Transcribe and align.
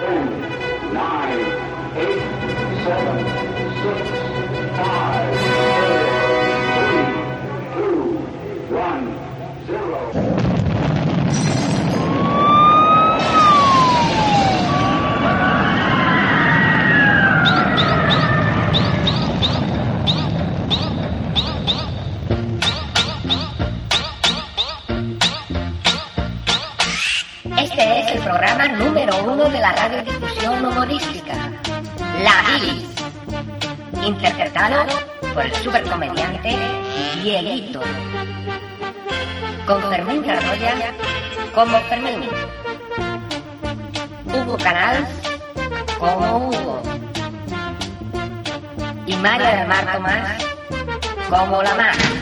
Ten, 0.00 0.94
nine, 0.94 1.40
eight, 1.94 2.22
seven, 2.84 3.18
six, 3.82 4.19
número 29.10 29.32
uno 29.32 29.44
de 29.50 29.58
la 29.58 29.72
radiodifusión 29.72 30.64
humorística, 30.64 31.34
La 32.22 32.42
Bilis, 32.46 32.88
interpretado 34.04 34.84
por 35.34 35.44
el 35.44 35.54
supercomediante 35.56 36.56
Dieguito, 37.22 37.80
con 39.66 39.82
Fermín 39.82 40.22
Carroya 40.22 40.74
como 41.54 41.78
Fermín, 41.80 42.28
Hugo 44.26 44.56
Canals 44.58 45.08
como 45.98 46.48
Hugo 46.48 46.82
y 49.06 49.16
María 49.16 49.56
del 49.56 49.68
Mar 49.68 49.92
Tomás 49.92 50.44
como 51.28 51.62
la 51.62 51.74
Mar. 51.74 52.19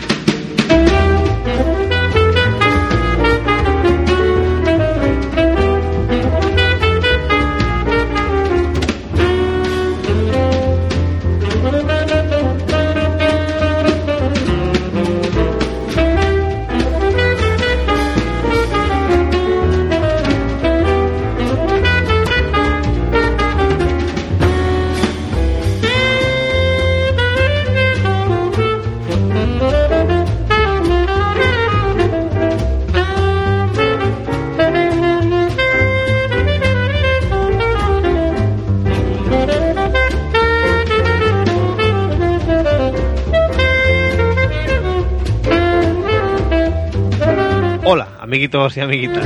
Amiguitos 48.38 48.76
y 48.76 48.80
amiguitas. 48.80 49.24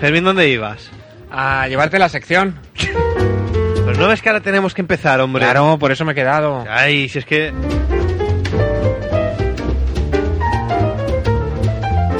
Fermín, 0.00 0.24
¿dónde 0.24 0.48
ibas? 0.48 0.90
A 1.30 1.68
llevarte 1.68 2.00
la 2.00 2.08
sección. 2.08 2.58
Pero 2.74 3.96
no 3.96 4.08
ves 4.08 4.20
que 4.20 4.30
ahora 4.30 4.40
tenemos 4.40 4.74
que 4.74 4.80
empezar, 4.80 5.20
hombre. 5.20 5.44
Claro, 5.44 5.78
por 5.78 5.92
eso 5.92 6.04
me 6.04 6.10
he 6.10 6.14
quedado. 6.16 6.64
Ay, 6.68 7.08
si 7.08 7.20
es 7.20 7.24
que... 7.24 7.52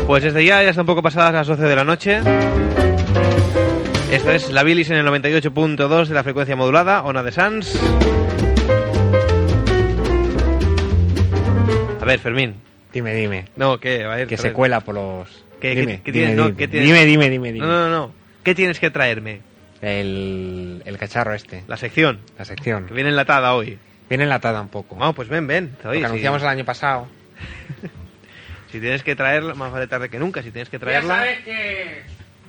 Pues 0.06 0.22
desde 0.22 0.44
ya, 0.44 0.62
ya 0.62 0.70
está 0.70 0.82
un 0.82 0.86
poco 0.86 1.02
pasadas 1.02 1.32
las 1.34 1.48
12 1.48 1.62
de 1.64 1.74
la 1.76 1.82
noche. 1.82 2.20
Esto 4.12 4.30
es 4.30 4.52
la 4.52 4.62
Bilis 4.62 4.90
en 4.90 4.98
el 4.98 5.06
98.2 5.06 6.06
de 6.06 6.14
la 6.14 6.22
frecuencia 6.22 6.54
modulada, 6.54 7.02
Ona 7.02 7.24
de 7.24 7.32
Sans. 7.32 7.76
A 12.00 12.04
ver, 12.04 12.20
Fermín. 12.20 12.67
Dime, 12.98 13.14
dime. 13.14 13.44
No, 13.54 13.78
¿qué? 13.78 14.02
A 14.04 14.08
ver, 14.16 14.26
Que 14.26 14.36
se 14.36 14.52
cuela 14.52 14.80
por 14.80 14.94
los... 14.96 15.44
¿Qué- 15.60 15.74
dime, 15.76 15.98
qué- 15.98 16.02
qué 16.04 16.12
dime, 16.12 16.26
tienes? 16.26 16.36
No, 16.36 16.44
dime, 16.46 16.56
¿qué 16.58 16.66
tienes? 16.68 16.88
dime, 16.88 17.04
dime, 17.06 17.30
dime, 17.30 17.52
dime. 17.52 17.66
No, 17.66 17.72
no, 17.72 17.88
no. 17.88 18.14
¿Qué 18.42 18.54
tienes 18.54 18.80
que 18.80 18.90
traerme? 18.90 19.40
El, 19.80 20.82
el 20.84 20.98
cacharro 20.98 21.34
este, 21.34 21.62
La 21.68 21.76
sección. 21.76 22.18
la 22.36 22.44
sección. 22.44 22.86
Que 22.86 22.94
viene 22.94 23.10
enlatada 23.10 23.54
hoy. 23.54 23.78
Viene 24.08 24.24
enlatada 24.24 24.60
un 24.60 24.68
poco. 24.68 24.96
Vamos, 24.96 25.14
pues 25.14 25.28
ven, 25.28 25.46
ven. 25.46 25.76
Lo 25.84 25.92
que 25.92 26.04
anunciamos 26.04 26.42
el 26.42 26.48
año 26.48 26.64
pasado. 26.64 27.08
Si 28.70 28.80
tienes 28.80 29.02
que 29.02 29.16
traerla, 29.16 29.54
más 29.54 29.72
vale 29.72 29.86
tarde 29.86 30.10
que 30.10 30.18
nunca. 30.18 30.42
Si 30.42 30.50
tienes 30.50 30.68
que 30.68 30.78
traerla. 30.78 31.24
que... 31.42 32.02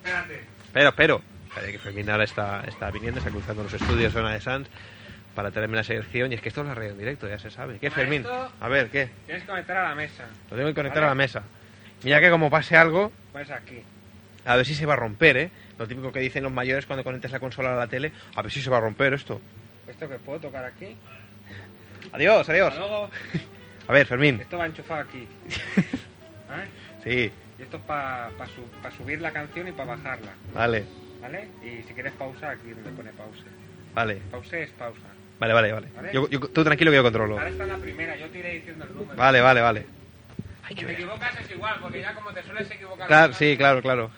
Espérate. 0.04 0.42
Pero, 0.74 0.94
pero. 0.94 1.22
Espera, 1.48 1.72
que 1.72 1.80
Fermín 1.80 2.10
ahora 2.10 2.26
está, 2.26 2.62
está 2.68 2.92
viniendo, 2.92 3.20
está 3.20 3.32
cruzando 3.32 3.64
los 3.64 3.74
estudios 3.74 4.12
zona 4.12 4.34
de 4.34 4.42
Sans 4.42 4.68
para 5.36 5.52
traerme 5.52 5.78
la 5.78 5.84
sección. 5.84 6.32
Y 6.32 6.36
es 6.36 6.42
que 6.42 6.50
esto 6.50 6.62
es 6.62 6.68
la 6.68 6.76
radio 6.76 6.92
en 6.92 6.98
directo, 6.98 7.28
ya 7.28 7.40
se 7.40 7.50
sabe. 7.52 7.80
¿Qué, 7.80 7.90
Fermín? 7.92 8.26
A 8.60 8.68
ver, 8.68 8.90
¿qué? 8.90 9.10
Tienes 9.26 9.44
que 9.44 9.50
conectar 9.50 9.78
a 9.78 9.90
la 9.90 9.96
mesa. 9.96 10.26
Lo 10.50 10.58
tengo 10.58 10.70
que 10.70 10.76
conectar 10.76 11.02
Vale. 11.02 11.06
a 11.08 11.10
la 11.10 11.16
mesa. 11.16 11.44
Mira 12.04 12.20
que 12.22 12.30
como 12.30 12.50
pase 12.50 12.76
algo, 12.78 13.12
Pues 13.32 13.50
aquí. 13.52 13.82
a 14.46 14.56
ver 14.56 14.66
si 14.66 14.74
se 14.76 14.86
va 14.86 14.94
a 14.94 14.98
romper, 14.98 15.38
¿eh? 15.38 15.52
Lo 15.78 15.88
típico 15.88 16.12
que 16.12 16.20
dicen 16.20 16.44
los 16.44 16.52
mayores 16.52 16.86
cuando 16.86 17.04
conectas 17.04 17.32
la 17.32 17.40
consola 17.40 17.74
a 17.74 17.76
la 17.76 17.88
tele, 17.88 18.12
a 18.36 18.42
ver 18.42 18.52
si 18.52 18.62
se 18.62 18.70
va 18.70 18.78
a 18.78 18.82
romper 18.82 19.14
esto. 19.14 19.40
¿Esto 19.88 20.08
que 20.08 20.16
puedo 20.20 20.40
tocar 20.40 20.64
aquí? 20.66 20.96
Adiós, 22.12 22.48
adiós. 22.50 22.76
Luego, 22.78 23.10
A 23.88 23.94
ver, 23.94 24.06
Fermín. 24.06 24.40
esto 24.42 24.58
va 24.58 24.66
enchufado 24.66 25.02
aquí. 25.02 25.28
¿Vale? 26.48 26.68
Sí, 27.04 27.32
Y 27.58 27.62
esto 27.64 27.78
es 27.78 27.84
para 27.84 28.30
subir 28.98 29.22
la 29.22 29.32
canción 29.32 29.68
y 29.68 29.72
para 29.72 29.96
bajarla. 29.96 30.32
vale, 30.54 30.84
¿Vale? 31.22 31.48
Y 31.64 31.82
si 31.88 31.94
quieres 31.94 32.12
pausa, 32.14 32.52
aquí 32.52 32.72
donde 32.72 32.92
pone 32.92 33.12
pause. 33.14 33.44
vale. 33.94 34.16
Pause 34.32 34.54
es 34.64 34.70
pausa. 34.72 35.00
Vale, 35.40 35.54
vale, 35.54 35.72
vale. 35.72 35.88
¿Vale? 35.96 36.10
Yo, 36.14 36.28
yo- 36.30 36.40
tú 36.40 36.64
tranquilo 36.64 36.92
que 36.92 36.98
yo 36.98 37.04
controlo. 37.04 37.36
Ahora 37.38 37.50
está 37.50 37.64
en 37.64 37.70
la 37.70 37.78
primera, 37.78 38.16
yo 38.18 38.28
te 38.30 38.40
iré 38.40 38.54
diciendo 38.56 38.86
el 38.86 38.94
número. 38.94 39.16
Vale, 39.16 39.42
vale, 39.42 39.62
vale. 39.62 39.86
Si 40.68 40.76
te 40.76 40.92
equivocas 40.92 41.40
es 41.40 41.52
igual, 41.52 41.78
porque 41.82 42.02
ya 42.02 42.14
como 42.14 42.32
te 42.32 42.44
sueles 42.44 42.70
equivocar. 42.70 43.08
Claro, 43.08 43.34
sí, 43.34 43.56
claro, 43.58 43.82
claro. 43.82 44.12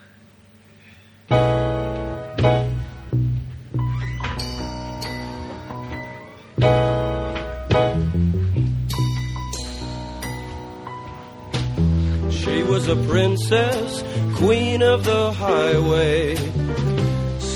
She 12.30 12.62
was 12.64 12.88
a 12.88 12.96
princess, 13.08 14.02
queen 14.38 14.82
of 14.82 15.04
the 15.04 15.32
highway. 15.32 16.34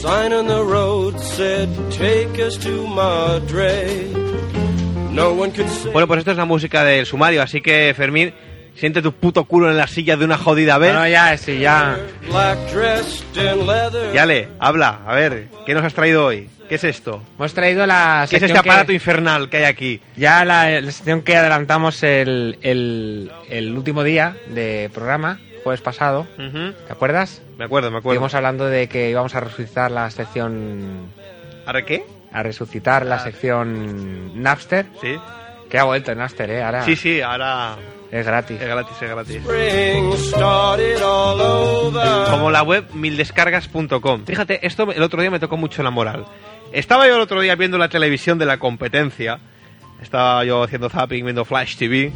Sign 0.06 0.32
on 0.32 0.46
the 0.46 0.62
road 0.62 1.18
said, 1.18 1.68
Take 1.90 2.38
us 2.40 2.56
to 2.58 2.86
Madre. 2.86 4.06
No 5.10 5.32
one 5.32 5.50
could 5.50 5.68
say. 5.68 5.90
Bueno, 5.92 6.06
pues 6.06 6.18
esto 6.18 6.30
es 6.30 6.36
la 6.36 6.44
música 6.44 6.84
del 6.84 7.06
sumario, 7.06 7.42
así 7.42 7.60
que 7.60 7.92
Fermín, 7.96 8.32
siente 8.76 9.02
tu 9.02 9.12
puto 9.12 9.44
culo 9.46 9.68
en 9.68 9.76
la 9.76 9.88
silla 9.88 10.16
de 10.16 10.24
una 10.24 10.38
jodida 10.38 10.78
vez. 10.78 10.92
No, 10.94 11.00
no, 11.00 11.08
ya, 11.08 11.36
sí, 11.36 11.58
ya. 11.58 11.98
Black 12.30 12.56
dressed 12.72 13.24
in 13.36 13.66
leather. 13.66 14.12
Yale, 14.14 14.48
habla, 14.60 15.00
a 15.06 15.14
ver, 15.14 15.48
¿qué 15.66 15.74
nos 15.74 15.82
has 15.82 15.94
traído 15.94 16.26
hoy? 16.26 16.48
¿Qué 16.68 16.76
es 16.76 16.84
esto? 16.84 17.22
Hemos 17.36 17.52
traído 17.54 17.84
la 17.86 18.26
¿Qué 18.30 18.36
es 18.36 18.42
este 18.44 18.58
aparato 18.58 18.88
que- 18.88 18.94
infernal 18.94 19.48
que 19.50 19.56
hay 19.58 19.64
aquí? 19.64 20.00
Ya 20.16 20.44
la, 20.44 20.80
la 20.80 20.92
sección 20.92 21.22
que 21.22 21.36
adelantamos 21.36 22.02
el, 22.04 22.58
el, 22.62 23.32
el 23.50 23.76
último 23.76 24.04
día 24.04 24.36
de 24.48 24.88
programa, 24.94 25.40
jueves 25.66 25.80
pasado, 25.80 26.28
Ujú, 26.38 26.74
¿te 26.86 26.92
acuerdas? 26.92 27.42
Me 27.58 27.64
acuerdo, 27.64 27.90
me 27.90 27.98
acuerdo. 27.98 28.14
Estuvimos 28.14 28.34
hablando 28.36 28.66
de 28.66 28.88
que 28.88 29.10
íbamos 29.10 29.34
a 29.34 29.40
resucitar 29.40 29.90
la 29.90 30.08
sección... 30.12 31.08
¿Ahora 31.66 31.84
qué? 31.84 32.04
A 32.32 32.44
resucitar 32.44 33.04
la 33.04 33.18
sección 33.18 34.40
Napster, 34.40 34.86
Sí. 35.00 35.16
que 35.68 35.76
ha 35.80 35.82
vuelto 35.82 36.12
en 36.12 36.18
Napster, 36.18 36.48
¿eh? 36.52 36.62
Ahora 36.62 36.84
Sí, 36.84 36.94
sí, 36.94 37.20
ahora 37.20 37.74
es 38.12 38.24
gratis. 38.24 38.60
es 38.60 38.68
gratis, 38.68 38.96
es 39.02 39.10
gratis. 39.10 39.42
Como 42.30 42.50
la 42.52 42.62
web 42.62 42.84
mildescargas.com. 42.94 44.24
Fíjate, 44.24 44.64
esto 44.64 44.92
el 44.92 45.02
otro 45.02 45.20
día 45.20 45.32
me 45.32 45.40
tocó 45.40 45.56
mucho 45.56 45.82
la 45.82 45.90
moral. 45.90 46.26
Estaba 46.70 47.08
yo 47.08 47.16
el 47.16 47.22
otro 47.22 47.40
día 47.40 47.56
viendo 47.56 47.76
la 47.76 47.88
televisión 47.88 48.38
de 48.38 48.46
la 48.46 48.58
competencia. 48.58 49.40
Estaba 50.00 50.44
yo 50.44 50.62
haciendo 50.62 50.88
zapping, 50.90 51.24
viendo 51.24 51.44
Flash 51.44 51.76
TV. 51.76 52.12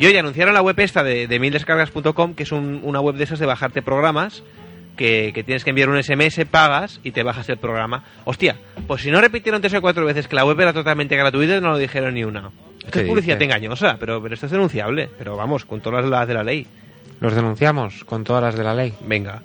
Y 0.00 0.06
hoy 0.06 0.16
anunciaron 0.16 0.54
la 0.54 0.62
web 0.62 0.80
esta 0.80 1.04
de, 1.04 1.28
de 1.28 1.38
mildescargas.com, 1.38 2.34
que 2.34 2.42
es 2.42 2.50
un- 2.52 2.80
una 2.82 3.00
web 3.00 3.14
de 3.16 3.24
esas 3.24 3.38
de 3.38 3.46
bajarte 3.46 3.82
programas. 3.82 4.42
Que, 4.96 5.30
que 5.34 5.42
tienes 5.44 5.64
que 5.64 5.70
enviar 5.70 5.88
un 5.88 6.02
SMS, 6.02 6.44
pagas 6.50 7.00
y 7.02 7.12
te 7.12 7.22
bajas 7.22 7.48
el 7.48 7.56
programa. 7.56 8.04
Hostia, 8.24 8.56
pues 8.86 9.00
si 9.00 9.10
no 9.10 9.18
repitieron 9.20 9.62
tres 9.62 9.72
o 9.72 9.80
cuatro 9.80 10.04
veces 10.04 10.28
que 10.28 10.36
la 10.36 10.44
web 10.44 10.60
era 10.60 10.74
totalmente 10.74 11.16
gratuita, 11.16 11.58
no 11.60 11.70
lo 11.70 11.78
dijeron 11.78 12.12
ni 12.14 12.24
una. 12.24 12.50
Esto 12.80 12.90
¿Qué 12.92 13.00
es 13.00 13.08
publicidad 13.08 13.38
dices? 13.38 13.54
engañosa, 13.54 13.96
pero, 13.98 14.20
pero 14.20 14.34
esto 14.34 14.44
es 14.46 14.52
denunciable. 14.52 15.08
Pero 15.16 15.36
vamos, 15.36 15.64
con 15.64 15.80
todas 15.80 16.04
las 16.04 16.28
de 16.28 16.34
la 16.34 16.44
ley. 16.44 16.66
Los 17.20 17.34
denunciamos 17.34 18.04
con 18.04 18.24
todas 18.24 18.42
las 18.42 18.56
de 18.56 18.64
la 18.64 18.74
ley. 18.74 18.92
Venga. 19.06 19.40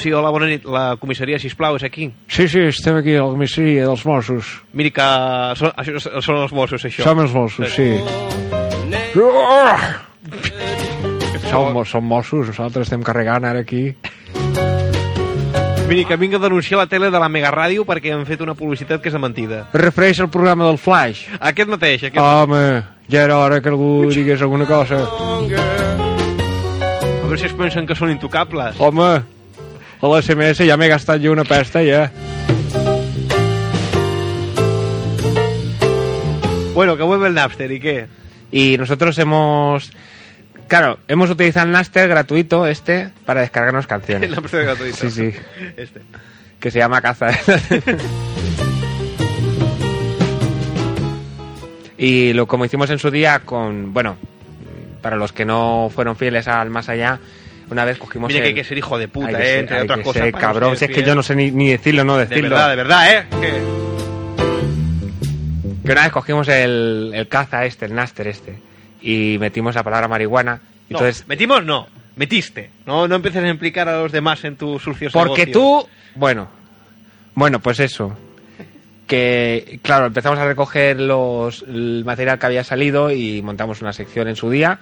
Sí, 0.00 0.12
hola, 0.12 0.30
bona 0.32 0.46
nit. 0.48 0.64
La 0.64 0.96
comissaria, 1.00 1.38
sisplau, 1.38 1.76
és 1.76 1.84
aquí. 1.84 2.12
Sí, 2.28 2.48
sí, 2.48 2.60
estem 2.70 2.96
aquí 3.00 3.14
a 3.16 3.22
la 3.24 3.30
comissaria 3.34 3.86
dels 3.88 4.04
Mossos. 4.08 4.44
Miri 4.72 4.90
que 4.94 5.08
són, 5.60 5.70
això 5.76 5.92
són 6.24 6.36
els 6.42 6.52
Mossos, 6.56 6.84
això. 6.88 7.02
Som 7.04 7.18
els 7.24 7.32
Mossos, 7.34 7.68
sí. 7.74 7.88
name. 8.88 9.10
Ah! 9.44 9.80
Som, 11.50 11.84
som 11.86 12.04
Mossos, 12.08 12.46
nosaltres 12.50 12.84
estem 12.88 13.02
carregant 13.04 13.44
ara 13.44 13.60
aquí. 13.60 13.94
Miri, 15.84 16.06
que 16.08 16.16
vinc 16.16 16.34
a 16.38 16.40
denunciar 16.40 16.80
la 16.80 16.88
tele 16.88 17.10
de 17.12 17.18
la 17.20 17.28
Mega 17.28 17.52
Ràdio 17.52 17.84
perquè 17.84 18.08
han 18.14 18.24
fet 18.24 18.40
una 18.40 18.54
publicitat 18.56 19.02
que 19.04 19.08
és 19.12 19.14
de 19.14 19.20
mentida. 19.20 19.66
Es 19.68 19.80
refereix 19.82 20.20
al 20.24 20.32
programa 20.32 20.64
del 20.64 20.80
Flash. 20.80 21.28
Aquest 21.38 21.68
mateix, 21.68 22.08
aquest 22.08 22.24
Home, 22.24 22.80
ja 23.12 23.20
era 23.28 23.36
hora 23.38 23.60
que 23.60 23.68
algú 23.68 24.08
digués 24.08 24.40
alguna 24.40 24.64
cosa. 24.64 25.04
A 25.04 25.08
veure 27.28 27.38
si 27.38 27.46
es 27.50 27.56
pensen 27.56 27.86
que 27.86 27.94
són 27.98 28.10
intocables. 28.14 28.80
Home, 28.80 29.10
a 30.04 30.08
l'SMS 30.18 30.66
ja 30.68 30.76
m'he 30.76 30.88
gastat 30.90 31.22
jo 31.24 31.32
una 31.32 31.44
pesta, 31.48 31.80
ja. 31.80 32.10
Bueno, 36.74 36.96
que 36.96 37.04
vuelve 37.04 37.28
el 37.28 37.34
Napster, 37.34 37.70
¿y 37.72 37.80
qué? 37.80 38.08
Y 38.50 38.76
nosotros 38.76 39.16
hemos... 39.18 39.92
Claro, 40.68 40.98
hemos 41.08 41.30
utilizado 41.30 41.66
el 41.66 41.72
Naster 41.72 42.08
gratuito 42.08 42.66
este 42.66 43.10
para 43.24 43.40
descargarnos 43.40 43.84
El 43.86 43.88
canciones. 43.88 44.30
Napster 44.30 44.64
gratuito. 44.64 44.96
Sí, 44.96 45.10
sí. 45.10 45.32
Este. 45.76 46.02
que 46.60 46.70
se 46.70 46.80
llama 46.80 47.00
Caza. 47.00 47.28
y 51.96 52.32
lo 52.32 52.46
como 52.46 52.64
hicimos 52.64 52.90
en 52.90 52.98
su 52.98 53.10
día 53.10 53.40
con, 53.40 53.94
bueno, 53.94 54.16
para 55.00 55.16
los 55.16 55.32
que 55.32 55.44
no 55.44 55.90
fueron 55.94 56.16
fieles 56.16 56.48
al 56.48 56.70
más 56.70 56.88
allá, 56.88 57.20
una 57.70 57.84
vez 57.84 57.98
cogimos 57.98 58.28
Mira 58.28 58.40
que 58.40 58.44
hay 58.46 58.50
el- 58.50 58.56
que 58.56 58.64
ser 58.64 58.78
hijo 58.78 58.98
de 58.98 59.08
puta, 59.08 59.28
hay 59.28 59.34
que 59.36 59.42
¿eh? 59.42 59.46
ser- 59.46 59.58
Entre 59.60 59.76
hay 59.76 59.82
otras 59.84 59.98
que 59.98 60.04
cosas. 60.04 60.22
ser 60.22 60.32
cabrón, 60.34 60.76
si 60.76 60.84
es 60.84 60.90
que 60.90 61.02
yo 61.02 61.14
no 61.14 61.22
sé 61.22 61.34
ni, 61.36 61.50
ni 61.50 61.70
decirlo, 61.70 62.04
no 62.04 62.16
De 62.16 62.26
decirlo. 62.26 62.50
verdad, 62.50 62.70
de 62.70 62.76
verdad, 62.76 63.12
¿eh? 63.12 63.26
Que- 63.40 63.84
Que 65.84 65.92
una 65.92 66.02
vez 66.04 66.12
cogimos 66.12 66.48
el, 66.48 67.12
el 67.14 67.28
caza 67.28 67.64
este, 67.66 67.84
el 67.86 67.94
Naster 67.94 68.26
este, 68.28 68.58
y 69.02 69.36
metimos 69.38 69.74
la 69.74 69.82
palabra 69.82 70.08
marihuana. 70.08 70.60
No, 70.88 70.98
Entonces, 70.98 71.26
metimos 71.28 71.62
no, 71.64 71.88
metiste. 72.16 72.70
No, 72.86 73.06
no 73.06 73.16
empieces 73.16 73.44
a 73.44 73.48
implicar 73.48 73.88
a 73.88 73.98
los 74.00 74.10
demás 74.12 74.42
en 74.44 74.56
tus 74.56 74.82
sucios 74.82 75.12
Porque 75.12 75.46
negocios. 75.46 75.52
tú, 75.52 75.88
bueno, 76.14 76.48
bueno, 77.34 77.60
pues 77.60 77.80
eso. 77.80 78.16
Que, 79.06 79.78
claro, 79.82 80.06
empezamos 80.06 80.38
a 80.38 80.46
recoger 80.46 80.98
los, 80.98 81.62
el 81.68 82.02
material 82.06 82.38
que 82.38 82.46
había 82.46 82.64
salido 82.64 83.10
y 83.10 83.42
montamos 83.42 83.82
una 83.82 83.92
sección 83.92 84.28
en 84.28 84.36
su 84.36 84.48
día 84.48 84.78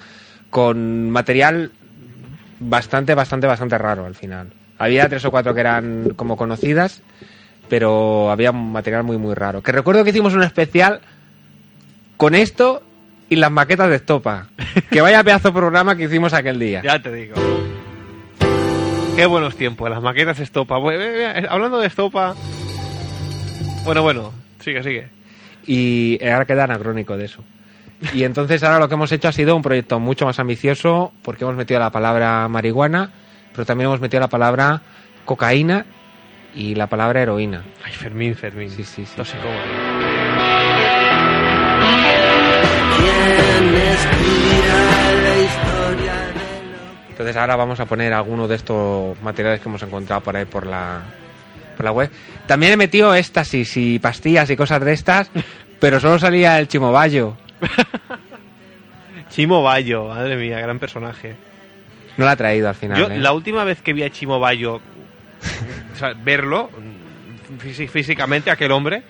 con 0.50 1.10
material 1.10 1.72
bastante, 2.68 3.14
bastante, 3.14 3.46
bastante 3.46 3.78
raro 3.78 4.04
al 4.06 4.14
final. 4.14 4.48
Había 4.78 5.08
tres 5.08 5.24
o 5.24 5.30
cuatro 5.30 5.54
que 5.54 5.60
eran 5.60 6.10
como 6.16 6.36
conocidas, 6.36 7.02
pero 7.68 8.30
había 8.30 8.52
material 8.52 9.04
muy, 9.04 9.18
muy 9.18 9.34
raro. 9.34 9.62
Que 9.62 9.72
recuerdo 9.72 10.02
que 10.04 10.10
hicimos 10.10 10.34
un 10.34 10.42
especial 10.42 11.00
con 12.16 12.34
esto 12.34 12.82
y 13.28 13.36
las 13.36 13.50
maquetas 13.50 13.88
de 13.90 13.96
estopa. 13.96 14.48
Que 14.90 15.00
vaya 15.00 15.22
pedazo 15.22 15.48
de 15.48 15.54
programa 15.54 15.96
que 15.96 16.04
hicimos 16.04 16.32
aquel 16.32 16.58
día. 16.58 16.82
Ya 16.82 17.00
te 17.00 17.12
digo. 17.12 17.34
Qué 19.16 19.26
buenos 19.26 19.56
tiempos, 19.56 19.90
las 19.90 20.02
maquetas 20.02 20.40
estopa. 20.40 20.78
Bu- 20.78 20.92
eh, 20.92 21.40
eh, 21.40 21.46
Hablando 21.48 21.78
de 21.80 21.86
estopa... 21.86 22.34
Bueno, 23.84 24.02
bueno, 24.02 24.32
sigue, 24.60 24.82
sigue. 24.82 25.08
y 25.66 26.18
ahora 26.24 26.44
queda 26.44 26.64
anacrónico 26.64 27.16
de 27.16 27.24
eso. 27.26 27.44
Y 28.12 28.24
entonces 28.24 28.62
ahora 28.62 28.78
lo 28.78 28.88
que 28.88 28.94
hemos 28.94 29.12
hecho 29.12 29.28
ha 29.28 29.32
sido 29.32 29.54
un 29.54 29.62
proyecto 29.62 30.00
mucho 30.00 30.24
más 30.24 30.38
ambicioso 30.38 31.12
porque 31.22 31.44
hemos 31.44 31.56
metido 31.56 31.80
la 31.80 31.90
palabra 31.90 32.48
marihuana, 32.48 33.10
pero 33.52 33.64
también 33.64 33.88
hemos 33.88 34.00
metido 34.00 34.20
la 34.20 34.28
palabra 34.28 34.82
cocaína 35.24 35.86
y 36.54 36.74
la 36.74 36.86
palabra 36.88 37.22
heroína. 37.22 37.62
Ay, 37.84 37.92
Fermín, 37.92 38.34
Fermín. 38.34 38.70
Sí, 38.70 38.84
sí, 38.84 39.06
sí. 39.06 39.14
No 39.16 39.24
sé 39.24 39.36
cómo. 39.38 39.54
Entonces 47.10 47.36
ahora 47.36 47.56
vamos 47.56 47.78
a 47.78 47.86
poner 47.86 48.12
alguno 48.12 48.48
de 48.48 48.56
estos 48.56 49.20
materiales 49.22 49.60
que 49.60 49.68
hemos 49.68 49.82
encontrado 49.82 50.22
por 50.22 50.36
ahí 50.36 50.44
por 50.44 50.66
la, 50.66 51.02
por 51.76 51.84
la 51.84 51.92
web. 51.92 52.10
También 52.46 52.72
he 52.72 52.76
metido 52.76 53.14
éxtasis 53.14 53.76
y 53.76 53.98
pastillas 53.98 54.50
y 54.50 54.56
cosas 54.56 54.84
de 54.84 54.92
estas, 54.92 55.30
pero 55.80 56.00
solo 56.00 56.18
salía 56.18 56.58
el 56.58 56.68
chimoballo. 56.68 57.36
Chimo 59.30 59.62
Bayo, 59.62 60.08
madre 60.08 60.36
mía, 60.36 60.60
gran 60.60 60.78
personaje. 60.78 61.34
No 62.16 62.24
la 62.24 62.32
ha 62.32 62.36
traído 62.36 62.68
al 62.68 62.74
final. 62.74 62.98
Yo, 62.98 63.08
¿eh? 63.08 63.18
la 63.18 63.32
última 63.32 63.64
vez 63.64 63.80
que 63.80 63.92
vi 63.92 64.02
a 64.02 64.10
Chimo 64.10 64.38
Bayo, 64.38 64.76
o 64.76 65.96
sea, 65.98 66.12
verlo 66.14 66.70
físi- 67.62 67.88
físicamente, 67.88 68.50
aquel 68.50 68.72
hombre, 68.72 69.02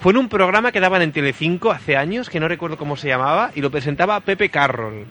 fue 0.00 0.12
en 0.12 0.18
un 0.18 0.28
programa 0.28 0.70
que 0.70 0.80
daban 0.80 1.02
en 1.02 1.12
Telecinco 1.12 1.72
hace 1.72 1.96
años, 1.96 2.30
que 2.30 2.38
no 2.38 2.46
recuerdo 2.48 2.76
cómo 2.76 2.96
se 2.96 3.08
llamaba, 3.08 3.50
y 3.54 3.60
lo 3.60 3.70
presentaba 3.70 4.20
Pepe 4.20 4.48
Carroll. 4.48 5.06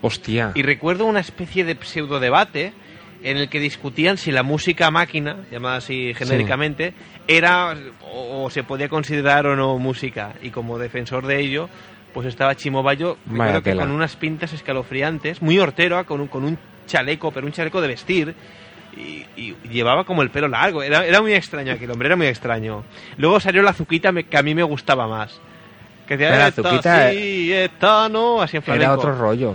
Hostia. 0.00 0.52
Y 0.54 0.62
recuerdo 0.62 1.04
una 1.04 1.20
especie 1.20 1.64
de 1.64 1.76
pseudo 1.82 2.18
debate 2.18 2.72
en 3.22 3.36
el 3.36 3.48
que 3.48 3.60
discutían 3.60 4.16
si 4.16 4.30
la 4.32 4.42
música 4.42 4.90
máquina, 4.90 5.36
llamada 5.50 5.76
así 5.76 6.12
genéricamente, 6.14 6.94
era 7.28 7.74
o, 8.02 8.44
o 8.44 8.50
se 8.50 8.64
podía 8.64 8.88
considerar 8.88 9.46
o 9.46 9.56
no 9.56 9.78
música. 9.78 10.34
Y 10.42 10.50
como 10.50 10.78
defensor 10.78 11.26
de 11.26 11.40
ello, 11.40 11.68
pues 12.14 12.26
estaba 12.26 12.54
Chimo 12.56 12.82
Bayo, 12.82 13.16
recuerdo 13.26 13.62
que 13.62 13.70
con 13.86 13.90
unas 13.94 14.16
pintas 14.16 14.52
escalofriantes, 14.52 15.40
muy 15.40 15.58
hortero, 15.58 16.04
con 16.04 16.20
un, 16.20 16.28
con 16.28 16.44
un 16.44 16.58
chaleco, 16.86 17.30
pero 17.32 17.46
un 17.46 17.52
chaleco 17.52 17.80
de 17.80 17.88
vestir. 17.88 18.34
Y, 18.94 19.24
y 19.36 19.56
llevaba 19.70 20.04
como 20.04 20.20
el 20.20 20.28
pelo 20.30 20.48
largo, 20.48 20.82
era, 20.82 21.06
era 21.06 21.22
muy 21.22 21.32
extraño 21.32 21.72
aquel 21.72 21.90
hombre, 21.90 22.08
era 22.08 22.16
muy 22.16 22.26
extraño. 22.26 22.84
Luego 23.16 23.40
salió 23.40 23.62
la 23.62 23.70
azuquita 23.70 24.12
me- 24.12 24.24
que 24.24 24.36
a 24.36 24.42
mí 24.42 24.54
me 24.54 24.62
gustaba 24.62 25.08
más. 25.08 25.40
Que 26.06 26.16
decía, 26.18 26.36
la 26.36 26.48
esta 26.48 26.62
sí, 27.12 27.52
esta 27.54 28.08
no, 28.10 28.42
así 28.42 28.58
en 28.58 28.62
flamenco. 28.62 28.84
Era 28.92 28.98
otro 28.98 29.14
rollo. 29.14 29.54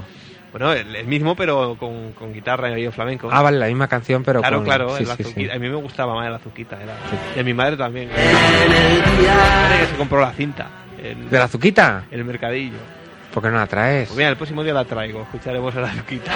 Bueno, 0.52 0.74
el, 0.74 0.96
el 0.96 1.06
mismo, 1.08 1.36
pero 1.36 1.76
con, 1.78 2.14
con 2.14 2.34
guitarra 2.34 2.78
y 2.80 2.86
en 2.86 2.92
flamenco. 2.94 3.30
Ah, 3.32 3.42
vale, 3.42 3.58
la 3.60 3.68
misma 3.68 3.88
canción, 3.88 4.24
pero 4.24 4.40
claro, 4.42 4.58
con... 4.58 4.66
claro, 4.66 4.90
sí, 4.98 5.04
el 5.04 5.10
sí, 5.10 5.16
sí. 5.16 5.22
azuquita. 5.24 5.54
A 5.54 5.60
mí 5.60 5.70
me 5.70 5.76
gustaba 5.76 6.16
más 6.16 6.28
el 6.28 6.34
azuquita. 6.34 6.82
Era... 6.82 6.94
Y 7.36 7.40
a 7.40 7.44
mi 7.44 7.54
madre 7.54 7.78
también. 7.78 8.10
Madre 8.10 9.80
que 9.80 9.86
se 9.88 9.96
compró 9.98 10.22
la 10.22 10.32
cinta. 10.32 10.68
En 11.02 11.30
¿De 11.30 11.38
la 11.38 11.46
azuquita? 11.46 12.06
el 12.10 12.26
mercadillo. 12.26 12.78
¿Por 13.34 13.44
qué 13.44 13.50
no 13.50 13.58
la 13.58 13.68
traes? 13.68 14.08
Pues 14.08 14.18
mira, 14.18 14.30
el 14.30 14.38
próximo 14.38 14.64
día 14.64 14.74
la 14.74 14.86
traigo. 14.86 15.22
Escucharemos 15.22 15.76
a 15.76 15.82
la 15.82 15.88
azuquita. 15.88 16.32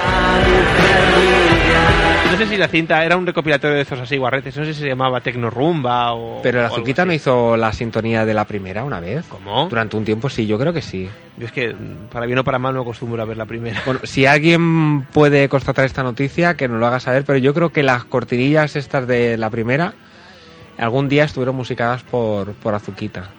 No 2.32 2.38
sé 2.38 2.48
si 2.48 2.58
la 2.58 2.68
cinta 2.68 3.04
era 3.04 3.18
un 3.18 3.26
recopilatorio 3.26 3.76
de 3.76 3.82
estos 3.82 4.00
así 4.00 4.18
guarretes. 4.18 4.56
No 4.56 4.66
sé 4.66 4.74
si 4.74 4.82
se 4.82 4.88
llamaba 4.88 5.22
Tecnorumba 5.22 6.14
o. 6.14 6.42
Pero 6.42 6.60
la 6.60 6.64
o 6.64 6.66
algo 6.68 6.76
azuquita 6.78 7.06
no 7.06 7.14
hizo 7.14 7.58
la 7.58 7.74
sintonía 7.74 8.26
de 8.26 8.34
la 8.34 8.46
primera 8.46 8.84
una 8.84 9.00
vez. 9.00 9.26
¿Cómo? 9.28 9.68
Durante 9.68 9.98
un 9.98 10.06
tiempo 10.06 10.30
sí, 10.30 10.46
yo 10.46 10.60
creo 10.60 10.74
que 10.74 10.82
sí. 10.82 11.10
Yo 11.38 11.46
es 11.46 11.52
que 11.52 11.76
para 12.12 12.26
bien 12.26 12.40
o 12.40 12.44
para 12.44 12.60
mal 12.60 12.74
no 12.74 12.82
acostumbro 12.82 13.22
a 13.22 13.26
ver 13.26 13.38
la 13.38 13.46
primera. 13.46 13.82
Bueno, 13.86 14.02
si 14.04 14.26
alguien 14.26 15.04
puede 15.06 15.50
constatar 15.50 15.86
esta 15.86 16.04
noticia, 16.04 16.56
que 16.56 16.68
nos 16.68 16.80
lo 16.80 16.88
haga 16.88 17.00
saber, 17.00 17.24
pero 17.26 17.40
yo 17.40 17.54
creo 17.54 17.72
que 17.72 17.84
las 17.84 18.06
cortinillas 18.06 18.76
estas 18.76 19.08
de 19.08 19.38
la 19.38 19.50
primera 19.50 19.94
algún 20.78 21.10
día 21.10 21.26
estuvieron 21.26 21.56
musicadas 21.56 22.04
por, 22.04 22.54
por 22.54 22.74
Azuquita. 22.74 23.30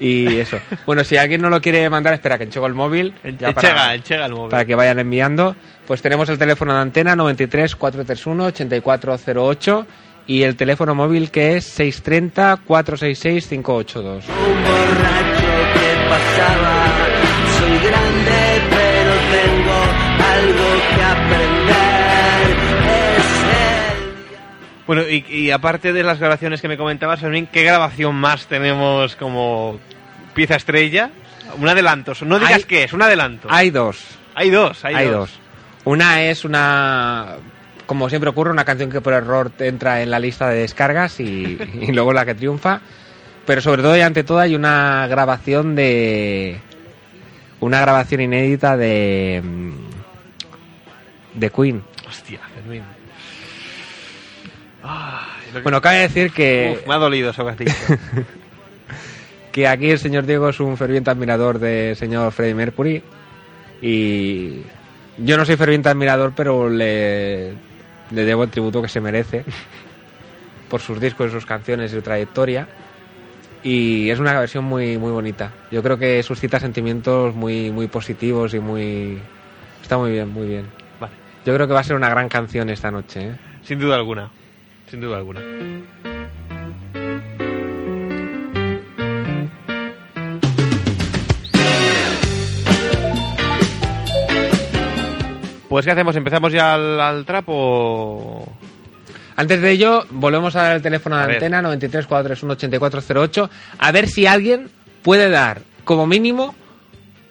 Y 0.00 0.36
eso. 0.38 0.58
Bueno, 0.86 1.02
si 1.04 1.16
alguien 1.16 1.40
no 1.42 1.50
lo 1.50 1.60
quiere 1.60 1.88
mandar, 1.90 2.14
espera 2.14 2.38
que 2.38 2.44
enchego 2.44 2.66
el 2.66 2.74
móvil. 2.74 3.14
ya 3.38 3.52
para- 3.52 3.68
Enchega, 3.68 3.94
enchega 3.94 4.26
el 4.26 4.32
móvil. 4.32 4.50
para 4.50 4.64
que 4.64 4.74
vayan 4.74 4.98
enviando. 5.00 5.56
Pues 5.86 6.02
tenemos 6.02 6.28
el 6.28 6.38
teléfono 6.38 6.74
de 6.74 6.80
antena 6.80 7.16
93 7.16 7.74
431 7.76 8.44
8408 8.46 9.86
y 10.26 10.42
el 10.42 10.56
teléfono 10.56 10.94
móvil 10.94 11.30
que 11.30 11.56
es 11.56 11.64
630 11.64 12.58
466 12.66 13.46
582. 13.48 14.24
un 14.28 14.62
borracho 14.62 15.72
que 15.74 16.08
pasaba. 16.08 17.07
Bueno, 24.88 25.02
y, 25.08 25.24
y 25.28 25.50
aparte 25.52 25.92
de 25.92 26.02
las 26.02 26.18
grabaciones 26.18 26.60
que 26.60 26.66
me 26.66 26.76
comentabas, 26.76 27.20
Fermín, 27.20 27.46
¿qué 27.52 27.62
grabación 27.62 28.16
más 28.16 28.46
tenemos 28.46 29.14
como 29.14 29.78
pieza 30.34 30.56
estrella? 30.56 31.10
Un 31.58 31.68
adelanto, 31.68 32.14
no 32.22 32.38
digas 32.40 32.54
Hay- 32.54 32.62
qué 32.64 32.82
es, 32.84 32.92
un 32.92 33.02
adelanto. 33.02 33.46
Hay 33.50 33.70
dos. 33.70 34.02
Hay 34.34 34.50
dos, 34.50 34.84
hay, 34.84 34.94
Hay, 34.96 35.06
dos. 35.06 35.30
dos. 35.30 35.40
Una 35.84 36.22
es 36.24 36.44
una, 36.44 37.36
como 37.86 38.08
siempre 38.08 38.30
ocurre, 38.30 38.50
una 38.50 38.64
canción 38.64 38.90
que 38.90 39.00
por 39.00 39.12
error 39.12 39.52
entra 39.58 40.02
en 40.02 40.10
la 40.10 40.18
lista 40.18 40.48
de 40.48 40.60
descargas 40.60 41.20
y, 41.20 41.58
y 41.80 41.92
luego 41.92 42.12
la 42.12 42.24
que 42.24 42.34
triunfa. 42.34 42.80
Pero 43.46 43.60
sobre 43.60 43.82
todo 43.82 43.96
y 43.96 44.00
ante 44.00 44.24
todo 44.24 44.38
hay 44.40 44.54
una 44.56 45.06
grabación 45.06 45.74
de... 45.74 46.60
Una 47.60 47.80
grabación 47.80 48.20
inédita 48.20 48.76
de... 48.76 49.42
mm, 49.44 49.72
De 51.40 51.50
Queen. 51.50 51.82
Hostia, 52.08 52.40
Fermín. 52.54 52.82
Ay, 54.82 55.60
Bueno, 55.62 55.80
cabe 55.80 55.98
decir 56.00 56.32
que, 56.32 56.78
Uf, 56.80 56.86
me 56.86 56.94
ha 56.94 56.98
dolido 56.98 57.30
eso 57.30 57.44
que 59.52 59.66
aquí 59.66 59.90
el 59.90 59.98
señor 59.98 60.24
Diego 60.26 60.48
es 60.48 60.60
un 60.60 60.76
ferviente 60.76 61.10
admirador 61.10 61.58
del 61.58 61.96
señor 61.96 62.32
Freddie 62.32 62.54
Mercury. 62.54 63.02
Y 63.80 64.62
yo 65.16 65.36
no 65.36 65.44
soy 65.44 65.56
ferviente 65.56 65.88
admirador, 65.88 66.32
pero 66.36 66.68
le, 66.68 67.52
le 68.10 68.24
debo 68.24 68.44
el 68.44 68.50
tributo 68.50 68.82
que 68.82 68.88
se 68.88 69.00
merece 69.00 69.44
por 70.68 70.80
sus 70.80 71.00
discos, 71.00 71.32
sus 71.32 71.46
canciones 71.46 71.92
y 71.92 71.96
su 71.96 72.02
trayectoria. 72.02 72.68
y 73.62 74.10
es 74.10 74.18
una 74.20 74.38
versión 74.38 74.64
muy 74.64 74.98
muy 74.98 75.10
bonita. 75.12 75.52
Yo 75.70 75.82
creo 75.82 75.98
que 75.98 76.22
suscita 76.22 76.60
sentimientos 76.60 77.34
muy 77.34 77.70
muy 77.72 77.88
positivos 77.88 78.54
y 78.54 78.60
muy 78.60 79.20
está 79.82 79.98
muy 79.98 80.12
bien, 80.12 80.28
muy 80.28 80.46
bien. 80.48 80.72
Vale. 81.00 81.14
Yo 81.44 81.54
creo 81.54 81.66
que 81.66 81.74
va 81.74 81.80
a 81.80 81.84
ser 81.84 81.96
una 81.96 82.10
gran 82.10 82.28
canción 82.28 82.68
esta 82.70 82.90
noche. 82.90 83.30
¿eh? 83.30 83.36
Sin 83.62 83.78
duda 83.80 83.96
alguna. 83.96 84.30
Sin 84.90 85.00
duda 85.00 85.16
alguna. 85.18 85.40
Pues 95.68 95.84
¿qué 95.84 95.90
hacemos? 95.92 96.16
¿Empezamos 96.16 96.52
ya 96.52 96.74
al, 96.74 97.00
al 97.00 97.24
trapo? 97.26 98.50
Antes 99.36 99.60
de 99.60 99.70
ello, 99.70 100.04
volvemos 100.10 100.56
a 100.56 100.62
dar 100.62 100.76
el 100.76 100.82
teléfono 100.82 101.16
de 101.16 101.22
A 101.22 101.26
ver. 101.26 101.36
antena 101.36 101.62
93 101.62 102.06
431 102.06 102.52
8408 102.54 103.50
a 103.78 103.92
ver 103.92 104.08
si 104.08 104.26
alguien 104.26 104.70
puede 105.02 105.28
dar 105.28 105.62
como 105.84 106.06
mínimo 106.06 106.54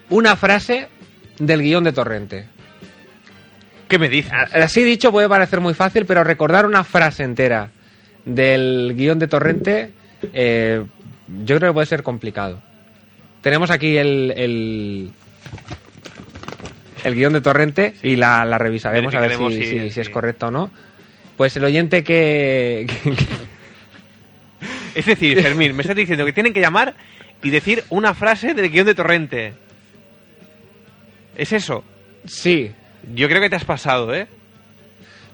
una 0.10 0.36
frase 0.36 0.88
del 1.40 1.62
guion 1.62 1.84
de 1.84 1.92
Torrente. 1.92 2.48
¿Qué 3.88 3.98
me 4.00 4.10
dices? 4.10 4.32
Así 4.54 4.84
dicho 4.84 5.12
puede 5.12 5.30
parecer 5.30 5.60
muy 5.62 5.74
fácil, 5.74 6.06
pero 6.06 6.24
recordar 6.24 6.66
una 6.66 6.84
frase 6.84 7.24
entera 7.24 7.70
del 8.26 8.94
guion 8.96 9.20
de 9.20 9.28
Torrente 9.28 9.92
eh, 10.34 10.84
yo 11.46 11.58
creo 11.58 11.70
que 11.72 11.74
puede 11.74 11.86
ser 11.88 12.04
complicado. 12.04 12.62
Tenemos 13.42 13.70
aquí 13.72 13.98
el, 13.98 14.34
el, 14.36 15.12
el 17.04 17.16
guion 17.16 17.34
de 17.34 17.42
Torrente 17.42 17.94
y 18.04 18.16
la, 18.18 18.44
la 18.46 18.58
revisaremos 18.58 19.14
a 19.16 19.20
ver 19.22 19.32
si, 19.38 19.38
si- 19.64 19.80
si- 19.80 19.92
si 19.92 20.00
es 20.02 20.10
correcto 20.10 20.48
o 20.48 20.52
no. 20.52 20.72
Pues 21.38 21.56
el 21.56 21.64
oyente 21.64 22.04
que, 22.04 22.88
que- 23.04 23.14
Es 24.96 25.06
decir, 25.06 25.42
Fermín, 25.42 25.76
me 25.76 25.82
estás 25.84 25.96
diciendo 25.96 26.26
que 26.26 26.34
tienen 26.34 26.54
que 26.54 26.60
llamar 26.62 26.96
y 27.44 27.52
decir 27.52 27.84
una 27.90 28.14
frase 28.16 28.54
del 28.56 28.70
guion 28.72 28.86
de 28.88 28.96
Torrente. 28.96 29.54
¿Es 31.38 31.54
eso? 31.54 31.84
sí, 32.26 32.72
Yo 33.14 33.28
creo 33.28 33.42
que 33.42 33.50
te 33.50 33.56
has 33.56 33.66
pasado, 33.66 34.14
¿eh? 34.14 34.28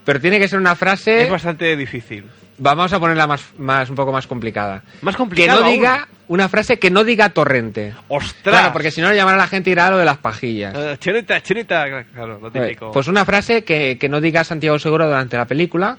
pero 0.05 0.19
tiene 0.19 0.39
que 0.39 0.47
ser 0.47 0.59
una 0.59 0.75
frase... 0.75 1.23
Es 1.23 1.29
bastante 1.29 1.75
difícil. 1.77 2.25
Vamos 2.57 2.93
a 2.93 2.99
ponerla 2.99 3.25
más, 3.25 3.43
más 3.57 3.89
un 3.89 3.95
poco 3.95 4.11
más 4.11 4.27
complicada. 4.27 4.83
Más 5.01 5.15
Que 5.15 5.17
complicado 5.17 5.61
no 5.61 5.65
aún. 5.65 5.75
diga 5.75 6.07
una 6.27 6.47
frase 6.49 6.77
que 6.77 6.91
no 6.91 7.03
diga 7.03 7.29
Torrente. 7.29 7.93
¡Ostras! 8.09 8.41
Claro, 8.43 8.73
porque 8.73 8.91
si 8.91 9.01
no 9.01 9.11
llamará 9.13 9.37
la 9.37 9.47
gente 9.47 9.69
y 9.69 9.73
irá 9.73 9.87
a 9.87 9.91
lo 9.91 9.97
de 9.97 10.05
las 10.05 10.17
pajillas. 10.17 10.73
Eh, 10.75 10.97
chirita, 10.99 11.41
chirita, 11.41 11.85
claro, 12.13 12.39
lo 12.39 12.51
típico. 12.51 12.91
Pues 12.91 13.07
una 13.07 13.25
frase 13.25 13.63
que, 13.63 13.97
que 13.97 14.09
no 14.09 14.21
diga 14.21 14.43
Santiago 14.43 14.77
Seguro 14.77 15.07
durante 15.07 15.35
la 15.37 15.45
película, 15.45 15.97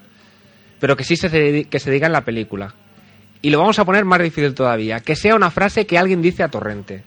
pero 0.78 0.96
que 0.96 1.02
sí 1.04 1.16
se, 1.16 1.64
que 1.64 1.80
se 1.80 1.90
diga 1.90 2.06
en 2.06 2.12
la 2.12 2.24
película. 2.24 2.74
Y 3.42 3.50
lo 3.50 3.58
vamos 3.58 3.78
a 3.78 3.84
poner 3.84 4.04
más 4.04 4.22
difícil 4.22 4.54
todavía, 4.54 5.00
que 5.00 5.16
sea 5.16 5.34
una 5.34 5.50
frase 5.50 5.86
que 5.86 5.98
alguien 5.98 6.22
dice 6.22 6.42
a 6.42 6.48
Torrente. 6.48 7.02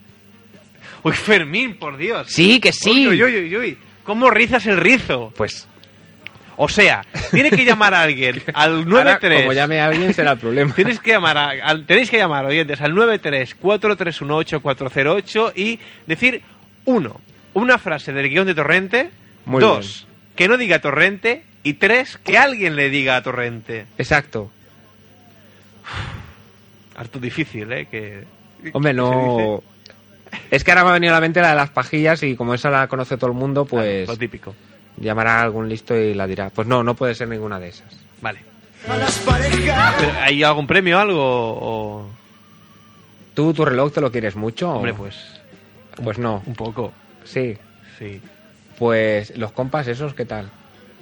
Uy, 1.04 1.14
Fermín, 1.14 1.78
por 1.78 1.96
Dios. 1.96 2.28
Sí, 2.30 2.60
que 2.60 2.74
sí. 2.74 3.08
Uy, 3.08 3.24
uy, 3.24 3.36
uy, 3.38 3.56
uy. 3.58 3.78
¿Cómo 4.08 4.32
rizas 4.32 4.66
el 4.66 4.78
rizo? 4.78 5.32
Pues 5.38 5.68
O 6.56 6.68
sea, 6.68 7.04
tiene 7.30 7.52
que 7.52 7.64
llamar 7.64 7.94
a 7.94 8.02
alguien 8.02 8.42
al 8.56 8.72
ahora, 8.78 8.86
93. 9.20 9.42
como 9.42 9.54
llame 9.54 9.80
a 9.80 9.86
alguien 9.88 10.14
será 10.16 10.32
el 10.32 10.40
problema. 10.40 10.74
Tienes 10.74 11.00
que 11.00 11.12
llamar 11.12 11.38
a- 11.38 11.50
al- 11.50 11.86
tenéis 11.86 12.10
que 12.10 12.18
llamar, 12.18 12.44
oyentes, 12.46 12.82
al 12.82 12.94
93-431-8408 12.96 15.54
y 15.56 15.80
decir, 16.08 16.42
uno, 16.86 17.20
una 17.54 17.78
frase 17.78 18.14
del 18.14 18.30
guion 18.30 18.48
de 18.48 18.56
Torrente, 18.56 19.12
Muy 19.46 19.62
dos, 19.62 20.08
que 20.36 20.48
no 20.48 20.58
diga 20.58 20.80
Torrente, 20.80 21.44
y 21.64 21.74
tres, 21.74 22.18
que 22.18 22.38
alguien 22.38 22.76
le 22.76 22.90
diga 22.90 23.16
a 23.18 23.24
Torrente. 23.24 23.86
Exacto. 23.98 24.52
Harto 26.96 27.20
difícil, 27.20 27.72
¿eh? 27.72 27.88
Que, 27.92 28.24
Hombre, 28.74 28.94
no... 28.94 29.62
Es 30.52 30.64
que 30.64 30.72
ahora 30.72 30.84
me 30.84 30.90
ha 30.92 30.94
venido 30.94 31.14
a 31.14 31.18
la 31.18 31.22
mente 31.22 31.42
la 31.42 31.50
de 31.50 31.56
las 31.56 31.70
pajillas 31.70 32.24
y 32.24 32.36
como 32.36 32.54
esa 32.54 32.70
la 32.70 32.88
conoce 32.88 33.18
todo 33.18 33.30
el 33.30 33.36
mundo, 33.36 33.66
pues 33.66 34.06
Claro, 34.06 34.14
lo 34.14 34.18
típico. 34.18 34.56
llamará 34.98 35.40
a 35.40 35.42
algún 35.44 35.68
listo 35.70 35.96
y 35.96 36.14
la 36.14 36.26
dirá. 36.28 36.50
Pues 36.50 36.68
no, 36.68 36.84
no 36.84 36.96
puede 36.96 37.16
ser 37.16 37.28
ninguna 37.28 37.60
de 37.60 37.70
esas. 37.70 37.98
Vale. 38.22 38.40
¿Hay 40.22 40.44
algún 40.44 40.68
premio 40.68 40.98
o 40.98 41.00
algo? 41.02 41.22
O... 41.24 42.10
¿Tú 43.34 43.54
tu 43.54 43.66
reloj 43.66 43.92
te 43.94 44.02
lo 44.02 44.12
quieres 44.12 44.36
mucho? 44.36 44.70
o- 44.72 44.76
Hombre, 44.78 44.94
pues 44.94 45.16
Pues 46.04 46.18
no. 46.18 46.42
un 46.46 46.56
poco, 46.56 46.94
Sí. 47.24 47.58
sí. 48.00 48.22
Pues 48.80 49.36
los 49.38 49.52
compas 49.52 49.88
esos, 49.88 50.14
¿qué 50.14 50.26
tal? 50.26 50.50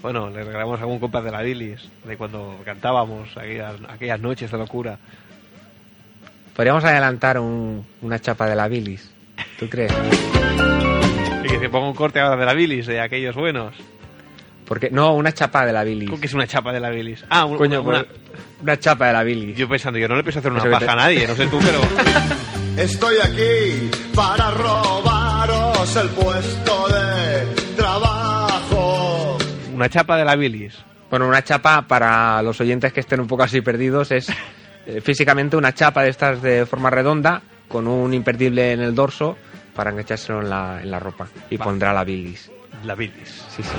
Bueno, 0.02 0.30
le 0.30 0.44
regalamos 0.44 0.80
algún 0.80 1.00
compas 1.00 1.24
de 1.24 1.32
la 1.32 1.42
bilis, 1.42 1.90
de 2.06 2.16
cuando 2.18 2.58
cantábamos 2.64 3.36
aquellas, 3.38 3.76
aquellas 3.90 4.20
noches 4.20 4.52
de 4.52 4.58
locura. 4.58 4.98
Podríamos 6.56 6.84
adelantar 6.86 7.40
un- 7.40 7.86
una 8.02 8.20
chapa 8.20 8.48
de 8.48 8.56
la 8.56 8.68
bilis. 8.68 9.12
¿Tú 9.60 9.70
crees? 9.70 9.92
Y 11.44 11.48
que 11.48 11.60
se 11.60 11.70
ponga 11.70 11.88
un 11.88 11.94
corte 11.96 12.20
ahora 12.20 12.36
de 12.38 12.46
la 12.46 12.54
bilis, 12.54 12.86
de 12.88 13.00
aquellos 13.00 13.36
buenos. 13.36 13.76
Porque 14.66 14.90
no, 14.90 15.14
una 15.14 15.32
chapa 15.32 15.66
de 15.66 15.72
la 15.74 15.84
bilis. 15.84 16.10
¿Cómo 16.10 16.20
que 16.20 16.26
es 16.28 16.34
una 16.34 16.48
chapa 16.48 16.74
de 16.74 16.80
la 16.80 16.90
bilis? 16.90 17.24
Ah, 17.30 17.46
un- 17.46 17.58
Coño, 17.58 17.82
una... 17.84 18.04
pues, 18.04 18.20
una 18.64 18.80
chapa 18.80 19.08
de 19.08 19.14
la 19.14 19.24
bilis. 19.24 19.56
Yo 19.56 19.70
pensando, 19.70 20.00
yo 20.00 20.08
no 20.08 20.16
le 20.16 20.24
pienso 20.24 20.40
hacer 20.40 20.52
una 20.52 20.60
Eso 20.60 20.68
que 20.70 20.74
paja 20.74 20.86
te- 20.86 20.92
a 20.92 20.96
nadie, 20.96 21.28
no 21.28 21.36
sé 21.36 21.46
tú, 21.48 21.60
pero... 21.60 21.80
Estoy 22.82 23.16
aquí 23.24 23.90
para 24.14 24.52
robaros 24.52 25.96
el 25.96 26.10
puesto 26.10 26.88
de 26.90 27.76
trabajo. 27.78 29.38
Una 29.74 29.88
chapa 29.88 30.18
de 30.18 30.26
la 30.26 30.36
bilis. 30.36 30.76
Bueno, 31.10 31.28
una 31.28 31.42
chapa 31.44 31.84
para 31.88 32.42
los 32.42 32.60
oyentes 32.60 32.92
que 32.92 33.00
estén 33.00 33.20
un 33.22 33.28
poco 33.28 33.44
así 33.44 33.62
perdidos 33.62 34.12
es 34.12 34.28
eh, 34.88 35.00
físicamente 35.00 35.56
una 35.56 35.74
chapa 35.74 36.04
de 36.04 36.10
estas 36.10 36.42
de 36.42 36.66
forma 36.66 36.90
redonda 36.90 37.42
con 37.68 37.88
un 37.88 38.14
imperdible 38.14 38.72
en 38.72 38.82
el 38.82 38.96
dorso 38.96 39.38
para 39.74 39.92
enganchárselo 39.92 40.42
en 40.42 40.50
la, 40.50 40.80
en 40.82 40.92
la 40.92 41.00
ropa 41.00 41.28
y 41.50 41.58
pondrá 41.58 41.94
la 41.94 42.04
bilis. 42.04 42.52
La 42.84 42.96
bilis. 42.96 43.44
Sí, 43.50 43.64
sí. 43.64 43.70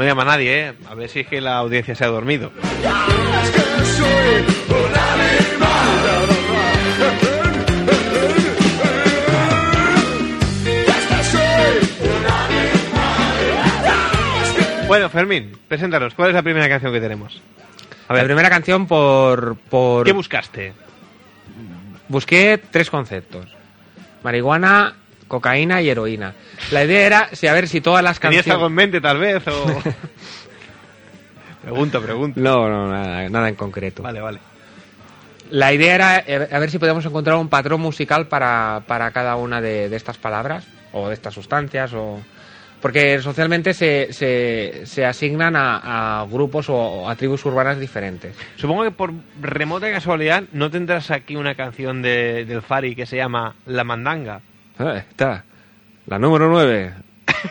No 0.00 0.06
llama 0.06 0.22
a 0.22 0.24
nadie, 0.24 0.68
¿eh? 0.68 0.72
A 0.88 0.94
ver 0.94 1.10
si 1.10 1.20
es 1.20 1.26
que 1.26 1.42
la 1.42 1.58
audiencia 1.58 1.94
se 1.94 2.04
ha 2.04 2.08
dormido. 2.08 2.50
Es 2.56 3.50
que 3.50 3.60
soy 3.84 4.44
un 4.70 4.96
animal 4.96 6.29
Bueno, 14.90 15.08
Fermín, 15.08 15.56
preséntanos. 15.68 16.14
¿Cuál 16.14 16.30
es 16.30 16.34
la 16.34 16.42
primera 16.42 16.68
canción 16.68 16.92
que 16.92 17.00
tenemos? 17.00 17.40
A 18.08 18.12
La 18.12 18.16
ver, 18.16 18.24
primera 18.24 18.50
canción 18.50 18.88
por, 18.88 19.56
por... 19.56 20.04
¿qué 20.04 20.10
buscaste? 20.10 20.72
Busqué 22.08 22.60
tres 22.72 22.90
conceptos. 22.90 23.46
Marihuana, 24.24 24.96
cocaína 25.28 25.80
y 25.80 25.90
heroína. 25.90 26.34
La 26.72 26.82
idea 26.84 27.06
era 27.06 27.28
si, 27.36 27.46
a 27.46 27.52
ver 27.52 27.68
si 27.68 27.80
todas 27.80 28.02
las 28.02 28.18
¿Tenías 28.18 28.38
canciones... 28.42 28.52
algo 28.56 28.66
en 28.66 28.74
mente, 28.74 29.00
tal 29.00 29.18
vez? 29.18 29.46
O... 29.46 29.64
pregunta, 31.62 32.00
pregunta. 32.00 32.40
No, 32.40 32.68
no, 32.68 32.90
nada, 32.90 33.28
nada 33.28 33.48
en 33.48 33.54
concreto. 33.54 34.02
Vale, 34.02 34.20
vale. 34.20 34.40
La 35.50 35.72
idea 35.72 35.94
era 35.94 36.18
eh, 36.26 36.48
a 36.50 36.58
ver 36.58 36.68
si 36.68 36.80
podíamos 36.80 37.06
encontrar 37.06 37.36
un 37.36 37.48
patrón 37.48 37.80
musical 37.80 38.26
para, 38.26 38.82
para 38.88 39.12
cada 39.12 39.36
una 39.36 39.60
de, 39.60 39.88
de 39.88 39.96
estas 39.96 40.18
palabras 40.18 40.66
o 40.90 41.06
de 41.06 41.14
estas 41.14 41.32
sustancias 41.32 41.92
o 41.94 42.18
porque 42.80 43.18
socialmente 43.20 43.74
se, 43.74 44.12
se, 44.12 44.86
se 44.86 45.04
asignan 45.04 45.56
a, 45.56 46.20
a 46.22 46.26
grupos 46.26 46.68
o, 46.70 46.74
o 46.76 47.08
a 47.08 47.16
tribus 47.16 47.44
urbanas 47.44 47.78
diferentes. 47.78 48.36
Supongo 48.56 48.84
que 48.84 48.90
por 48.90 49.12
remota 49.40 49.90
casualidad 49.90 50.44
no 50.52 50.70
tendrás 50.70 51.10
aquí 51.10 51.36
una 51.36 51.54
canción 51.54 52.02
de, 52.02 52.44
del 52.44 52.62
Fari 52.62 52.94
que 52.94 53.06
se 53.06 53.16
llama 53.16 53.54
La 53.66 53.84
Mandanga. 53.84 54.40
Eh, 54.78 55.04
está. 55.10 55.44
La 56.06 56.18
número 56.18 56.48
9. 56.48 56.92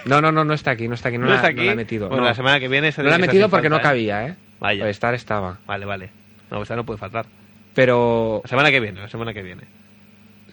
No, 0.05 0.21
no, 0.21 0.31
no, 0.31 0.43
no 0.43 0.53
está 0.53 0.71
aquí, 0.71 0.87
no 0.87 0.93
está 0.95 1.09
aquí, 1.09 1.17
no, 1.17 1.25
¿No 1.25 1.29
la, 1.31 1.35
está 1.37 1.49
no 1.51 1.57
aquí? 1.57 1.65
la 1.65 1.71
he 1.71 1.75
metido. 1.75 2.07
Bueno, 2.09 2.23
no. 2.23 2.29
la 2.29 2.35
semana 2.35 2.59
que 2.59 2.67
viene... 2.67 2.91
se 2.91 3.01
No 3.01 3.09
la 3.09 3.15
he 3.15 3.19
metido 3.19 3.49
porque 3.49 3.69
no 3.69 3.75
falta, 3.77 3.89
¿eh? 3.89 3.91
cabía, 3.91 4.27
¿eh? 4.27 4.35
Vaya. 4.59 4.83
Pues 4.83 4.91
estar 4.91 5.13
estaba. 5.13 5.57
Vale, 5.65 5.85
vale. 5.85 6.09
No, 6.51 6.61
esta 6.61 6.75
no 6.75 6.83
puede 6.85 6.97
faltar. 6.99 7.25
Pero 7.73 8.41
La 8.43 8.49
semana 8.49 8.71
que 8.71 8.79
viene, 8.79 8.99
la 9.01 9.07
semana 9.07 9.33
que 9.33 9.41
viene. 9.43 9.63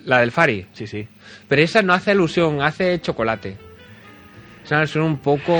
la 0.04 0.20
del 0.20 0.30
Fari. 0.32 0.66
Sí, 0.72 0.86
sí. 0.86 1.08
Pero 1.48 1.62
esa 1.62 1.82
no 1.82 1.92
hace 1.92 2.12
alusión, 2.12 2.60
hace 2.62 3.00
chocolate. 3.00 3.56
Alusión 4.74 5.04
un 5.04 5.18
poco... 5.18 5.56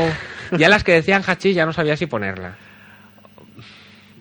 Ya 0.53 0.69
las 0.69 0.85
que 0.85 0.93
decían 0.93 1.23
hachís 1.27 1.55
ya 1.55 1.67
no 1.67 1.73
sabía 1.73 1.97
si 1.97 2.07
ponerla. 2.07 2.57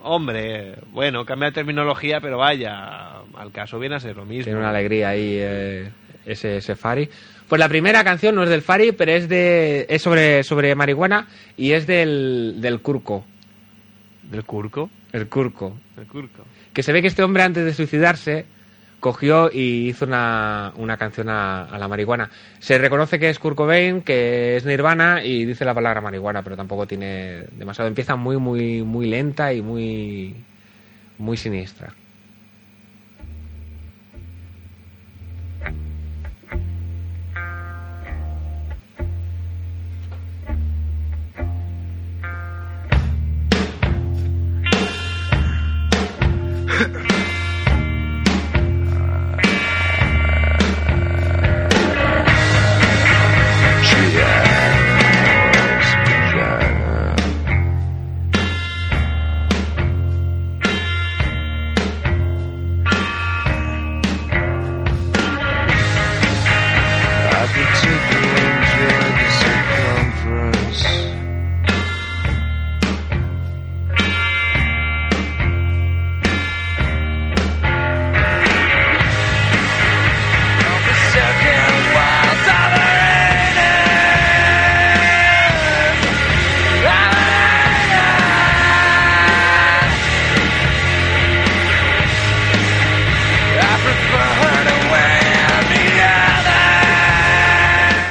Hombre, 0.01 0.75
bueno, 0.91 1.25
cambia 1.25 1.49
de 1.49 1.53
terminología, 1.53 2.19
pero 2.21 2.37
vaya, 2.37 3.19
al 3.35 3.51
caso 3.51 3.79
viene 3.79 3.95
a 3.95 3.99
ser 3.99 4.15
lo 4.15 4.25
mismo. 4.25 4.43
Tiene 4.43 4.59
una 4.59 4.69
alegría 4.69 5.09
ahí 5.09 5.37
eh, 5.39 5.89
ese, 6.25 6.57
ese 6.57 6.75
Fari. 6.75 7.09
Pues 7.47 7.59
la 7.59 7.69
primera 7.69 8.03
canción 8.03 8.35
no 8.35 8.43
es 8.43 8.49
del 8.49 8.61
Fari, 8.61 8.91
pero 8.91 9.11
es 9.11 9.29
de 9.29 9.85
es 9.89 10.01
sobre, 10.01 10.43
sobre 10.43 10.73
marihuana 10.75 11.27
y 11.57 11.71
es 11.71 11.85
del, 11.85 12.55
del 12.59 12.81
Curco. 12.81 13.23
¿Del 14.23 14.43
Curco? 14.43 14.89
El 15.11 15.27
Curco. 15.27 15.77
¿Del 15.95 16.07
Curco? 16.07 16.43
Que 16.73 16.83
se 16.83 16.91
ve 16.91 17.01
que 17.01 17.07
este 17.07 17.23
hombre 17.23 17.43
antes 17.43 17.65
de 17.65 17.73
suicidarse 17.73 18.45
cogió 19.05 19.51
y 19.53 19.89
hizo 19.89 20.05
una, 20.05 20.73
una 20.77 20.97
canción 20.97 21.29
a, 21.29 21.77
la 21.77 21.87
marihuana. 21.87 22.31
Se 22.57 22.79
reconoce 22.79 23.19
que 23.19 23.29
es 23.29 23.37
Kurt 23.37 23.55
Cobain, 23.55 24.01
que 24.01 24.55
es 24.55 24.65
Nirvana 24.65 25.23
y 25.23 25.45
dice 25.45 25.63
la 25.63 25.75
palabra 25.75 26.01
marihuana, 26.01 26.41
pero 26.41 26.57
tampoco 26.57 26.87
tiene 26.87 27.43
demasiado. 27.51 27.87
Empieza 27.87 28.15
muy, 28.15 28.37
muy, 28.37 28.81
muy 28.81 29.05
lenta 29.05 29.53
y 29.53 29.61
muy, 29.61 30.35
muy 31.19 31.37
siniestra. 31.37 31.93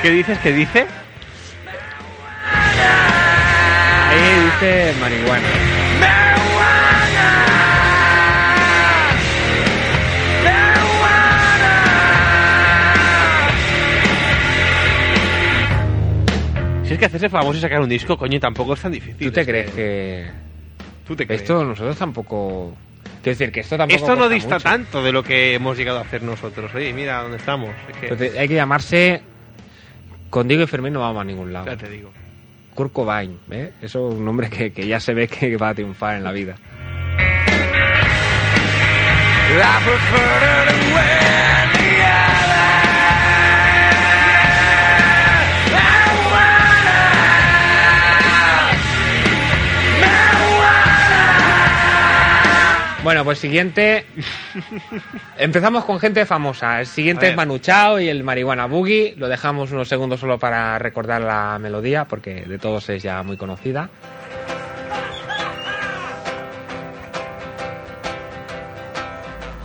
¿Qué 0.05 0.11
dices? 0.11 0.39
¿Qué 0.41 0.53
dice? 0.53 0.87
Ahí 4.11 4.45
dice 4.45 4.93
marihuana. 5.01 5.49
Si 16.85 16.93
es 16.93 16.99
que 16.99 17.07
hacerse 17.07 17.31
famoso 17.31 17.57
y 17.59 17.61
sacar 17.63 17.81
un 17.81 17.89
disco, 17.89 18.19
coño, 18.19 18.39
tampoco 18.39 18.75
es 18.75 18.81
tan 18.81 18.93
difícil. 18.93 19.27
¿Tú 19.29 19.33
te 19.33 19.41
Es 19.41 19.47
crees 19.47 19.71
que- 19.71 20.27
¿Tú 21.07 21.17
te 21.17 21.27
crees? 21.27 21.43
esto 21.43 21.65
nosotros 21.65 21.97
tampoco... 21.97 22.77
Quiero 23.23 23.39
decir 23.39 23.53
que 23.53 23.61
esto 23.61 23.79
tampoco 23.79 23.97
Esto 23.99 24.17
no 24.17 24.29
dista 24.29 24.57
mucho. 24.57 24.65
tanto 24.65 25.03
de 25.03 25.11
lo 25.13 25.23
que 25.23 25.55
hemos 25.55 25.79
llegado 25.79 25.99
a 25.99 26.03
hacer 26.03 26.23
nosotros. 26.23 26.71
Oye, 26.75 26.93
mira 26.93 27.23
dónde 27.23 27.39
estamos. 27.39 27.71
Es 27.89 27.97
que, 27.97 28.01
Pero 28.09 28.17
te- 28.17 28.39
hay 28.39 28.49
que 28.49 28.55
llamarse... 28.55 29.23
Con 30.35 30.49
Diego 30.49 30.65
y 30.65 30.67
Fermín 30.67 30.93
no 30.93 30.99
vamos 30.99 31.21
a 31.21 31.25
ningún 31.25 31.53
lado. 31.53 31.67
ya 31.67 31.77
te 31.77 31.89
digo. 31.89 32.11
Kurt 32.75 32.93
Cobain, 32.93 33.39
¿eh? 33.53 33.71
Eso 33.81 34.09
es 34.09 34.15
un 34.17 34.25
nombre 34.25 34.51
que, 34.51 34.73
que 34.73 34.85
ya 34.85 34.99
se 34.99 35.15
ve 35.15 35.29
que 35.29 35.57
va 35.57 35.69
a 35.69 35.75
triunfar 35.75 36.17
en 36.17 36.25
la 36.25 36.33
vida. 36.33 36.57
I 39.57 39.81
prefer 39.85 40.67
to 40.67 40.75
wear 40.93 41.54
Bueno, 53.05 53.23
pues 53.23 53.39
siguiente. 53.39 54.07
Empezamos 55.37 55.85
con 55.85 56.01
gente 56.01 56.25
famosa. 56.25 56.81
El 56.81 56.87
siguiente 56.87 57.29
es. 57.29 57.37
Manu 57.37 57.59
Chao 57.59 58.01
y 58.01 58.09
el 58.09 58.25
Marihuana 58.25 58.65
Boogie. 58.65 59.15
Lo 59.19 59.29
dejamos 59.29 59.71
unos 59.73 59.89
segundos 59.89 60.21
solo 60.21 60.39
para 60.39 60.79
recordar 60.79 61.21
la 61.21 61.59
melodía, 61.59 62.07
porque 62.07 62.47
de 62.47 62.59
todos 62.59 62.89
es 62.89 63.03
ya 63.03 63.23
muy 63.23 63.37
conocida. 63.37 63.91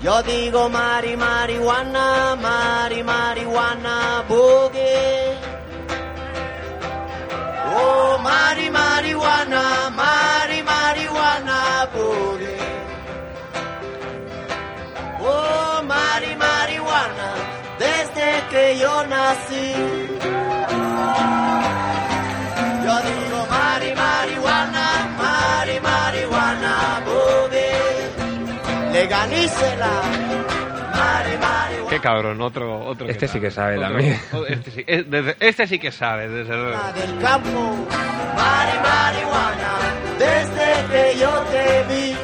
Yo 0.03 0.21
digo 0.23 0.67
mari 0.67 1.15
marihuana, 1.15 2.35
mari 2.35 3.03
marihuana 3.03 4.23
boogie. 4.27 5.37
Oh, 7.73 8.17
mari 8.21 8.69
marihuana, 8.69 9.89
mari 9.95 10.61
marihuana 10.61 11.87
boogie. 11.93 12.48
Oh, 15.31 15.81
mari 15.83 16.35
marihuana, 16.35 17.29
desde 17.77 18.29
que 18.51 18.63
yo 18.81 18.93
nací. 19.13 19.67
Yo 22.85 22.95
digo 23.09 23.39
mari 23.55 23.91
marihuana, 24.03 24.85
mari 25.21 25.79
marihuana 25.79 26.73
mari 30.99 31.37
marihuana. 31.37 31.89
Qué 31.89 31.99
cabrón, 31.99 32.41
otro. 32.41 32.85
otro 32.85 33.07
Este 33.07 33.27
sí 33.27 33.39
que 33.39 33.51
sabe 33.51 33.77
Otro- 33.77 33.89
también. 33.89 34.19
o- 34.33 34.45
Este 34.45 34.71
sí, 34.71 34.83
desde- 34.87 35.35
este 35.39 35.67
sí 35.67 35.79
que 35.79 35.91
sabe, 35.91 36.27
desde 36.29 36.55
luego. 36.55 36.77
del 36.95 37.19
campo, 37.21 37.75
mari 38.35 38.77
marihuana, 38.89 39.71
desde 40.17 40.67
que 40.91 41.19
yo 41.19 41.31
te 41.51 41.83
vi. 41.89 42.15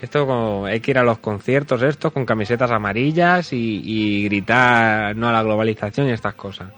Esto 0.00 0.26
como 0.26 0.66
hay 0.66 0.80
que 0.80 0.92
ir 0.92 0.98
a 0.98 1.02
los 1.02 1.18
conciertos 1.18 1.82
estos 1.82 2.12
con 2.12 2.24
camisetas 2.24 2.70
amarillas 2.70 3.52
y, 3.52 3.82
y 3.84 4.24
gritar 4.28 5.16
no 5.16 5.28
a 5.28 5.32
la 5.32 5.42
globalización 5.42 6.08
y 6.08 6.12
estas 6.12 6.34
cosas. 6.34 6.68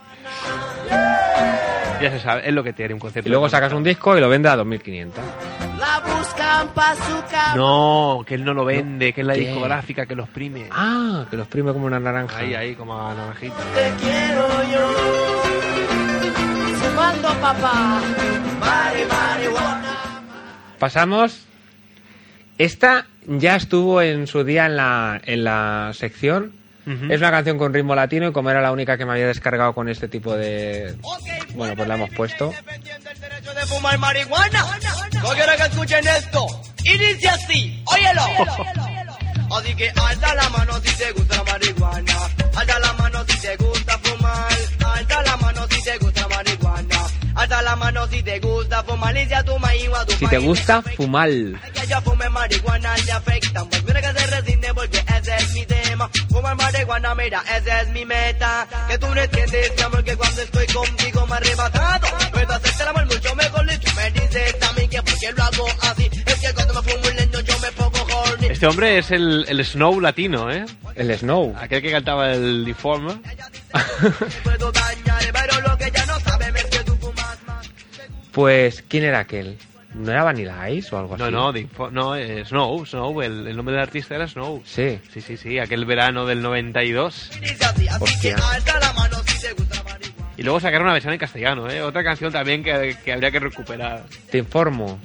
Ya 2.01 2.11
se 2.11 2.19
sabe, 2.19 2.49
es 2.49 2.55
lo 2.55 2.63
que 2.65 2.73
tiene 2.73 2.95
un 2.95 3.01
concierto. 3.01 3.29
Y 3.29 3.31
luego 3.31 3.49
sacas 3.51 3.75
un 3.75 3.83
disco 3.83 4.17
y 4.17 4.21
lo 4.21 4.29
vende 4.31 4.49
a 4.49 4.57
2500. 4.57 5.23
La 5.79 6.01
buscan 6.01 6.69
pa' 6.69 6.95
su 6.95 7.23
cama. 7.31 7.55
No, 7.57 8.25
que 8.27 8.37
él 8.37 8.45
no 8.45 8.55
lo 8.55 8.65
vende, 8.65 9.13
que 9.13 9.21
es 9.21 9.27
la 9.27 9.35
¿Qué? 9.35 9.41
discográfica 9.41 10.07
que 10.07 10.15
lo 10.15 10.23
exprime. 10.25 10.69
Ah, 10.71 11.27
que 11.29 11.37
lo 11.37 11.43
exprime 11.43 11.75
como 11.75 11.85
una 11.87 12.01
naranja. 12.01 12.39
Ahí, 12.39 12.55
ahí, 12.55 12.75
como 12.75 12.99
a 12.99 13.13
naranjita. 13.15 13.55
Te 13.75 13.93
quiero 14.03 14.49
yo. 14.73 14.89
Fumando 16.89 17.29
papá, 17.41 18.01
mari 18.61 19.05
marihuana. 19.05 19.97
Pasamos. 20.79 21.47
Esta 22.61 23.07
ya 23.27 23.57
estuvo 23.57 24.03
en 24.03 24.27
su 24.27 24.45
día 24.45 24.67
en 24.67 24.77
la, 24.77 25.19
en 25.25 25.45
la 25.45 25.93
sección. 25.95 26.53
Ujú. 26.87 27.11
Es 27.11 27.19
una 27.19 27.31
canción 27.31 27.57
con 27.57 27.73
ritmo 27.73 27.95
latino 27.95 28.29
y 28.29 28.33
como 28.33 28.51
era 28.51 28.61
la 28.61 28.71
única 28.71 28.99
que 28.99 29.07
me 29.07 29.13
había 29.13 29.27
descargado 29.29 29.73
con 29.73 29.89
este 29.89 30.09
tipo 30.09 30.35
de... 30.37 30.95
Bueno, 31.55 31.75
pues 31.75 31.89
la 31.89 31.95
hemos 31.95 32.11
puesto. 32.11 32.53
derecho 33.19 33.55
de 33.55 33.63
fumar 33.67 33.97
marihuana. 33.97 34.63
No 35.23 35.29
quiero 35.31 35.53
que 35.57 35.63
escuchen 35.63 36.07
esto. 36.07 36.47
Y 36.85 36.99
dice 36.99 37.29
así, 37.31 37.83
óyelo. 37.87 38.23
Así 39.57 39.75
que 39.75 39.89
alza 39.89 40.35
la 40.35 40.49
mano 40.51 40.75
si 40.85 40.95
te 40.99 41.13
gusta 41.13 41.37
la 41.39 41.45
marihuana. 41.45 42.15
Alza 42.57 42.79
la 42.79 42.93
mano 42.93 43.25
si 43.27 43.41
te 43.41 43.57
gusta 43.57 43.99
fumar. 44.01 44.53
Alza 44.97 45.23
la 45.23 45.37
mano 45.39 45.50
marihuana. 47.35 47.43
Alza 47.43 47.63
la 47.63 47.77
mano 47.77 48.07
si 48.09 48.23
te 48.23 48.39
gusta 48.41 48.83
fumar. 48.85 49.17
Y 49.17 49.27
si 49.27 49.35
a 49.35 49.45
tu 49.45 49.59
maíz 49.59 49.89
o 49.89 49.97
a 49.97 50.07
tu 50.07 50.13
Si 50.13 50.27
te 50.27 50.39
gusta, 50.39 50.83
fumar. 50.83 51.29
Que 51.29 51.87
yo 51.89 52.01
fume 52.03 52.29
marihuana 52.29 52.97
le 52.97 53.13
afecta. 53.13 53.65
Pues 53.65 53.85
mira 53.85 54.01
que 54.01 54.19
se 54.21 54.27
resigne 54.27 54.75
porque 54.75 54.99
ese 54.99 55.37
es 55.37 55.53
mi 55.53 55.67
tema. 55.67 56.11
Fumar 56.29 56.57
marihuana, 56.57 57.15
mira, 57.15 57.43
esa 57.57 57.83
es 57.83 57.89
mi 57.91 58.05
meta. 58.05 58.67
Que 58.89 58.99
tú 58.99 59.07
no 59.15 59.21
entiendes, 59.21 59.73
mi 59.77 59.83
amor, 59.83 60.05
que 60.05 60.17
cuando 60.17 60.43
estoy 60.43 60.67
contigo 60.67 61.27
me 61.27 61.37
arrebatado. 61.37 62.07
Puedo 62.33 62.53
hacerte 62.53 62.83
el 62.83 62.89
amor 62.89 63.07
mucho 63.07 63.35
mejor. 63.35 63.73
Y 63.73 63.79
tú 63.79 63.91
me 63.97 64.11
dices 64.11 64.59
también 64.59 64.91
que 64.91 65.03
porque 65.03 65.33
lo 65.33 65.43
hago 65.43 65.67
así. 65.83 66.11
Es 66.27 66.35
que 66.41 66.55
cuando 66.55 66.75
me 66.75 66.83
fumo 66.83 67.09
un 67.09 67.17
leño 67.17 67.41
yo 67.41 67.59
me 67.61 67.73
pongo 67.73 67.99
horny. 68.25 68.47
Este 68.49 68.67
hombre 68.67 68.99
es 68.99 69.11
el, 69.11 69.45
el 69.49 69.65
Snow 69.65 70.01
latino, 70.01 70.51
¿eh? 70.51 70.65
El 70.95 71.17
Snow. 71.19 71.55
Aquel 71.59 71.83
que 71.83 71.91
cantaba 71.91 72.33
el 72.33 72.65
Deforme. 72.65 73.15
Puedo 74.43 74.73
dañar, 74.73 75.23
pero 75.33 75.61
lo 75.61 75.77
que 75.79 75.91
ya 75.91 76.00
Pues, 78.33 78.85
¿quién 78.89 79.05
era 79.05 79.21
aquel? 79.21 79.57
¿No 79.95 80.13
era 80.13 80.23
Vanilla 80.23 80.71
Ice 80.71 80.95
o 80.95 80.99
algo 80.99 81.15
así? 81.15 81.23
No, 81.25 81.31
no, 81.33 81.53
Defo- 81.53 81.91
no 81.91 82.15
eh, 82.15 82.45
Snow, 82.45 82.87
Snow, 82.87 83.23
el, 83.23 83.49
el 83.49 83.57
nombre 83.57 83.75
del 83.75 83.83
artista 83.83 84.15
era 84.15 84.29
Snow. 84.29 84.63
Sí. 84.65 85.01
Sí, 85.13 85.21
sí, 85.21 85.37
sí, 85.37 85.59
aquel 85.59 85.85
verano 85.85 86.27
del 86.27 86.41
92. 86.43 87.31
Dice 87.41 87.65
así, 87.65 87.89
así 87.89 88.05
Hostia. 88.05 88.37
Y 90.37 90.43
luego 90.43 90.61
sacaron 90.61 90.85
una 90.85 90.93
versión 90.95 91.13
en 91.13 91.19
castellano, 91.19 91.69
¿eh? 91.69 91.83
Otra 91.83 92.03
canción 92.03 92.33
también 92.33 92.63
que, 92.63 92.97
que 93.05 93.13
habría 93.13 93.31
que 93.31 93.41
recuperar. 93.41 94.05
Te 94.31 94.39
informo. 94.39 94.99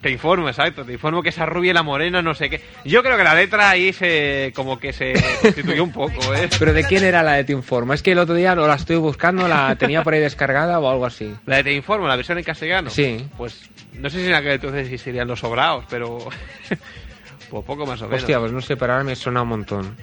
Te 0.00 0.10
informo, 0.10 0.48
exacto, 0.48 0.84
te 0.84 0.92
informo 0.92 1.22
que 1.22 1.30
esa 1.30 1.44
rubia 1.44 1.70
y 1.70 1.74
la 1.74 1.82
morena, 1.82 2.22
no 2.22 2.32
sé 2.32 2.48
qué. 2.48 2.60
Yo 2.84 3.02
creo 3.02 3.16
que 3.16 3.24
la 3.24 3.34
letra 3.34 3.70
ahí 3.70 3.92
se 3.92 4.52
como 4.54 4.78
que 4.78 4.92
se 4.92 5.12
constituyó 5.42 5.82
un 5.82 5.92
poco, 5.92 6.34
¿eh? 6.34 6.48
Pero 6.58 6.72
¿de 6.72 6.84
quién 6.84 7.02
era 7.02 7.24
la 7.24 7.32
de 7.32 7.44
Te 7.44 7.52
Informo? 7.52 7.94
Es 7.94 8.02
que 8.02 8.12
el 8.12 8.18
otro 8.18 8.36
día 8.36 8.54
no 8.54 8.66
la 8.68 8.76
estoy 8.76 8.96
buscando, 8.96 9.48
la 9.48 9.74
tenía 9.76 10.04
por 10.04 10.14
ahí 10.14 10.20
descargada 10.20 10.78
o 10.78 10.88
algo 10.88 11.04
así. 11.04 11.34
La 11.46 11.56
de 11.56 11.64
Te 11.64 11.72
informo, 11.72 12.06
la 12.06 12.14
versión 12.14 12.38
en 12.38 12.44
castellano. 12.44 12.90
Sí. 12.90 13.26
Pues 13.36 13.68
no 13.94 14.08
sé 14.08 14.20
si 14.20 14.28
en 14.28 14.34
aquel 14.34 14.52
entonces 14.52 14.86
sí 14.88 14.98
serían 14.98 15.26
los 15.26 15.40
sobrados, 15.40 15.84
pero 15.90 16.18
pues 17.50 17.64
poco 17.64 17.84
más 17.84 18.00
o 18.00 18.04
menos. 18.04 18.20
Hostia, 18.20 18.38
pues 18.38 18.52
no 18.52 18.60
sé, 18.60 18.76
pero 18.76 18.92
ahora 18.92 19.04
me 19.04 19.16
suena 19.16 19.42
un 19.42 19.48
montón. 19.48 19.96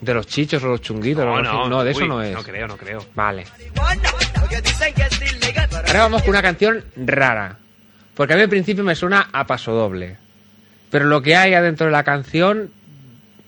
¿De 0.00 0.14
los 0.14 0.26
chichos 0.26 0.64
o 0.64 0.68
los 0.68 0.80
chunguitos? 0.80 1.24
no, 1.24 1.84
de 1.84 1.90
eso 1.90 2.00
uy, 2.00 2.08
no 2.08 2.22
es. 2.22 2.32
No 2.32 2.42
creo, 2.42 2.66
no 2.66 2.76
creo. 2.76 3.04
Vale. 3.14 3.44
Ahora 5.86 6.02
vamos 6.02 6.22
con 6.22 6.30
una 6.30 6.42
canción 6.42 6.84
rara. 6.96 7.58
Porque 8.14 8.34
a 8.34 8.36
mí 8.36 8.42
al 8.42 8.48
principio 8.48 8.84
me 8.84 8.94
suena 8.94 9.28
a 9.32 9.46
paso 9.46 9.72
doble. 9.72 10.16
Pero 10.90 11.06
lo 11.06 11.22
que 11.22 11.34
hay 11.36 11.54
adentro 11.54 11.86
de 11.86 11.92
la 11.92 12.04
canción, 12.04 12.70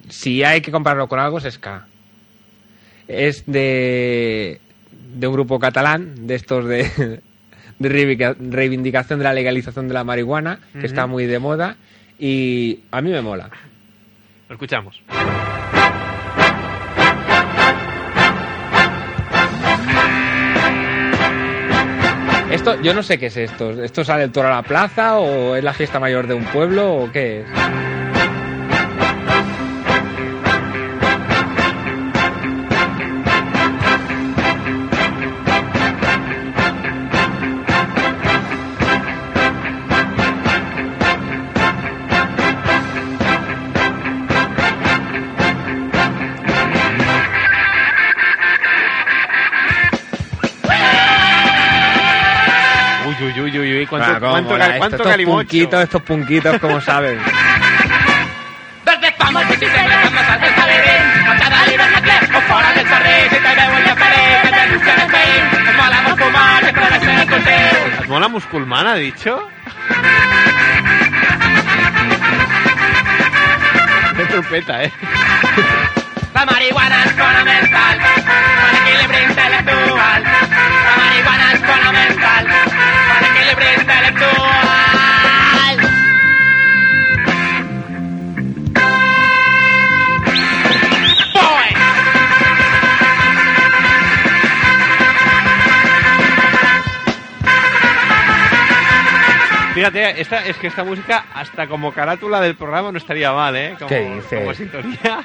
si 0.08 0.42
hay 0.42 0.60
que 0.62 0.72
compararlo 0.72 1.08
con 1.08 1.18
algo, 1.20 1.38
es 1.38 1.52
ska. 1.54 1.86
Es 3.06 3.44
de, 3.46 4.60
de 5.14 5.26
un 5.26 5.32
grupo 5.34 5.58
catalán, 5.58 6.26
de 6.26 6.34
estos 6.36 6.64
de, 6.66 6.84
de 7.78 7.88
reivindica- 7.90 8.36
reivindicación 8.38 9.18
de 9.18 9.24
la 9.24 9.34
legalización 9.34 9.88
de 9.88 9.94
la 9.94 10.04
marihuana, 10.04 10.60
que 10.72 10.86
está 10.86 11.06
muy 11.06 11.26
de 11.26 11.38
moda. 11.38 11.76
Y 12.18 12.80
a 12.90 13.02
mí 13.02 13.10
me 13.10 13.20
mola. 13.20 13.50
Lo 14.48 14.54
escuchamos. 14.54 15.02
Yo 22.82 22.94
no 22.94 23.02
sé 23.02 23.18
qué 23.18 23.26
es 23.26 23.36
esto. 23.36 23.70
¿Esto 23.82 24.04
sale 24.04 24.24
el 24.24 24.32
toro 24.32 24.48
a 24.48 24.52
la 24.52 24.62
plaza 24.62 25.18
o 25.18 25.54
es 25.56 25.64
la 25.64 25.72
fiesta 25.72 26.00
mayor 26.00 26.26
de 26.26 26.34
un 26.34 26.44
pueblo 26.44 26.94
o 26.94 27.12
qué 27.12 27.40
es? 27.40 27.46
Ah, 54.16 54.20
cómo 54.20 54.32
cuánto, 54.32 54.50
mola 54.50 54.64
cal- 54.64 54.70
esto. 54.70 54.78
cuánto 54.78 54.96
estos 54.96 55.10
calimocho. 55.10 55.36
punquitos, 55.38 55.82
estos 55.82 56.02
punquitos, 56.02 56.58
como 56.60 56.80
saben. 56.80 57.18
Desde 58.84 59.12
fama 59.12 59.40
que 59.48 59.54
si 59.54 59.60
te 59.60 59.66
dejamos 59.66 60.28
al 60.28 60.40
del 60.40 60.54
Calerín, 60.54 61.28
a 61.28 61.36
cada 61.38 61.66
Livernacle 61.66 62.36
o 62.36 62.40
fora 62.42 62.72
del 62.72 62.86
carrer, 62.86 63.22
si 63.30 63.36
te 63.36 63.40
veu 63.40 63.76
en 63.78 63.84
la 63.86 63.94
paret, 63.96 64.42
que 64.42 64.48
te 64.50 64.66
lucen 64.68 65.00
el 65.00 65.10
veïn, 65.10 65.68
es 65.68 65.76
mola 65.76 65.98
el 67.22 67.44
teu. 67.44 68.00
¿Os 68.00 68.08
mola 68.08 68.28
musculmana, 68.28 68.92
ha 68.92 68.96
dicho? 68.96 69.48
Qué 74.16 74.24
trompeta, 74.26 74.84
eh. 74.84 74.92
La 76.34 76.44
marihuana 76.46 76.96
és 77.06 77.12
fonamental, 77.18 77.98
per 78.04 78.70
l'equilibri 78.74 79.20
intel·lectual. 79.28 80.22
La 80.26 80.94
marihuana 81.00 81.46
és 81.54 81.60
fonamental, 81.68 82.48
per 83.54 83.62
l'equilibri 83.62 83.80
intel·lectual. 83.80 84.93
Fíjate, 99.84 100.18
esta, 100.18 100.38
es 100.46 100.56
que 100.56 100.68
esta 100.68 100.82
música, 100.82 101.26
hasta 101.34 101.66
como 101.66 101.92
carátula 101.92 102.40
del 102.40 102.56
programa, 102.56 102.90
no 102.90 102.96
estaría 102.96 103.30
mal, 103.34 103.54
¿eh? 103.54 103.74
Como, 103.76 103.86
¿Qué 103.90 104.00
dices? 104.14 104.40
Como 104.40 104.54
sintonía. 104.54 104.96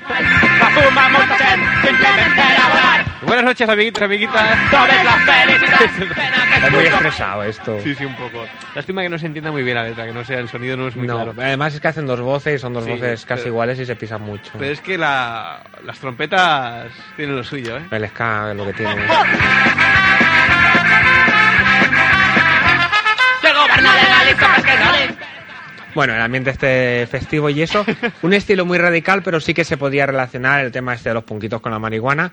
Buenas 3.21 3.45
noches, 3.45 3.69
amiguitos, 3.69 4.03
amiguitas. 4.03 4.57
Totes 4.69 5.05
la 5.05 5.11
felicitat, 5.13 5.91
pena 6.13 6.59
que 6.59 6.67
Es 6.67 6.71
muy 6.73 6.83
es 6.83 6.93
estresado 6.93 7.43
esto. 7.43 7.79
Sí, 7.81 7.95
sí, 7.95 8.03
un 8.03 8.15
poco. 8.17 8.45
Lástima 8.75 9.01
que 9.01 9.07
no 9.07 9.17
se 9.17 9.27
entienda 9.27 9.49
muy 9.49 9.63
bien 9.63 9.75
la 9.77 9.83
letra, 9.83 10.05
que 10.05 10.11
no 10.11 10.25
sea, 10.25 10.39
el 10.39 10.49
sonido 10.49 10.75
no 10.75 10.89
es 10.89 10.95
muy 10.97 11.07
No, 11.07 11.15
claro. 11.15 11.33
además 11.37 11.73
es 11.75 11.79
que 11.79 11.87
hacen 11.87 12.05
dos 12.05 12.19
voces 12.19 12.55
y 12.55 12.59
son 12.59 12.73
dos 12.73 12.83
Sí, 12.83 12.91
voces 12.91 13.25
casi 13.25 13.43
pero- 13.43 13.53
iguales 13.53 13.79
y 13.79 13.85
se 13.85 13.95
pisan 13.95 14.21
mucho. 14.23 14.51
Pero 14.59 14.73
es 14.73 14.81
que 14.81 14.97
la, 14.97 15.61
las 15.85 15.97
trompetas 15.99 16.91
tienen 17.15 17.37
lo 17.37 17.45
suyo, 17.45 17.77
¿eh? 17.77 17.83
El 17.91 18.05
ska 18.09 18.51
es 18.51 18.57
lo 18.57 18.65
que 18.65 18.73
tiene. 18.73 19.05
Bueno, 25.95 26.13
el 26.13 26.21
ambiente 26.21 26.51
este 26.51 27.07
festivo 27.07 27.49
y 27.49 27.61
eso. 27.61 27.85
Un 28.21 28.33
estilo 28.33 28.65
muy 28.65 28.77
radical, 28.77 29.23
pero 29.23 29.39
sí 29.39 29.53
que 29.53 29.65
se 29.65 29.77
podía 29.77 30.05
relacionar 30.05 30.63
el 30.63 30.71
tema 30.71 30.93
este 30.93 31.09
de 31.09 31.15
los 31.15 31.23
punquitos 31.23 31.61
con 31.61 31.71
la 31.71 31.79
marihuana. 31.79 32.31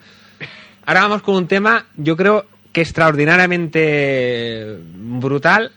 Ahora 0.84 1.02
vamos 1.02 1.22
con 1.22 1.36
un 1.36 1.48
tema, 1.48 1.86
yo 1.96 2.16
creo 2.16 2.46
que 2.72 2.82
extraordinariamente 2.82 4.78
brutal. 4.94 5.72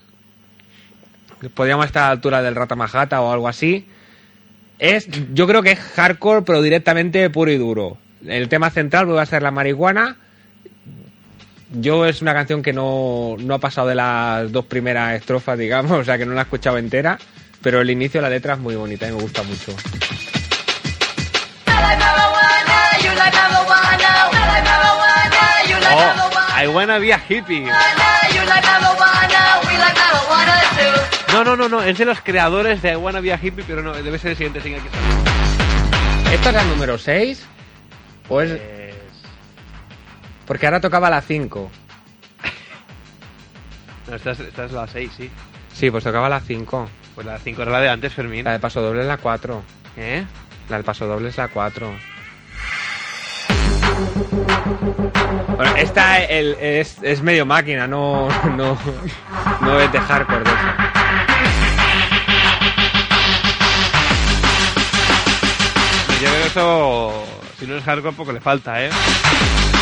Podríamos 1.53 1.86
estar 1.86 2.03
a 2.03 2.05
la 2.08 2.12
altura 2.12 2.41
del 2.41 2.55
Ratamajata 2.55 3.21
o 3.21 3.32
algo 3.32 3.47
así. 3.47 3.88
Es, 4.77 5.08
yo 5.34 5.47
creo 5.47 5.62
que 5.62 5.71
es 5.71 5.79
hardcore, 5.79 6.43
pero 6.43 6.62
directamente 6.62 7.29
puro 7.29 7.51
y 7.51 7.58
duro. 7.58 7.97
El 8.25 8.49
tema 8.49 8.69
central 8.69 9.05
vuelve 9.05 9.21
a 9.21 9.25
ser 9.25 9.41
la 9.41 9.51
marihuana. 9.51 10.17
Yo 11.71 12.05
es 12.05 12.21
una 12.21 12.34
canción 12.34 12.63
que 12.63 12.73
no, 12.73 13.36
no 13.38 13.53
ha 13.53 13.60
pasado 13.60 13.88
de 13.88 13.95
las 13.95 14.51
dos 14.51 14.65
primeras 14.65 15.13
estrofas, 15.15 15.58
digamos, 15.58 15.91
o 15.99 16.03
sea 16.03 16.17
que 16.17 16.25
no 16.25 16.34
la 16.34 16.41
he 16.41 16.43
escuchado 16.43 16.77
entera, 16.77 17.19
pero 17.62 17.82
el 17.82 17.89
inicio 17.89 18.19
de 18.19 18.23
la 18.23 18.29
letra 18.29 18.53
es 18.53 18.60
muy 18.60 18.75
bonita 18.75 19.08
y 19.08 19.12
me 19.12 19.21
gusta 19.21 19.43
mucho. 19.43 19.75
Oh, 25.91 26.63
I 26.63 26.67
wanna 26.67 26.99
be 26.99 27.12
a 27.12 27.17
hippie. 27.17 27.65
No, 31.32 31.43
no, 31.43 31.55
no, 31.55 31.69
no, 31.69 31.82
es 31.84 31.97
de 31.97 32.05
los 32.05 32.21
creadores 32.21 32.82
de 32.82 32.91
I 32.91 32.95
wanna 32.95 33.21
be 33.21 33.32
a 33.32 33.39
hippie, 33.41 33.63
pero 33.65 33.82
no, 33.82 33.93
debe 33.93 34.17
ser 34.19 34.32
el 34.32 34.38
siguiente 34.38 34.62
single 34.62 34.82
que 34.82 34.89
sale. 34.89 36.36
¿Esto 36.36 36.49
es 36.49 36.55
la 36.55 36.63
número 36.63 36.97
6? 36.97 37.43
¿O 38.29 38.41
es...? 38.41 38.79
Porque 40.50 40.66
ahora 40.66 40.82
tocaba 40.82 41.10
la 41.12 41.22
5. 41.22 41.70
No, 44.10 44.16
esta 44.16 44.32
es, 44.32 44.40
esta 44.40 44.66
es 44.66 44.72
la 44.72 44.88
6, 44.88 45.12
sí. 45.16 45.30
Sí, 45.72 45.92
pues 45.92 46.04
tocaba 46.04 46.28
la 46.28 46.40
5. 46.40 46.90
Pues 47.14 47.28
la 47.28 47.38
5 47.38 47.62
era 47.62 47.72
la 47.72 47.80
de 47.82 47.90
antes, 47.90 48.12
Fermín. 48.16 48.44
La 48.46 48.54
de 48.54 48.60
paso 48.60 48.82
doble 48.82 49.02
es 49.02 49.08
la 49.08 49.18
4. 49.18 49.62
¿Eh? 49.98 50.26
La 50.70 50.78
del 50.78 50.84
paso 50.84 51.06
doble 51.06 51.30
es 51.30 51.38
la 51.38 51.50
4. 51.50 51.92
Bueno, 55.56 55.76
esta 55.76 56.24
el- 56.24 56.58
es, 56.60 56.98
es 57.04 57.22
medio 57.22 57.46
máquina, 57.46 57.86
no, 57.86 58.28
no, 58.58 58.76
no 59.62 59.80
es 59.80 59.92
de 59.92 60.00
hardcore. 60.00 60.44
de 60.46 60.50
eso. 60.50 60.60
Yo 66.22 66.28
creo 66.30 66.42
que 66.42 66.48
eso, 66.48 67.24
si 67.60 67.68
no 67.68 67.76
es 67.78 67.84
hardcore, 67.84 68.16
poco 68.16 68.32
le 68.34 68.42
falta, 68.42 68.84
¿eh? 68.84 68.90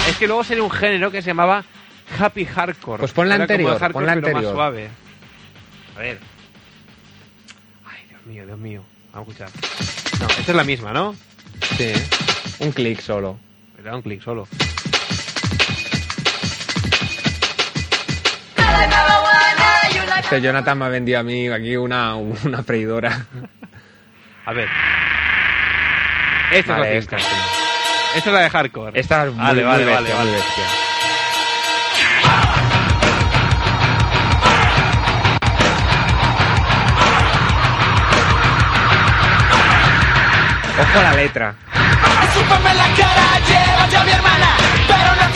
Es 0.08 0.18
que 0.18 0.28
luego 0.28 0.44
sería 0.44 0.64
un 0.64 0.72
género 0.72 1.12
que 1.12 1.22
se 1.22 1.28
llamaba 1.28 1.64
Happy 2.20 2.46
Hardcore. 2.46 3.00
Pues 3.00 3.12
pon 3.12 3.28
la 3.30 3.36
anterior, 3.36 3.72
hardcore, 3.80 3.94
pon 3.94 4.06
la 4.06 4.12
anterior. 4.14 4.44
más 4.44 4.52
suave. 4.52 4.90
A 5.96 6.00
ver. 6.00 6.20
Ay, 7.86 8.06
Dios 8.10 8.26
mío, 8.26 8.46
Dios 8.46 8.58
mío. 8.58 8.84
Vamos 9.14 9.28
a 9.40 9.46
escuchar. 9.46 10.20
No, 10.22 10.28
esta 10.28 10.52
es 10.52 10.56
la 10.56 10.64
misma, 10.64 10.94
¿no? 10.94 11.16
Sí, 11.78 11.92
un 12.60 12.72
clic 12.72 13.00
solo. 13.02 13.38
Le 13.78 13.84
da 13.84 13.96
un 13.96 14.02
clic 14.02 14.22
solo. 14.22 14.48
Este 20.24 20.42
Jonathan 20.42 20.78
me 20.78 20.86
ha 20.86 20.90
vendido 20.90 21.20
a 21.20 21.24
mí 21.24 21.48
aquí 21.48 21.78
una, 21.78 22.16
una 22.16 22.64
freidora. 22.64 23.26
A 24.46 24.54
ver. 24.54 24.68
Esta 26.52 26.78
Vale, 26.80 26.98
es 26.98 27.10
la 27.12 27.18
esta 27.18 27.30
cinta. 27.30 27.36
sí. 27.54 27.57
Esta 28.16 28.30
es 28.30 28.34
la 28.34 28.42
de 28.42 28.50
hardcore. 28.50 29.00
Esta 29.00 29.26
es 29.26 29.34
muy, 29.34 29.44
vale, 29.44 29.64
vale, 29.64 29.86
muy 29.86 29.94
vale, 29.94 30.06
bestia, 30.06 30.16
vale. 30.16 30.32
muy 30.32 30.40
bestia. 30.40 30.64
Ojo 40.80 41.00
a 41.00 41.04
la 41.04 41.14
letra. 41.14 41.56
Escúpame 42.24 42.72
en 42.72 42.78
la 42.78 42.88
cara, 42.96 43.40
llévate 43.48 43.98
a 43.98 44.04
mi 44.04 44.12
hermana, 44.12 44.48
pero 44.88 45.16
no 45.16 45.27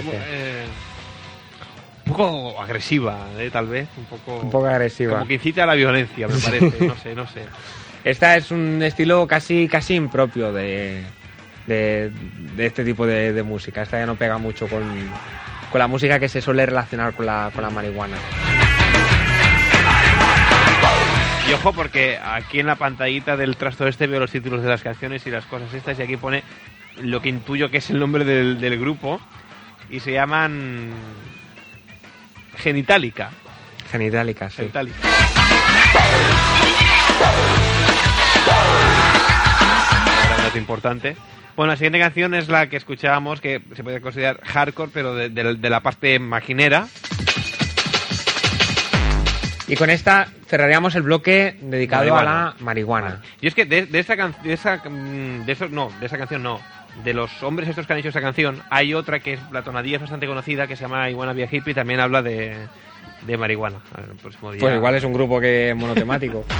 parece? 0.00 0.20
Eh, 0.26 0.64
un 2.06 2.12
poco 2.12 2.60
agresiva, 2.60 3.18
eh, 3.38 3.50
tal 3.50 3.66
vez. 3.66 3.88
Un 3.96 4.04
poco, 4.04 4.40
Un 4.40 4.50
poco 4.50 4.66
agresiva. 4.66 5.14
Como 5.14 5.26
que 5.26 5.34
incita 5.34 5.64
a 5.64 5.66
la 5.66 5.74
violencia, 5.74 6.28
me 6.28 6.38
parece. 6.38 6.86
no 6.86 6.96
sé, 6.96 7.14
no 7.14 7.26
sé. 7.26 7.42
Esta 8.04 8.36
es 8.36 8.50
un 8.50 8.82
estilo 8.82 9.26
casi 9.26 9.68
casi 9.68 9.94
impropio 9.94 10.52
de, 10.52 11.04
de, 11.66 12.10
de 12.56 12.66
este 12.66 12.84
tipo 12.84 13.06
de, 13.06 13.32
de 13.32 13.42
música. 13.42 13.82
Esta 13.82 13.98
ya 13.98 14.06
no 14.06 14.16
pega 14.16 14.38
mucho 14.38 14.66
con, 14.66 14.82
con 15.70 15.78
la 15.78 15.86
música 15.86 16.18
que 16.18 16.28
se 16.28 16.40
suele 16.40 16.66
relacionar 16.66 17.14
con 17.14 17.26
la, 17.26 17.50
con 17.54 17.62
la 17.62 17.70
marihuana. 17.70 18.16
Y 21.48 21.52
ojo, 21.54 21.72
porque 21.72 22.18
aquí 22.22 22.60
en 22.60 22.66
la 22.66 22.76
pantallita 22.76 23.36
del 23.36 23.56
trasto 23.56 23.86
este 23.88 24.06
veo 24.06 24.20
los 24.20 24.30
títulos 24.30 24.62
de 24.62 24.68
las 24.68 24.82
canciones 24.82 25.26
y 25.26 25.30
las 25.30 25.44
cosas 25.46 25.72
estas, 25.74 25.98
y 25.98 26.02
aquí 26.02 26.16
pone 26.16 26.44
lo 27.00 27.20
que 27.20 27.28
intuyo 27.30 27.70
que 27.70 27.78
es 27.78 27.90
el 27.90 27.98
nombre 27.98 28.24
del, 28.24 28.60
del 28.60 28.78
grupo, 28.78 29.20
y 29.92 30.00
se 30.00 30.12
llaman 30.12 30.90
Genitalica. 32.56 33.30
Genitalica, 33.90 34.50
sí. 34.50 34.56
Genitalica. 34.56 34.96
Un 40.36 40.44
dato 40.44 40.58
importante. 40.58 41.16
Bueno, 41.56 41.72
la 41.72 41.76
siguiente 41.76 41.98
canción 41.98 42.34
es 42.34 42.48
la 42.48 42.68
que 42.68 42.76
escuchábamos, 42.78 43.40
que 43.40 43.60
se 43.74 43.84
puede 43.84 44.00
considerar 44.00 44.40
hardcore, 44.42 44.90
pero 44.92 45.14
de, 45.14 45.28
de- 45.28 45.54
de 45.56 45.70
la 45.70 45.80
parte 45.80 46.18
maquinera. 46.18 46.86
Y 49.68 49.76
con 49.76 49.90
esta 49.90 50.28
cerraríamos 50.48 50.94
el 50.96 51.02
bloque 51.02 51.56
dedicado 51.60 52.16
a 52.16 52.22
la 52.24 52.54
marihuana. 52.60 53.20
Y 53.40 53.46
es 53.46 53.54
que 53.54 53.64
de, 53.64 53.86
de 53.86 53.98
esa 54.00 54.16
canción, 54.16 54.44
de 54.46 54.52
esa, 54.54 54.76
mm, 54.76 55.44
de 55.46 55.68
no, 55.70 55.90
de 56.00 56.06
esa 56.06 56.18
canción 56.18 56.42
no. 56.42 56.60
De 57.04 57.14
los 57.14 57.42
hombres 57.42 57.68
estos 57.68 57.86
que 57.86 57.92
han 57.94 57.98
hecho 57.98 58.10
esa 58.10 58.20
canción, 58.20 58.60
hay 58.70 58.92
otra 58.94 59.18
que 59.20 59.32
es 59.34 59.40
la 59.50 59.62
tonadilla 59.62 59.96
es 59.96 60.02
bastante 60.02 60.26
conocida 60.26 60.66
que 60.66 60.76
se 60.76 60.82
llama 60.82 61.08
I 61.10 61.14
Wanna 61.14 61.32
Be 61.32 61.42
a 61.44 61.48
Hippie 61.50 61.72
y 61.72 61.74
también 61.74 62.00
habla 62.00 62.22
de, 62.22 62.54
de 63.26 63.36
marihuana. 63.38 63.78
A 63.94 64.00
ver, 64.02 64.10
el 64.10 64.16
próximo 64.16 64.52
día- 64.52 64.60
Pues 64.60 64.74
igual 64.76 64.94
es 64.94 65.04
un 65.04 65.12
grupo 65.14 65.40
que 65.40 65.70
es 65.70 65.76
monotemático. 65.76 66.44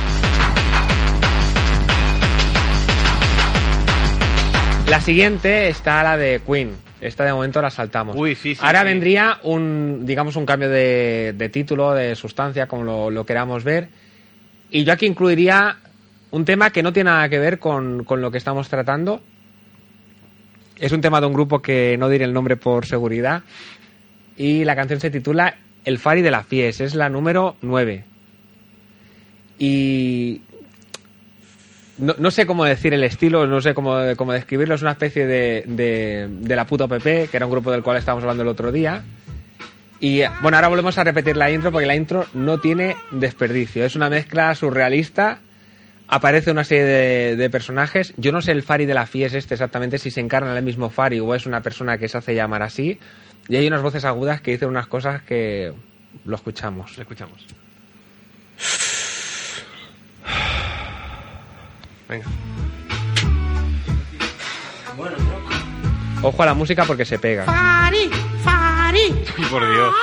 La 4.88 5.01
siguiente 5.01 5.68
está 5.68 6.03
la 6.03 6.16
de 6.18 6.42
Queen. 6.47 6.77
Esta 7.01 7.25
de 7.25 7.33
momento 7.33 7.62
la 7.62 7.71
saltamos. 7.71 8.14
Uy, 8.16 8.35
sí, 8.35 8.55
sí, 8.55 8.61
Ahora 8.62 8.81
sí. 8.81 8.85
vendría 8.87 9.38
un, 9.42 10.05
digamos, 10.05 10.37
un 10.37 10.45
cambio 10.45 10.68
de, 10.68 11.33
de 11.35 11.49
título, 11.49 11.95
de 11.95 12.14
sustancia, 12.14 12.66
como 12.66 12.85
lo, 12.85 13.11
lo 13.11 13.25
queramos 13.25 13.64
ver. 13.64 13.88
Y 14.71 14.85
yo 14.85 14.92
aquí 14.92 15.07
incluiría 15.07 15.77
un 16.31 16.45
tema 16.45 16.71
que 16.71 16.83
no 16.83 16.92
tiene 16.92 17.11
nada 17.11 17.29
que 17.31 17.38
ver 17.38 17.59
con, 17.59 18.05
con 18.05 18.21
lo 18.21 18.31
que 18.31 18.38
estamos 18.38 18.68
tratando. 18.68 19.23
Es 20.83 20.90
un 20.90 21.01
tema 21.01 21.21
de 21.21 21.29
un 21.29 21.33
grupo 21.33 21.62
que 21.62 21.97
no 21.97 22.09
diré 22.09 22.25
el 22.25 22.33
nombre 22.33 22.57
por 22.57 22.87
seguridad. 22.87 23.45
Y 24.37 24.64
la 24.64 24.75
canción 24.75 24.99
se 24.99 25.11
titula 25.11 25.55
El 25.85 26.01
Fari 26.01 26.23
de 26.23 26.33
la 26.33 26.42
Fies. 26.42 26.81
Es 26.81 26.97
la 26.97 27.09
número 27.09 27.55
9. 27.62 28.05
Y 29.61 30.40
no, 31.99 32.16
no 32.18 32.33
sé 32.33 32.47
cómo 32.47 32.64
decir 32.64 32.95
el 32.95 33.05
estilo, 33.05 33.47
no 33.47 33.61
sé 33.61 33.75
cómo, 33.75 33.97
cómo 34.16 34.33
describirlo. 34.33 34.75
Es 34.75 34.83
una 34.83 34.90
especie 34.90 35.25
de, 35.25 35.62
de, 35.68 36.27
de 36.29 36.57
la 36.57 36.66
puta 36.66 36.88
PP, 36.88 37.29
que 37.31 37.37
era 37.37 37.47
un 37.47 37.53
grupo 37.53 37.71
del 37.71 37.85
cual 37.85 37.99
estábamos 37.99 38.25
hablando 38.25 38.42
el 38.42 38.49
otro 38.49 38.73
día. 38.73 39.05
Y 40.01 40.23
bueno, 40.40 40.57
ahora 40.57 40.66
volvemos 40.66 40.99
a 40.99 41.05
repetir 41.05 41.37
la 41.37 41.49
intro 41.49 41.71
porque 41.71 41.87
la 41.87 41.95
intro 41.95 42.27
no 42.35 42.59
tiene 42.59 42.97
desperdicio. 43.12 43.85
Es 43.85 43.95
una 43.95 44.11
mezcla 44.11 44.53
surrealista. 44.57 45.38
Aparece 46.09 46.51
una 46.51 46.65
serie 46.65 46.85
de, 46.85 47.37
de 47.37 47.51
personajes. 47.51 48.12
Yo 48.17 48.33
no 48.33 48.43
sé 48.43 48.53
el 48.53 48.62
Fari 48.62 48.87
de 48.87 48.95
la 48.95 49.07
Fies 49.07 49.33
este 49.35 49.55
exactamente 49.55 49.99
si 49.99 50.11
se 50.11 50.21
encarna 50.21 50.51
en 50.51 50.59
el 50.59 50.65
mismo 50.65 50.91
Fari 50.91 51.21
o 51.21 51.35
es 51.35 51.47
una 51.47 51.62
persona 51.62 51.97
que 51.99 52.09
se 52.09 52.19
hace 52.19 52.35
llamar 52.35 52.62
así. 52.62 52.99
Y 53.49 53.57
hay 53.57 53.67
unas 53.67 53.83
voces 53.83 54.05
agudas 54.05 54.41
que 54.41 54.53
dicen 54.53 54.69
unas 54.69 54.87
cosas 54.87 55.23
que 55.23 55.73
lo 56.25 56.37
escuchamos. 56.37 56.97
Lo 56.97 57.03
escuchamos. 57.03 57.47
Venga. 62.09 62.27
Ojo 66.23 66.43
a 66.43 66.47
la 66.47 66.55
música 66.55 66.85
porque 66.85 67.05
se 67.05 67.19
pega. 67.19 67.45
Fari, 67.45 68.11
Fari. 68.45 69.25
Por 69.51 69.73
Dios. 69.73 69.95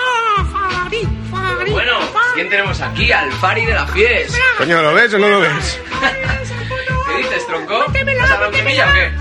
Fari, 0.89 1.07
Fari. 1.29 1.71
Bueno, 1.71 1.99
¿quién 2.33 2.49
tenemos 2.49 2.81
aquí? 2.81 3.11
Al 3.11 3.31
Fari 3.33 3.65
de 3.65 3.73
la 3.73 3.85
Fies. 3.87 4.39
Coño, 4.57 4.81
¿lo 4.81 4.93
ves 4.93 5.13
o 5.13 5.19
no 5.19 5.29
lo 5.29 5.39
ves? 5.39 5.79
¿Qué 7.07 7.17
dices, 7.17 7.45
tronco? 7.45 7.85
¿Vas 7.87 8.31
a 8.31 8.33
la 8.33 8.37
bronquimilla 8.39 8.89
o 8.89 8.93
qué? 8.93 9.11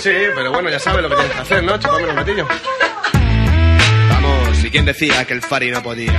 Sí, 0.00 0.12
pero 0.34 0.52
bueno, 0.52 0.70
ya 0.70 0.78
sabes 0.78 1.02
lo 1.02 1.08
que 1.10 1.16
tienes 1.16 1.34
que 1.34 1.40
hacer, 1.40 1.62
¿no? 1.62 1.78
Chupame 1.78 2.08
un 2.08 2.16
ratillo. 2.16 2.48
Vamos, 4.10 4.64
¿y 4.64 4.70
quién 4.70 4.84
decía 4.84 5.24
que 5.26 5.34
el 5.34 5.42
Fari 5.42 5.70
no 5.70 5.82
podía? 5.82 6.12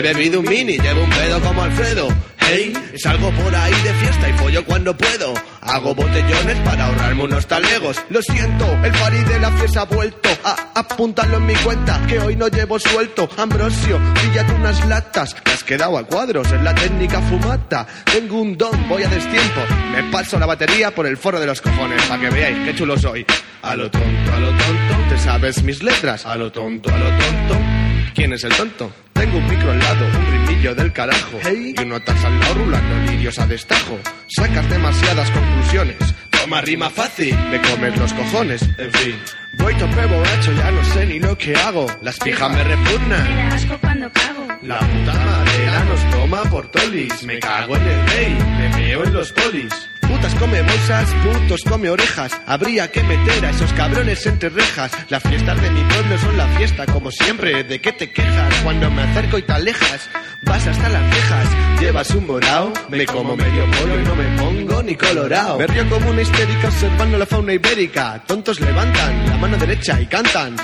He 0.00 0.14
bebido 0.14 0.40
un 0.40 0.48
mini, 0.48 0.78
llevo 0.78 1.02
un 1.02 1.10
pedo 1.10 1.40
como 1.40 1.62
Alfredo. 1.62 2.08
Hey, 2.38 2.72
salgo 2.96 3.30
por 3.30 3.54
ahí 3.54 3.72
de 3.82 3.92
fiesta 3.94 4.28
y 4.28 4.32
follo 4.32 4.64
cuando 4.64 4.96
puedo. 4.96 5.34
Hago 5.60 5.94
botellones 5.94 6.58
para 6.64 6.86
ahorrarme 6.86 7.24
unos 7.24 7.46
talegos. 7.46 7.96
Lo 8.08 8.22
siento, 8.22 8.66
el 8.82 8.92
pari 8.92 9.18
de 9.24 9.38
la 9.38 9.52
fiesta 9.52 9.82
ha 9.82 9.84
vuelto. 9.84 10.30
A 10.42 10.72
apuntarlo 10.74 11.36
en 11.36 11.46
mi 11.46 11.54
cuenta, 11.56 12.00
que 12.08 12.18
hoy 12.18 12.34
no 12.34 12.48
llevo 12.48 12.78
suelto. 12.78 13.28
Ambrosio, 13.36 14.00
píllate 14.14 14.52
unas 14.54 14.84
latas. 14.86 15.36
Me 15.44 15.52
has 15.52 15.64
quedado 15.64 15.98
a 15.98 16.04
cuadros, 16.04 16.50
es 16.50 16.62
la 16.62 16.74
técnica 16.74 17.20
fumata. 17.20 17.86
Tengo 18.10 18.40
un 18.40 18.56
don, 18.56 18.88
voy 18.88 19.02
a 19.02 19.08
destiempo. 19.08 19.60
Me 19.92 20.02
paso 20.04 20.38
la 20.38 20.46
batería 20.46 20.92
por 20.92 21.06
el 21.06 21.18
forro 21.18 21.40
de 21.40 21.46
los 21.46 21.60
cojones, 21.60 22.02
para 22.04 22.22
que 22.22 22.30
veáis 22.30 22.58
qué 22.64 22.74
chulo 22.74 22.98
soy. 22.98 23.24
A 23.62 23.76
lo 23.76 23.90
tonto, 23.90 24.32
a 24.34 24.40
lo 24.40 24.48
tonto, 24.48 25.08
¿te 25.10 25.18
sabes 25.18 25.62
mis 25.62 25.82
letras? 25.82 26.24
A 26.24 26.36
lo 26.36 26.50
tonto, 26.50 26.88
a 26.88 26.98
lo 26.98 27.08
tonto. 27.10 27.79
¿Quién 28.14 28.32
es 28.32 28.44
el 28.44 28.54
tonto? 28.54 28.92
Tengo 29.12 29.38
un 29.38 29.46
micro 29.48 29.70
al 29.70 29.78
lado, 29.78 30.06
un 30.06 30.26
rimillo 30.32 30.74
del 30.74 30.92
carajo. 30.92 31.38
Y 31.50 31.74
uno 31.80 32.00
taxa 32.00 32.26
al 32.26 32.40
lado 32.40 32.54
rulando 32.54 33.10
lirios 33.10 33.38
a 33.38 33.46
destajo. 33.46 33.98
Sacas 34.28 34.68
demasiadas 34.68 35.30
conclusiones. 35.30 35.96
Toma 36.30 36.60
rima 36.62 36.88
fácil, 36.88 37.36
me 37.50 37.60
comes 37.60 37.96
los 37.98 38.12
cojones. 38.14 38.62
En 38.78 38.92
fin, 38.92 39.16
voy 39.58 39.74
tope 39.74 40.06
borracho, 40.06 40.52
ya 40.52 40.70
no 40.70 40.84
sé 40.84 41.06
ni 41.06 41.20
lo 41.20 41.36
que 41.36 41.54
hago. 41.54 41.86
Las 42.02 42.18
pijas 42.18 42.50
me 42.50 42.64
repugnan. 42.64 43.24
Me 43.24 43.36
da 43.36 43.48
asco 43.54 43.78
cuando 43.80 44.10
cago. 44.12 44.46
La 44.62 44.78
puta 44.78 45.12
madera 45.12 45.84
nos 45.84 46.10
toma 46.10 46.42
por 46.44 46.70
tolis. 46.70 47.22
Me 47.24 47.38
cago 47.40 47.76
en 47.76 47.82
el 47.82 48.06
rey, 48.08 48.38
me 48.58 48.68
meo 48.76 49.04
en 49.04 49.12
los 49.12 49.32
polis. 49.32 49.89
Putas 50.20 50.34
come 50.34 50.60
bolsas, 50.60 51.08
putos 51.24 51.62
come 51.62 51.88
orejas. 51.88 52.38
Habría 52.44 52.90
que 52.90 53.02
meter 53.02 53.42
a 53.46 53.50
esos 53.52 53.72
cabrones 53.72 54.26
entre 54.26 54.50
rejas. 54.50 54.92
Las 55.08 55.22
fiestas 55.22 55.62
de 55.62 55.70
mi 55.70 55.82
pueblo 55.84 56.18
son 56.18 56.36
la 56.36 56.46
fiesta, 56.58 56.84
como 56.84 57.10
siempre. 57.10 57.64
¿De 57.64 57.80
qué 57.80 57.92
te 57.92 58.12
quejas 58.12 58.54
cuando 58.62 58.90
me 58.90 59.00
acerco 59.00 59.38
y 59.38 59.42
te 59.42 59.52
alejas? 59.52 60.10
Vas 60.42 60.66
hasta 60.66 60.90
las 60.90 61.14
cejas, 61.14 61.48
llevas 61.80 62.10
un 62.10 62.26
morao. 62.26 62.70
Me 62.90 63.06
como 63.06 63.34
medio 63.34 63.64
pollo 63.64 63.98
y 63.98 64.02
no 64.02 64.14
me 64.14 64.36
pongo 64.36 64.82
ni 64.82 64.94
colorado. 64.94 65.56
Me 65.56 65.66
río 65.66 65.88
como 65.88 66.10
una 66.10 66.20
histérica 66.20 66.68
observando 66.68 67.16
la 67.16 67.24
fauna 67.24 67.54
ibérica. 67.54 68.22
Tontos 68.26 68.60
levantan 68.60 69.26
la 69.26 69.38
mano 69.38 69.56
derecha 69.56 69.98
y 70.02 70.06
cantan. 70.06 70.54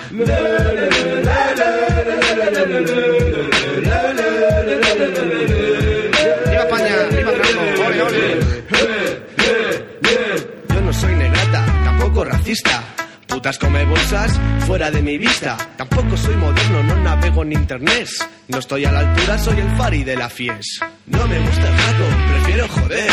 Racista. 12.47 12.83
Putas 13.27 13.59
come 13.59 13.85
bolsas 13.85 14.39
fuera 14.67 14.89
de 14.91 15.03
mi 15.03 15.19
vista. 15.19 15.57
Tampoco 15.77 16.17
soy 16.17 16.37
moderno, 16.37 16.81
no 16.85 16.95
navego 17.03 17.43
en 17.43 17.53
internet. 17.53 18.07
No 18.49 18.59
estoy 18.59 18.85
a 18.85 18.93
la 18.93 19.01
altura, 19.01 19.37
soy 19.37 19.59
el 19.59 19.69
Fari 19.77 20.05
de 20.05 20.15
la 20.17 20.29
Fies. 20.31 20.79
No 21.07 21.27
me 21.27 21.41
gusta 21.41 21.69
el 21.69 21.77
gato, 21.77 22.05
prefiero 22.31 22.69
joder. 22.69 23.11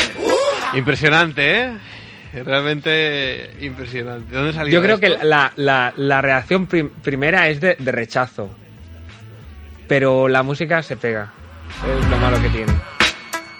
Impresionante, 0.75 1.61
¿eh? 1.63 1.77
Realmente 2.45 3.55
impresionante. 3.61 4.29
¿De 4.31 4.37
dónde 4.37 4.53
salió 4.53 4.73
Yo 4.73 4.81
creo 4.83 4.95
esto? 4.95 5.19
que 5.19 5.25
la, 5.25 5.51
la- 5.55 5.93
la 5.97 6.21
reacción 6.21 6.67
prim- 6.67 6.91
primera 7.01 7.47
es 7.49 7.59
de, 7.59 7.75
de 7.79 7.91
rechazo. 7.91 8.55
Pero 9.87 10.27
la 10.27 10.43
música 10.43 10.81
se 10.83 10.95
pega. 10.95 11.33
Es 12.01 12.07
lo 12.09 12.17
malo 12.17 12.39
que 12.41 12.49
tiene. 12.49 12.73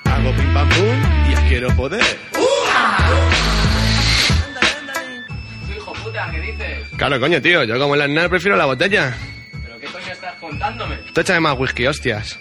Hago 0.05 0.31
pim 0.35 0.53
pam 0.53 0.69
pum 0.69 1.29
y 1.29 1.33
ya 1.33 1.47
quiero 1.47 1.69
poder. 1.75 2.03
Dices? 6.67 6.89
Claro, 6.97 7.19
coño, 7.19 7.41
tío, 7.41 7.63
yo 7.63 7.77
como 7.79 7.95
el 7.95 8.01
Aznar 8.01 8.29
prefiero 8.29 8.55
la 8.57 8.65
botella. 8.65 9.13
¿Pero 9.63 9.79
qué 9.79 9.87
coño 9.87 10.11
estás 10.11 10.33
contándome? 10.35 10.97
Tú 11.13 11.21
échame 11.21 11.39
más 11.41 11.57
whisky, 11.57 11.87
hostias. 11.87 12.39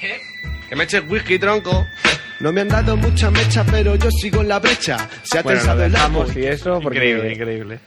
¿Qué? 0.00 0.20
Que 0.68 0.76
me 0.76 0.84
eches 0.84 1.02
whisky, 1.08 1.38
tronco. 1.38 1.86
No 2.40 2.52
me 2.52 2.62
han 2.62 2.68
dado 2.68 2.96
mucha 2.96 3.30
mecha, 3.30 3.64
pero 3.64 3.94
yo 3.96 4.10
sigo 4.10 4.40
en 4.40 4.48
la 4.48 4.58
brecha. 4.58 5.08
Se 5.22 5.38
ha 5.38 5.42
Bueno, 5.42 5.60
lo 5.60 5.64
tensado 5.64 5.84
el 5.84 5.94
árbol. 5.96 6.26
y 6.36 6.44
eso 6.46 6.80
porque... 6.80 6.98
Increíble, 6.98 7.32
increíble. 7.34 7.78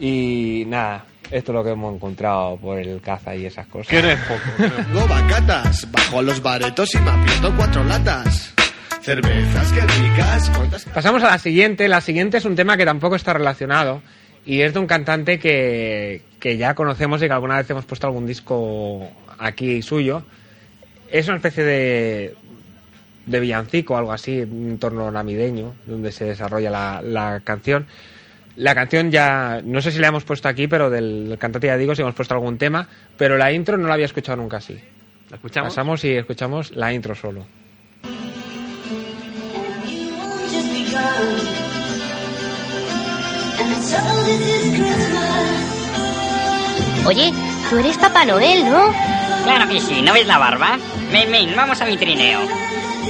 Y 0.00 0.64
nada, 0.66 1.04
esto 1.30 1.52
es 1.52 1.54
lo 1.54 1.62
que 1.64 1.70
hemos 1.70 1.94
encontrado 1.94 2.56
por 2.56 2.78
el 2.78 3.00
caza 3.00 3.34
y 3.36 3.46
esas 3.46 3.66
cosas. 3.66 3.88
Que 3.88 4.02
no 4.02 4.08
es 4.10 4.18
poco. 4.20 4.40
Tengo 4.56 5.06
bacatas, 5.06 5.90
bajo 5.92 6.22
los 6.22 6.42
baretos 6.42 6.94
y 6.94 6.98
me 6.98 7.10
aprieto 7.10 7.52
cuatro 7.56 7.84
latas. 7.84 8.54
Cervezas, 9.02 9.72
que 9.72 9.80
ricas, 9.80 10.50
cuántas... 10.50 10.84
Pasamos 10.86 11.22
a 11.22 11.30
la 11.30 11.38
siguiente. 11.38 11.86
La 11.88 12.00
siguiente 12.00 12.38
es 12.38 12.44
un 12.44 12.56
tema 12.56 12.76
que 12.76 12.84
tampoco 12.84 13.16
está 13.16 13.32
relacionado. 13.32 14.02
Y 14.44 14.62
es 14.62 14.72
de 14.72 14.78
un 14.78 14.86
cantante 14.86 15.38
que, 15.38 16.22
que 16.40 16.56
ya 16.56 16.74
conocemos 16.74 17.22
y 17.22 17.26
que 17.26 17.32
alguna 17.32 17.58
vez 17.58 17.68
hemos 17.70 17.84
puesto 17.84 18.06
algún 18.06 18.26
disco 18.26 19.08
aquí 19.38 19.82
suyo. 19.82 20.22
Es 21.10 21.28
una 21.28 21.36
especie 21.36 21.64
de, 21.64 22.34
de 23.26 23.40
villancico 23.40 23.96
algo 23.96 24.12
así, 24.12 24.40
un 24.40 24.70
entorno 24.70 25.10
navideño, 25.10 25.74
donde 25.86 26.12
se 26.12 26.24
desarrolla 26.24 26.70
la, 26.70 27.02
la 27.02 27.40
canción. 27.44 27.86
La 28.56 28.74
canción 28.74 29.10
ya, 29.10 29.60
no 29.64 29.80
sé 29.80 29.92
si 29.92 29.98
la 29.98 30.08
hemos 30.08 30.24
puesto 30.24 30.48
aquí, 30.48 30.66
pero 30.66 30.90
del, 30.90 31.28
del 31.28 31.38
cantante 31.38 31.68
ya 31.68 31.76
digo 31.76 31.94
si 31.94 32.02
hemos 32.02 32.14
puesto 32.14 32.34
algún 32.34 32.58
tema, 32.58 32.88
pero 33.16 33.38
la 33.38 33.52
intro 33.52 33.76
no 33.76 33.88
la 33.88 33.94
había 33.94 34.06
escuchado 34.06 34.36
nunca 34.36 34.58
así. 34.58 34.78
¿La 35.30 35.36
escuchamos? 35.36 35.70
Pasamos 35.72 36.04
y 36.04 36.14
escuchamos 36.16 36.74
la 36.74 36.92
intro 36.92 37.14
solo. 37.14 37.46
Oye, 47.06 47.32
tú 47.68 47.78
eres 47.78 47.96
Papá 47.98 48.24
Noel, 48.24 48.64
¿no? 48.70 48.92
Claro 49.44 49.68
que 49.68 49.80
sí, 49.80 50.02
¿no 50.02 50.12
ves 50.12 50.26
la 50.26 50.38
barba? 50.38 50.78
Men, 51.10 51.30
men, 51.30 51.54
vamos 51.56 51.80
a 51.80 51.84
mi 51.86 51.96
trineo. 51.96 52.40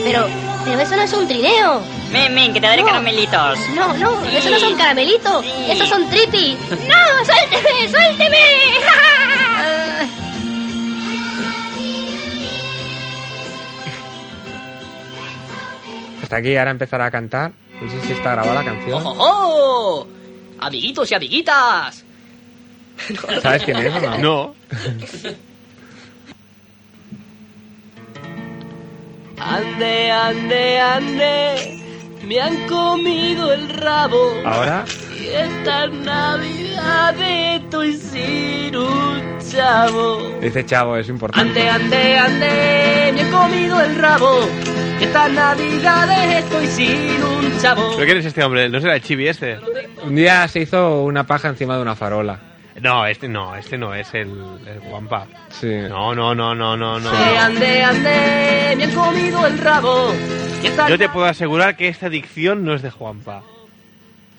Pero, 0.05 0.27
pero 0.65 0.81
eso 0.81 0.97
no 0.97 1.03
es 1.03 1.13
un 1.13 1.27
trineo. 1.29 1.83
Men, 2.13 2.35
men, 2.35 2.53
que 2.55 2.61
te 2.61 2.67
daré 2.67 2.83
No. 2.83 2.89
caramelitos. 2.89 3.59
No, 3.75 3.93
no, 3.95 4.11
Sí. 4.25 4.37
eso 4.37 4.51
no 4.51 4.59
son 4.59 4.75
caramelitos. 4.77 5.45
Sí. 5.45 5.53
Esos 5.71 5.89
son 5.89 6.09
trippy. 6.09 6.57
¡No! 6.71 7.25
¡Suélteme! 7.25 7.89
¡Suélteme! 7.91 8.37
Hasta 16.23 16.37
aquí 16.37 16.57
ahora 16.57 16.71
empezará 16.71 17.07
a 17.07 17.11
cantar. 17.11 17.53
No 17.81 17.91
sé 17.91 18.01
si 18.07 18.13
está 18.13 18.33
grabada 18.33 18.55
la 18.63 18.65
canción. 18.65 19.03
¡Ojo! 19.05 20.07
Amiguitos 20.61 21.11
y 21.11 21.14
amiguitas. 21.14 22.05
¿Sabes 23.42 23.62
quién 23.64 23.79
es 23.79 24.03
no? 24.03 24.18
No. 24.18 24.55
Ande, 29.38 30.11
ande, 30.11 30.79
ande. 30.79 31.81
Me 32.27 32.40
han 32.40 32.66
comido 32.68 33.53
el 33.53 33.68
rabo. 33.70 34.35
Ahora, 34.44 34.85
Y 35.18 35.29
esta 35.29 35.87
Navidad 35.87 37.14
estoy 37.18 37.94
sin 37.94 38.77
un 38.77 39.39
chavo. 39.51 40.39
dice 40.41 40.65
Chavo, 40.65 40.97
es 40.97 41.09
importante. 41.09 41.69
Ande, 41.69 41.69
ande, 41.69 42.19
ande. 42.19 43.13
Me 43.15 43.21
han 43.23 43.31
comido 43.31 43.81
el 43.81 43.97
rabo. 43.97 44.49
Y 45.01 45.05
esta 45.05 45.29
Navidad 45.29 46.39
estoy 46.39 46.67
sin 46.67 47.23
un 47.23 47.59
chavo. 47.59 47.93
¿Pero 47.95 48.05
quién 48.07 48.19
es 48.19 48.27
este 48.27 48.45
hombre? 48.45 48.69
¿No 48.69 48.81
será 48.81 48.97
el 48.97 49.03
chibi 49.03 49.29
este? 49.29 49.59
Un 50.05 50.15
día 50.15 50.47
se 50.49 50.61
hizo 50.61 51.03
una 51.03 51.25
paja 51.25 51.49
encima 51.49 51.77
de 51.77 51.83
una 51.83 51.97
farola. 51.97 52.39
No, 52.81 53.05
este 53.07 53.29
no, 53.29 53.55
este 53.57 53.77
no 53.77 53.95
es 53.95 54.13
el, 54.15 54.31
el 54.67 54.81
Guampa. 54.81 55.27
Sí. 55.51 55.69
No, 55.89 56.15
no, 56.15 56.35
no, 56.35 56.55
no, 56.55 56.77
no, 56.77 56.99
no. 56.99 57.11
Ande, 57.11 57.39
ande, 57.39 57.83
ande. 57.83 58.75
Me 58.77 58.85
han 58.85 58.93
comido 58.93 59.47
el 59.47 59.59
rabo. 59.59 60.13
Esta 60.63 60.89
Yo 60.89 60.97
te 60.97 61.09
puedo 61.09 61.27
asegurar 61.27 61.77
que 61.77 61.89
esta 61.89 62.09
dicción 62.09 62.65
no 62.65 62.75
es 62.75 62.83
de 62.83 62.91
Juanpa. 62.91 63.43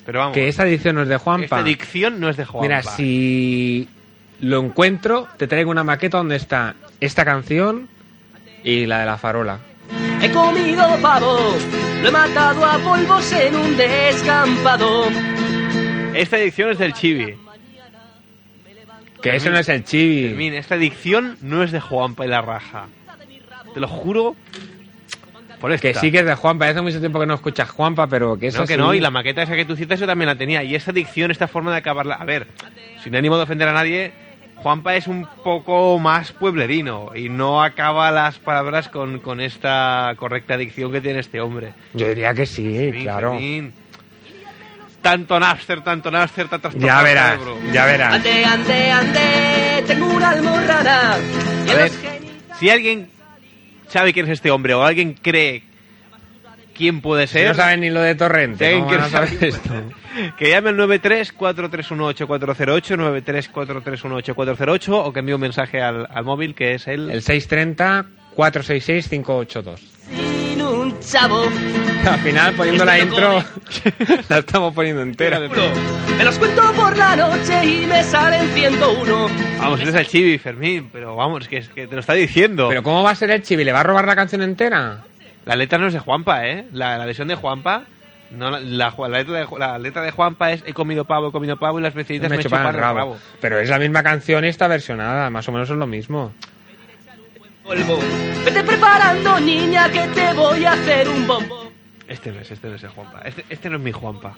Pero 0.04 0.18
vamos, 0.18 0.34
Que 0.34 0.48
esa 0.48 0.66
edición 0.66 0.96
no 0.96 1.02
es 1.02 1.08
de 1.08 1.14
esta 1.14 1.24
Juanpa. 1.24 1.62
dicción 1.62 2.18
no 2.18 2.28
es 2.28 2.36
de 2.36 2.44
Juanpa. 2.44 2.66
Mira, 2.66 2.82
si 2.82 3.88
lo 4.42 4.60
encuentro, 4.60 5.28
te 5.38 5.46
traigo 5.46 5.70
una 5.70 5.82
maqueta 5.84 6.18
donde 6.18 6.36
está 6.36 6.74
esta 7.00 7.24
canción 7.24 7.88
y 8.62 8.86
la 8.86 9.00
de 9.00 9.06
la 9.06 9.16
farola. 9.18 9.58
He 10.20 10.30
comido 10.30 10.84
pavo, 11.00 11.38
lo 12.02 12.08
he 12.08 12.10
matado 12.12 12.64
a 12.64 12.78
polvos 12.78 13.32
en 13.32 13.56
un 13.56 13.76
descampado. 13.76 15.06
Esta 16.14 16.36
dicción 16.36 16.70
es 16.70 16.78
del 16.78 16.92
chibi. 16.92 17.34
Que 19.22 19.36
eso 19.36 19.50
no 19.50 19.58
es 19.58 19.68
el 19.68 19.84
chibi. 19.84 20.28
Fermín, 20.28 20.54
esta 20.54 20.76
dicción 20.76 21.36
no 21.40 21.62
es 21.62 21.70
de 21.72 21.80
Juanpa 21.80 22.24
y 22.24 22.28
la 22.28 22.42
raja. 22.42 22.86
Te 23.72 23.80
lo 23.80 23.86
juro. 23.88 24.34
Por 25.60 25.70
esta. 25.70 25.88
Que 25.88 25.94
sí 25.94 26.10
que 26.10 26.18
es 26.18 26.26
de 26.26 26.34
Juanpa. 26.34 26.66
Hace 26.68 26.80
mucho 26.82 26.98
tiempo 26.98 27.20
que 27.20 27.26
no 27.26 27.34
escuchas 27.34 27.70
Juanpa, 27.70 28.08
pero 28.08 28.36
que 28.36 28.48
eso 28.48 28.58
No, 28.60 28.66
que 28.66 28.74
sí- 28.74 28.78
no, 28.80 28.92
y 28.94 29.00
la 29.00 29.10
maqueta 29.10 29.42
esa 29.42 29.54
que 29.54 29.64
tú 29.64 29.76
citas 29.76 30.00
yo 30.00 30.06
también 30.06 30.26
la 30.26 30.34
tenía. 30.36 30.64
Y 30.64 30.74
esta 30.74 30.90
dicción, 30.90 31.30
esta 31.30 31.46
forma 31.46 31.70
de 31.70 31.76
acabarla... 31.78 32.16
A 32.16 32.24
ver, 32.24 32.48
sin 33.04 33.14
ánimo 33.14 33.36
de 33.36 33.44
ofender 33.44 33.68
a 33.68 33.72
nadie, 33.72 34.12
Juanpa 34.62 34.94
es 34.94 35.08
un 35.08 35.26
poco 35.42 35.98
más 35.98 36.30
pueblerino 36.32 37.10
y 37.14 37.28
no 37.28 37.62
acaba 37.62 38.12
las 38.12 38.38
palabras 38.38 38.88
con, 38.88 39.18
con 39.18 39.40
esta 39.40 40.14
correcta 40.16 40.56
dicción 40.56 40.92
que 40.92 41.00
tiene 41.00 41.18
este 41.18 41.40
hombre. 41.40 41.74
Yo 41.94 42.08
diría 42.08 42.32
que 42.32 42.46
sí, 42.46 42.72
Fermín, 42.72 43.02
claro. 43.02 43.32
Fermín. 43.32 43.72
Tanto 45.00 45.40
Napster, 45.40 45.82
tanto 45.82 46.12
Napster, 46.12 46.48
tanto 46.48 46.70
Ya 46.78 47.02
verás, 47.02 47.40
ya 47.72 47.86
verás. 47.86 48.14
Ande, 48.14 48.44
ande, 48.44 48.90
ande, 48.92 49.84
tengo 49.84 50.06
una 50.06 50.30
almorrana. 50.30 51.14
A 51.14 51.74
ver, 51.74 51.90
si 52.60 52.70
alguien 52.70 53.10
sabe 53.88 54.12
quién 54.12 54.26
es 54.26 54.32
este 54.32 54.52
hombre 54.52 54.74
o 54.74 54.84
alguien 54.84 55.14
cree 55.14 55.64
quién 56.72 57.00
puede 57.00 57.26
Si 57.26 57.32
ser... 57.34 57.48
no 57.48 57.54
saben 57.54 57.80
ni 57.80 57.90
lo 57.90 58.00
de 58.00 58.14
Torrente, 58.14 58.72
¿cómo 58.74 58.86
van 58.86 59.00
a 59.00 59.08
saber 59.08 59.30
saber 59.30 59.48
esto? 59.48 59.70
Que 60.36 60.50
llame 60.50 60.68
al 60.68 60.76
93-4318-408, 60.76 63.54
93-4318-408 63.54 64.88
o 64.92 65.10
que 65.12 65.20
envíe 65.20 65.32
un 65.34 65.40
mensaje 65.40 65.80
al, 65.80 66.06
al 66.10 66.24
móvil 66.24 66.54
que 66.54 66.74
es 66.74 66.86
el... 66.86 67.10
El 67.10 67.22
630-466-582. 67.22 69.78
sin 70.10 70.60
un 70.62 70.98
chavo. 71.00 71.44
Al 72.04 72.18
final, 72.18 72.52
poniendo 72.54 72.84
la 72.84 72.98
intro, 72.98 73.44
la 74.28 74.38
estamos 74.38 74.74
poniendo 74.74 75.02
entera. 75.02 75.38
Me 75.38 76.24
los 76.24 76.36
cuento 76.38 76.72
por 76.74 76.96
la 76.96 77.14
noche 77.16 77.64
y 77.64 77.86
me 77.86 78.02
salen 78.02 78.48
101. 78.52 79.28
Vamos, 79.60 79.80
eres 79.80 79.94
el 79.94 80.06
chibi, 80.08 80.38
Fermín, 80.38 80.90
pero 80.92 81.14
vamos, 81.14 81.46
que, 81.46 81.58
es 81.58 81.68
que 81.68 81.86
te 81.86 81.94
lo 81.94 82.00
está 82.00 82.14
diciendo. 82.14 82.68
Pero 82.68 82.82
¿cómo 82.82 83.04
va 83.04 83.12
a 83.12 83.14
ser 83.14 83.30
el 83.30 83.42
chibi? 83.42 83.62
¿Le 83.64 83.72
va 83.72 83.80
a 83.80 83.84
robar 83.84 84.06
la 84.06 84.16
canción 84.16 84.42
entera? 84.42 85.04
La 85.44 85.56
letra 85.56 85.78
no 85.78 85.86
es 85.88 85.92
de 85.92 85.98
Juanpa, 85.98 86.46
¿eh? 86.46 86.66
La, 86.72 86.98
la 86.98 87.04
versión 87.06 87.28
de 87.28 87.34
Juanpa... 87.34 87.84
No, 88.30 88.50
la, 88.50 88.60
la- 88.60 88.94
la 88.96 89.08
letra 89.18 89.40
de, 89.40 89.46
la 89.58 89.78
letra 89.78 90.00
de 90.02 90.10
Juanpa 90.10 90.52
es 90.52 90.64
he 90.66 90.72
comido 90.72 91.04
pavo, 91.04 91.28
he 91.28 91.32
comido 91.32 91.58
pavo 91.58 91.78
y 91.78 91.82
las 91.82 91.92
vecinitas 91.92 92.30
Me 92.30 92.38
me, 92.38 92.42
chupan 92.42 92.60
chupan 92.60 92.74
el 92.74 92.80
rabo. 92.80 93.18
Pero 93.42 93.58
es 93.58 93.68
la 93.68 93.78
misma 93.78 94.02
canción 94.02 94.42
y 94.46 94.48
está 94.48 94.68
versionada, 94.68 95.28
más 95.28 95.46
o 95.48 95.52
menos 95.52 95.68
es 95.68 95.76
lo 95.76 95.86
mismo. 95.86 96.32
Vete 98.44 98.64
preparando, 98.64 99.38
niña, 99.38 99.90
que 99.90 100.08
te 100.08 100.32
voy 100.32 100.64
a 100.64 100.72
hacer 100.72 101.08
un 101.08 101.26
bombo. 101.26 101.70
Este 102.08 102.32
no 102.32 102.40
es, 102.40 102.50
este 102.50 102.68
no 102.68 102.76
es 102.76 102.82
el 102.82 102.88
Juanpa. 102.90 103.20
Este, 103.24 103.44
este 103.50 103.68
no 103.70 103.76
es 103.76 103.82
mi 103.82 103.92
Juanpa. 103.92 104.34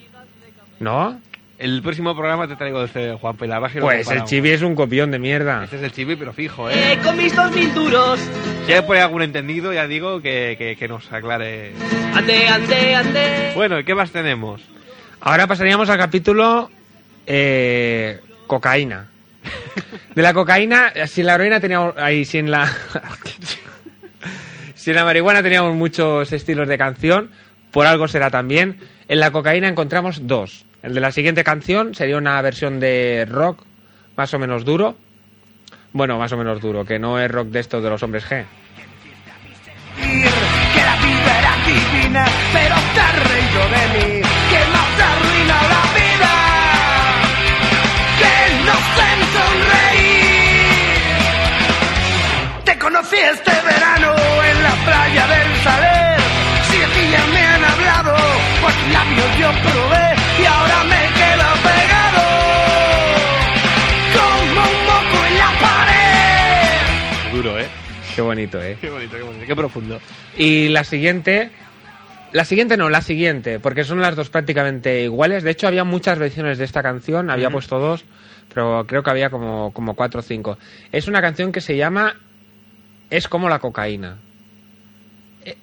¿No? 0.81 1.21
El 1.59 1.83
próximo 1.83 2.17
programa 2.17 2.49
te 2.49 2.57
traigo 2.57 2.83
este 2.83 3.05
y 3.05 3.07
lo 3.07 3.19
Pues 3.81 4.11
el 4.11 4.25
chibi 4.25 4.51
es 4.51 4.63
un 4.63 4.75
copión 4.75 5.13
de 5.13 5.21
mierda. 5.21 5.65
Este 5.65 5.77
es 5.77 5.83
el 5.83 5.93
chibi, 5.93 6.17
pero 6.17 6.33
fijo, 6.33 6.69
¿eh? 6.69 6.93
Eh, 6.93 6.99
con 7.03 7.17
mis 7.17 7.35
dos 7.35 7.53
mil 7.53 7.73
duros. 7.73 8.21
Si 8.67 8.73
hay 8.73 8.83
por 8.83 8.97
ahí 8.97 9.03
algún 9.03 9.23
entendido, 9.23 9.73
ya 9.73 9.87
digo 9.87 10.21
que, 10.21 10.57
que, 10.59 10.77
que 10.77 10.89
nos 10.89 11.11
aclare. 11.13 11.73
Ande, 12.13 12.49
ande, 12.49 12.95
ande. 12.95 13.53
Bueno, 13.55 13.79
¿y 13.79 13.85
qué 13.85 13.95
más 13.95 14.11
tenemos? 14.11 14.63
Ahora 15.21 15.47
pasaríamos 15.47 15.89
al 15.89 15.99
capítulo 15.99 16.71
eh, 17.27 18.21
cocaína. 18.47 19.09
De 20.15 20.23
la 20.23 20.35
cocaína, 20.35 20.93
si 21.07 21.21
en 21.21 21.27
la 21.27 21.35
heroína 21.35 21.61
teníamos... 21.61 21.95
Ahí, 21.97 22.25
si 22.25 22.39
en 22.39 22.51
la... 22.51 22.67
si 24.75 24.91
en 24.91 24.97
la 24.97 25.05
marihuana 25.05 25.43
teníamos 25.43 25.75
muchos 25.75 26.33
estilos 26.33 26.69
de 26.69 26.79
canción, 26.79 27.31
por 27.71 27.87
algo 27.87 28.09
será 28.09 28.31
también. 28.31 28.79
En 29.09 29.21
la 29.21 29.31
cocaína 29.31 29.69
encontramos 29.69 30.27
dos. 30.27 30.65
El 30.85 30.93
de 30.93 31.01
la 31.01 31.11
siguiente 31.13 31.43
canción 31.45 31.95
sería 31.95 32.19
una 32.19 32.43
versión 32.43 32.79
de 32.79 33.27
rock 33.27 33.65
más 34.17 34.35
o 34.35 34.39
menos 34.39 34.67
duro. 34.67 34.95
Bueno, 35.95 36.19
más 36.19 36.31
o 36.33 36.37
menos 36.37 36.61
duro, 36.61 36.85
que 36.85 36.99
no 36.99 37.19
es 37.19 37.31
rock 37.31 37.49
de 37.49 37.61
estos 37.61 37.83
de 37.83 37.89
los 37.89 38.03
hombres 38.03 38.23
G. 38.27 38.45
Que 39.97 40.83
la 40.85 40.97
vida 40.97 41.39
era 41.39 41.57
divina, 41.65 42.27
pero 42.53 42.75
de. 43.95 44.21
Que 44.51 44.61
más 44.75 45.01
arruina 45.09 45.57
la 45.73 45.85
vida. 45.97 46.33
Que 48.21 48.37
no 48.67 48.77
sé 48.95 49.09
sonreír. 49.39 50.61
Te 52.67 52.79
conocí 52.79 53.17
este 53.17 53.53
verano 53.65 54.13
en 54.51 54.63
la 54.63 54.75
playa 54.85 55.27
del 55.29 55.49
Saler. 55.63 56.21
Siete 56.69 57.11
ya 57.11 57.25
me 57.33 57.43
han 57.43 57.65
hablado, 57.65 58.17
pues 58.61 58.77
labios 58.93 59.39
yo 59.39 59.51
probé 59.63 60.04
Qué 68.15 68.23
bonito, 68.23 68.63
¿eh? 68.63 68.79
Qué 68.81 68.91
bonito, 68.91 69.17
qué 69.17 69.23
bonito, 69.23 69.47
qué 69.47 69.57
profundo. 69.57 70.01
Y 70.37 70.69
la 70.69 70.85
siguiente... 70.85 71.51
La 72.33 72.45
siguiente 72.45 72.77
no, 72.77 72.91
la 72.91 73.01
siguiente, 73.01 73.61
porque 73.61 73.85
son 73.85 74.01
las 74.01 74.17
dos 74.17 74.29
prácticamente 74.29 75.03
iguales. 75.05 75.45
De 75.45 75.53
hecho, 75.53 75.69
había 75.69 75.85
muchas 75.85 76.19
versiones 76.19 76.59
de 76.59 76.65
esta 76.65 76.83
canción, 76.83 77.31
había 77.31 77.49
puesto 77.49 77.79
dos, 77.79 78.05
pero 78.53 78.85
creo 78.89 79.05
que 79.05 79.11
había 79.11 79.31
como, 79.31 79.73
como 79.73 79.95
cuatro 79.95 80.19
o 80.19 80.23
cinco. 80.23 80.59
Es 80.91 81.07
una 81.07 81.21
canción 81.21 81.53
que 81.53 81.61
se 81.61 81.77
llama 81.77 82.17
Es 83.09 83.29
como 83.29 83.49
la 83.49 83.61
cocaína. 83.61 84.17
Eh, 85.45 85.57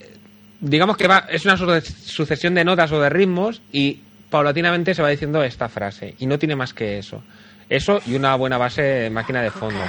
digamos 0.62 0.96
que 0.96 1.10
va, 1.10 1.26
es 1.30 1.44
una 1.44 1.58
suce- 1.58 1.82
sucesión 1.82 2.54
de 2.54 2.64
notas 2.64 2.89
o 2.94 3.02
de 3.02 3.10
ritmos 3.10 3.62
y 3.74 4.00
paulatinamente 4.32 4.96
se 4.96 5.04
va 5.04 5.10
diciendo 5.10 5.44
esta 5.44 5.70
frase. 5.70 6.16
Y 6.18 6.26
no 6.26 6.40
tiene 6.40 6.56
más 6.56 6.74
que 6.74 6.98
eso. 6.98 7.22
Eso 7.70 8.00
y 8.08 8.16
una 8.16 8.34
buena 8.36 8.58
base 8.58 8.82
de 8.82 9.10
máquina 9.12 9.42
de 9.44 9.52
fondo. 9.52 9.80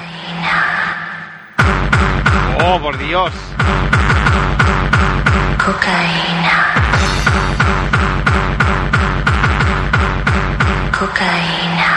Oh, 2.64 2.78
por 2.80 2.98
Dios. 2.98 3.32
Cocaína. 5.64 6.66
Cocaína. 10.98 11.88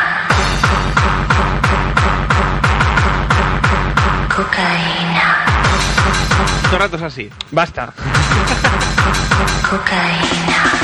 Cocaína. 4.35 5.45
Todo 6.69 6.79
rato 6.79 6.95
es 6.97 7.01
así. 7.01 7.29
Basta. 7.51 7.93
Cocaína. 9.69 10.74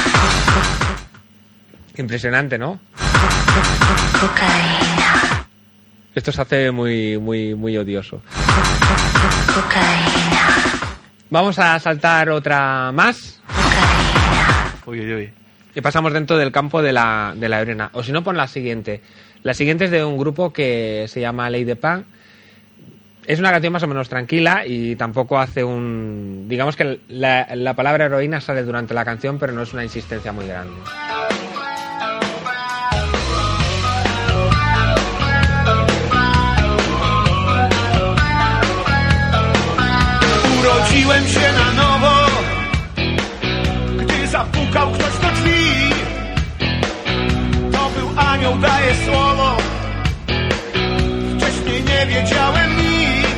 Impresionante, 1.97 2.57
¿no? 2.57 2.79
Cocaína. 4.19 5.45
Esto 6.15 6.31
se 6.31 6.41
hace 6.41 6.71
muy, 6.71 7.17
muy, 7.17 7.55
muy 7.55 7.77
odioso. 7.77 8.21
Cocaína. 9.53 10.47
Vamos 11.29 11.57
a 11.59 11.79
saltar 11.79 12.29
otra 12.29 12.91
más 12.93 13.41
Uy, 14.85 14.99
uy, 14.99 15.13
uy. 15.13 15.33
y 15.73 15.79
pasamos 15.81 16.11
dentro 16.11 16.37
del 16.37 16.51
campo 16.51 16.81
de 16.81 16.91
la, 16.91 17.33
de 17.35 17.47
la 17.47 17.59
arena. 17.59 17.89
O 17.93 18.03
si 18.03 18.11
no, 18.11 18.23
pon 18.23 18.35
la 18.35 18.47
siguiente. 18.47 19.01
La 19.43 19.53
siguiente 19.53 19.85
es 19.85 19.91
de 19.91 20.03
un 20.03 20.17
grupo 20.17 20.51
que 20.51 21.05
se 21.07 21.21
llama 21.21 21.49
Ley 21.49 21.63
de 21.63 21.75
Pan. 21.77 22.05
Es 23.25 23.39
una 23.39 23.51
canción 23.51 23.71
más 23.71 23.83
o 23.83 23.87
menos 23.87 24.09
tranquila 24.09 24.65
y 24.65 24.95
tampoco 24.95 25.39
hace 25.39 25.63
un... 25.63 26.47
Digamos 26.49 26.75
que 26.75 26.99
la, 27.07 27.47
la 27.55 27.75
palabra 27.75 28.05
heroína 28.05 28.41
sale 28.41 28.63
durante 28.63 28.93
la 28.93 29.05
canción, 29.05 29.37
pero 29.39 29.53
no 29.53 29.61
es 29.61 29.73
una 29.73 29.83
insistencia 29.83 30.31
muy 30.31 30.47
grande. 30.47 30.73
Urodziłem 40.91 41.27
się 41.27 41.53
na 41.53 41.83
nowo, 41.83 42.25
gdy 43.97 44.27
zapukał 44.27 44.91
ktoś 44.91 45.17
do 45.21 45.31
drzwi. 45.31 45.93
To 47.71 47.89
był 47.89 48.09
anioł, 48.19 48.57
daje 48.57 48.95
słowo. 49.05 49.57
Wcześniej 51.37 51.83
nie 51.83 52.05
wiedziałem 52.05 52.77
nic. 52.77 53.37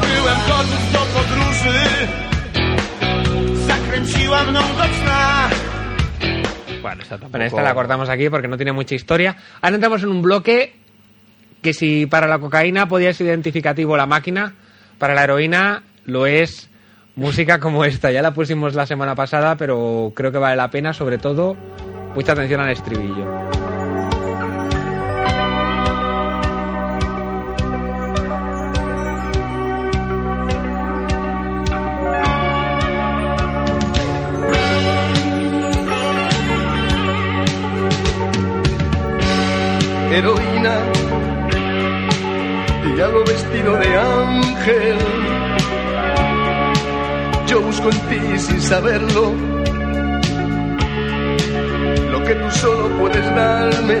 Byłem 0.00 0.38
gotów 0.48 0.92
do 0.92 0.98
podróży. 0.98 1.78
Zakręciła 3.66 4.44
mną 4.44 4.60
do. 4.60 5.55
Bueno, 6.86 7.02
esta 7.02 7.44
esta 7.44 7.62
la 7.62 7.74
cortamos 7.74 8.08
aquí 8.08 8.30
porque 8.30 8.46
no 8.46 8.56
tiene 8.56 8.70
mucha 8.70 8.94
historia. 8.94 9.36
Ahora 9.60 9.74
entramos 9.74 10.04
en 10.04 10.08
un 10.08 10.22
bloque 10.22 10.76
que 11.60 11.74
si 11.74 12.06
para 12.06 12.28
la 12.28 12.38
cocaína 12.38 12.86
podía 12.86 13.12
ser 13.12 13.26
identificativo 13.26 13.96
la 13.96 14.06
máquina, 14.06 14.54
para 14.98 15.12
la 15.12 15.24
heroína 15.24 15.82
lo 16.04 16.26
es 16.26 16.70
música 17.16 17.58
como 17.58 17.84
esta. 17.84 18.12
Ya 18.12 18.22
la 18.22 18.32
pusimos 18.32 18.76
la 18.76 18.86
semana 18.86 19.16
pasada, 19.16 19.56
pero 19.56 20.12
creo 20.14 20.30
que 20.30 20.38
vale 20.38 20.54
la 20.54 20.70
pena, 20.70 20.92
sobre 20.92 21.18
todo, 21.18 21.56
mucha 22.14 22.32
atención 22.32 22.60
al 22.60 22.70
estribillo. 22.70 23.65
Heroína, 40.10 40.74
diablo 42.94 43.24
vestido 43.24 43.76
de 43.76 43.98
ángel. 43.98 44.96
Yo 47.46 47.60
busco 47.60 47.90
en 47.90 48.00
ti 48.08 48.38
sin 48.38 48.60
saberlo 48.60 49.32
lo 52.12 52.24
que 52.24 52.34
tú 52.34 52.50
solo 52.50 52.88
puedes 52.98 53.24
darme. 53.34 54.00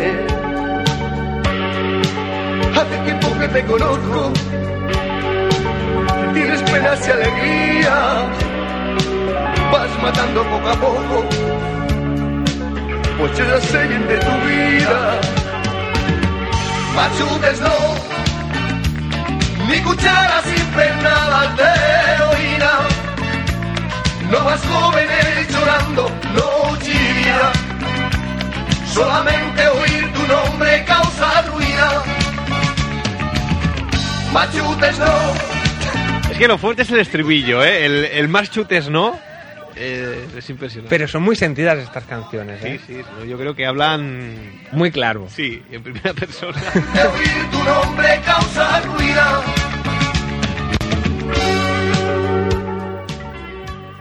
Hace 2.74 2.96
tiempo 3.04 3.28
que 3.40 3.48
te 3.48 3.64
conozco, 3.64 4.32
tienes 6.34 6.62
penas 6.62 7.08
y 7.08 7.10
alegrías, 7.10 8.26
vas 9.72 10.02
matando 10.02 10.42
poco 10.42 10.68
a 10.68 10.74
poco, 10.74 11.24
pues 13.18 13.38
yo 13.38 13.44
ya 13.44 13.60
sé 13.60 13.86
bien 13.86 14.08
de 14.08 14.16
tu 14.18 14.32
vida. 14.46 15.45
Machutes 16.96 17.60
no, 17.60 17.76
ni 19.68 19.78
cucharas 19.82 20.46
impregnadas 20.46 21.56
de 21.58 21.64
heroína. 22.12 22.70
No 24.30 24.40
más 24.40 24.60
jóvenes 24.62 25.48
llorando, 25.52 26.10
no 26.34 26.76
chivia. 26.78 27.52
Solamente 28.92 29.68
oír 29.68 30.12
tu 30.14 30.26
nombre 30.26 30.84
causa 30.86 31.42
ruina. 31.42 31.88
Machutes 34.32 34.98
no. 34.98 36.30
Es 36.30 36.38
que 36.38 36.48
lo 36.48 36.56
fuerte 36.58 36.82
es 36.82 36.90
el 36.90 37.00
estribillo, 37.00 37.62
¿eh? 37.62 37.84
El, 37.84 38.04
el 38.06 38.28
más 38.28 38.50
chutes 38.50 38.88
no. 38.88 39.18
Eh, 39.76 40.26
es 40.36 40.50
impresionante. 40.50 40.88
Pero 40.90 41.06
son 41.08 41.22
muy 41.22 41.36
sentidas 41.36 41.78
estas 41.78 42.04
canciones, 42.04 42.60
Sí, 42.62 42.68
¿eh? 42.68 42.80
sí, 42.86 42.96
no, 43.18 43.24
yo 43.24 43.36
creo 43.38 43.54
que 43.54 43.66
hablan. 43.66 44.36
Muy 44.72 44.90
claro. 44.90 45.26
Sí, 45.28 45.62
en 45.70 45.82
primera 45.82 46.12
persona. 46.14 46.58
De 46.94 47.02
oír 47.02 47.50
tu 47.50 47.62
nombre 47.64 48.20
causa 48.24 48.80
ruina. 48.82 49.40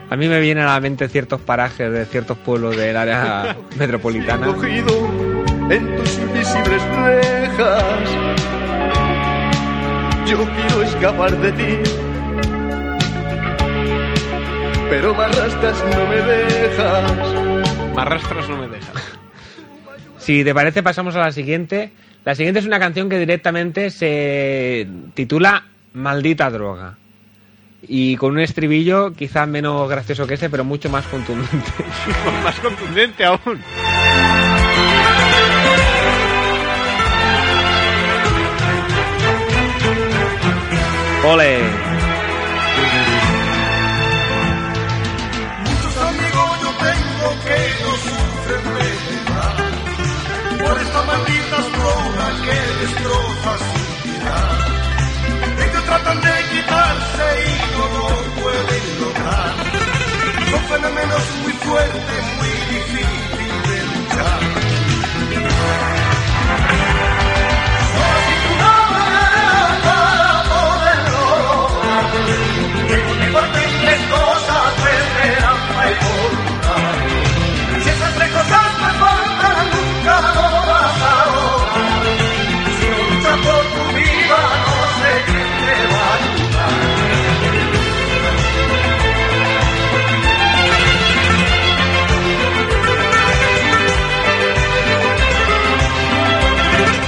A 0.09 0.15
mí 0.17 0.27
me 0.27 0.39
vienen 0.39 0.63
a 0.65 0.73
la 0.73 0.79
mente 0.79 1.09
ciertos 1.09 1.41
parajes 1.41 1.91
de 1.91 2.05
ciertos 2.05 2.37
pueblos 2.37 2.77
del 2.77 2.95
área 2.95 3.57
metropolitana. 3.77 4.47
Cogido 4.47 5.09
en 5.69 5.95
tus 5.97 6.17
invisibles 6.19 6.81
rejas. 7.03 7.83
Yo 10.27 10.37
quiero 10.37 10.83
escapar 10.83 11.35
de 11.37 11.51
ti, 11.51 11.89
pero 14.95 15.13
me 15.13 15.25
arrastras, 15.25 15.83
no 15.93 16.07
me 16.07 16.21
dejas. 16.21 17.93
Me 17.93 18.01
arrastras, 18.01 18.49
no 18.49 18.57
me 18.57 18.67
dejas. 18.69 18.95
Si 20.17 20.43
te 20.43 20.55
parece, 20.55 20.81
pasamos 20.81 21.15
a 21.15 21.19
la 21.19 21.31
siguiente. 21.31 21.91
La 22.23 22.33
siguiente 22.33 22.59
es 22.59 22.65
una 22.65 22.79
canción 22.79 23.09
que 23.09 23.19
directamente 23.19 23.91
se 23.91 24.87
titula 25.13 25.65
Maldita 25.93 26.49
droga. 26.49 26.97
Y 27.83 28.15
con 28.15 28.31
un 28.31 28.39
estribillo 28.39 29.13
quizá 29.13 29.45
menos 29.45 29.87
gracioso 29.87 30.25
que 30.25 30.33
ese, 30.33 30.49
pero 30.49 30.63
mucho 30.63 30.89
más 30.89 31.05
contundente. 31.05 31.71
más 32.43 32.59
contundente 32.59 33.23
aún. 33.23 33.61
¡Ole! 41.25 41.84
Tratan 56.05 56.21
de 56.21 56.49
quitarse 56.49 57.27
y 57.47 57.77
no 57.77 57.85
lo 57.97 58.07
pueden 58.41 59.01
lograr. 59.01 59.53
Son 60.51 60.63
fenómenos 60.65 61.23
muy 61.41 61.53
fuertes, 61.53 62.23
muy 62.37 62.49
difíciles 62.49 63.69
de 63.69 63.77
luchar. 63.83 64.55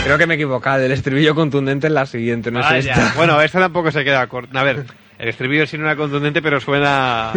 Creo 0.08 0.18
que 0.18 0.26
me 0.26 0.34
he 0.34 0.38
equivocado. 0.38 0.84
El 0.84 0.92
estribillo 0.94 1.36
contundente 1.36 1.88
es 1.88 1.94
la 1.94 2.06
siguiente, 2.06 2.50
no 2.50 2.62
es 2.62 2.86
esta. 2.86 3.14
Bueno, 3.18 3.42
esta 3.42 3.60
tampoco 3.60 3.92
se 3.92 4.04
queda 4.06 4.26
corta. 4.28 4.60
A 4.60 4.64
ver, 4.64 4.86
el 5.20 5.28
estribillo 5.30 5.68
sí 5.68 5.78
no 5.78 5.84
era 5.86 5.96
contundente, 5.98 6.42
pero 6.42 6.60
suena 6.62 7.34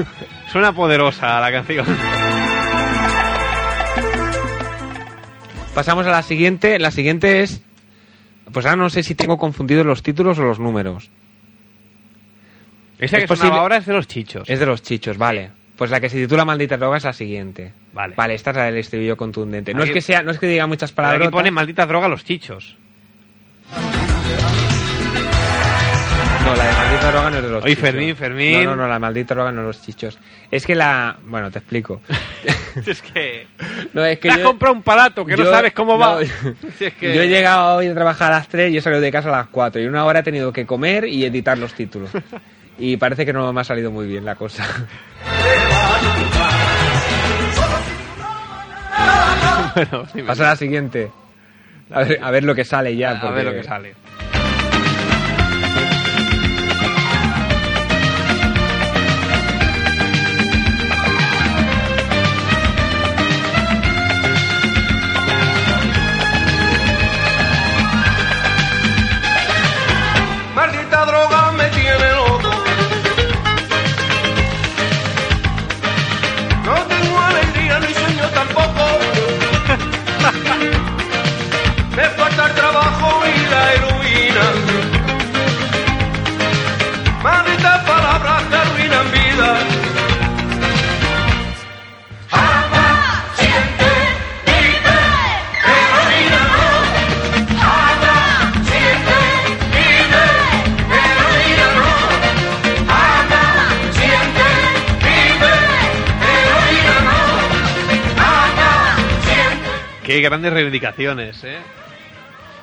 suena 0.52 0.72
poderosa 0.72 1.40
la 1.40 1.50
canción. 1.50 1.84
Pasamos 5.74 6.06
a 6.06 6.10
la 6.10 6.22
siguiente. 6.22 6.78
La 6.78 6.90
siguiente 6.90 7.42
es. 7.42 7.62
Pues 8.52 8.66
ahora 8.66 8.76
no 8.76 8.90
sé 8.90 9.02
si 9.02 9.14
tengo 9.14 9.38
confundidos 9.38 9.86
los 9.86 10.02
títulos 10.02 10.38
o 10.38 10.42
los 10.44 10.58
números. 10.58 11.10
Esta 12.98 13.16
Es 13.18 13.22
que 13.24 13.28
posible- 13.28 13.56
ahora 13.58 13.76
es 13.78 13.86
de 13.86 13.92
los 13.94 14.06
chichos. 14.08 14.48
Es 14.50 14.58
de 14.58 14.66
los 14.66 14.82
chichos, 14.82 15.16
vale. 15.16 15.50
Pues 15.76 15.90
la 15.90 16.00
que 16.00 16.08
se 16.08 16.16
titula 16.18 16.44
Maldita 16.44 16.76
droga 16.76 16.98
es 16.98 17.04
la 17.04 17.12
siguiente. 17.12 17.72
Vale. 17.92 18.14
Vale, 18.16 18.34
esta 18.34 18.50
es 18.50 18.56
la 18.56 18.64
del 18.64 18.76
estribillo 18.76 19.16
contundente. 19.16 19.74
No 19.74 19.80
Aquí- 19.82 19.90
es 19.90 19.94
que 19.94 20.00
sea, 20.00 20.22
no 20.22 20.30
es 20.30 20.38
que 20.38 20.46
diga 20.46 20.66
muchas 20.66 20.92
palabras. 20.92 21.22
Aquí 21.22 21.32
pone 21.32 21.50
maldita 21.50 21.86
droga 21.86 22.08
los 22.08 22.24
chichos. 22.24 22.76
No, 26.44 26.56
la 26.56 26.64
de 26.66 26.72
maldita 26.72 27.10
droga 27.12 27.30
no 27.30 27.36
es 27.36 27.42
de 27.42 27.48
los 27.50 27.64
Oye, 27.64 27.74
chichos. 27.76 27.90
Fermín, 27.90 28.16
Fermín. 28.16 28.64
No, 28.64 28.70
no, 28.70 28.76
no, 28.82 28.88
la 28.88 28.98
maldita 28.98 29.34
droga 29.34 29.52
no 29.52 29.60
es 29.60 29.62
de 29.64 29.66
los 29.68 29.82
chichos. 29.82 30.18
Es 30.50 30.64
que 30.66 30.74
la. 30.74 31.16
Bueno, 31.24 31.50
te 31.50 31.58
explico. 31.58 32.00
es 32.86 33.02
que. 33.02 33.46
No, 33.92 34.04
es 34.04 34.18
que 34.20 34.28
Te 34.28 34.34
has 34.34 34.38
yo- 34.38 34.44
comprado 34.44 34.74
un 34.74 34.82
palato 34.82 35.26
que 35.26 35.36
no 35.36 35.42
yo- 35.44 35.50
sabes 35.50 35.72
cómo 35.72 35.98
va. 35.98 36.20
no, 36.20 36.26
Si 36.78 36.84
es 36.84 36.94
que- 36.94 37.14
Yo 37.14 37.22
he 37.22 37.28
llegado 37.28 37.76
hoy 37.76 37.88
a 37.88 37.94
trabajar 37.94 38.32
a 38.32 38.36
las 38.36 38.48
3 38.48 38.72
y 38.72 38.76
he 38.76 38.80
salido 38.80 39.00
de 39.02 39.10
casa 39.10 39.28
a 39.28 39.32
las 39.38 39.46
4. 39.48 39.82
Y 39.82 39.86
una 39.86 40.04
hora 40.04 40.20
he 40.20 40.22
tenido 40.22 40.52
que 40.52 40.64
comer 40.64 41.06
y 41.06 41.24
editar 41.24 41.58
los 41.58 41.74
títulos. 41.74 42.10
Y 42.78 42.96
parece 42.96 43.26
que 43.26 43.32
no 43.32 43.52
me 43.52 43.60
ha 43.60 43.64
salido 43.64 43.90
muy 43.90 44.06
bien 44.06 44.24
la 44.24 44.36
cosa. 44.36 44.64
bueno. 50.12 50.26
Pasa 50.26 50.46
a 50.46 50.50
la 50.50 50.56
siguiente. 50.56 51.10
A 51.90 52.00
ver, 52.04 52.18
a 52.22 52.30
ver 52.30 52.44
lo 52.44 52.54
que 52.54 52.64
sale 52.64 52.94
ya. 52.96 53.10
A 53.10 53.30
ver 53.30 53.44
porque- 53.44 53.44
lo 53.44 53.52
que 53.52 53.62
sale. 53.64 53.94
Qué 110.10 110.20
grandes 110.22 110.52
reivindicaciones, 110.52 111.44
¿eh? 111.44 111.58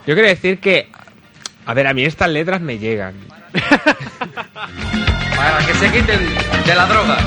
Yo 0.05 0.15
quiero 0.15 0.27
decir 0.27 0.59
que. 0.59 0.89
A 1.65 1.73
ver, 1.73 1.87
a 1.87 1.93
mí 1.93 2.03
estas 2.03 2.29
letras 2.29 2.59
me 2.59 2.77
llegan. 2.77 3.13
Para 5.37 5.65
que 5.65 5.73
se 5.75 5.89
quiten 5.89 6.19
de 6.65 6.75
la 6.75 6.85
droga. 6.87 7.17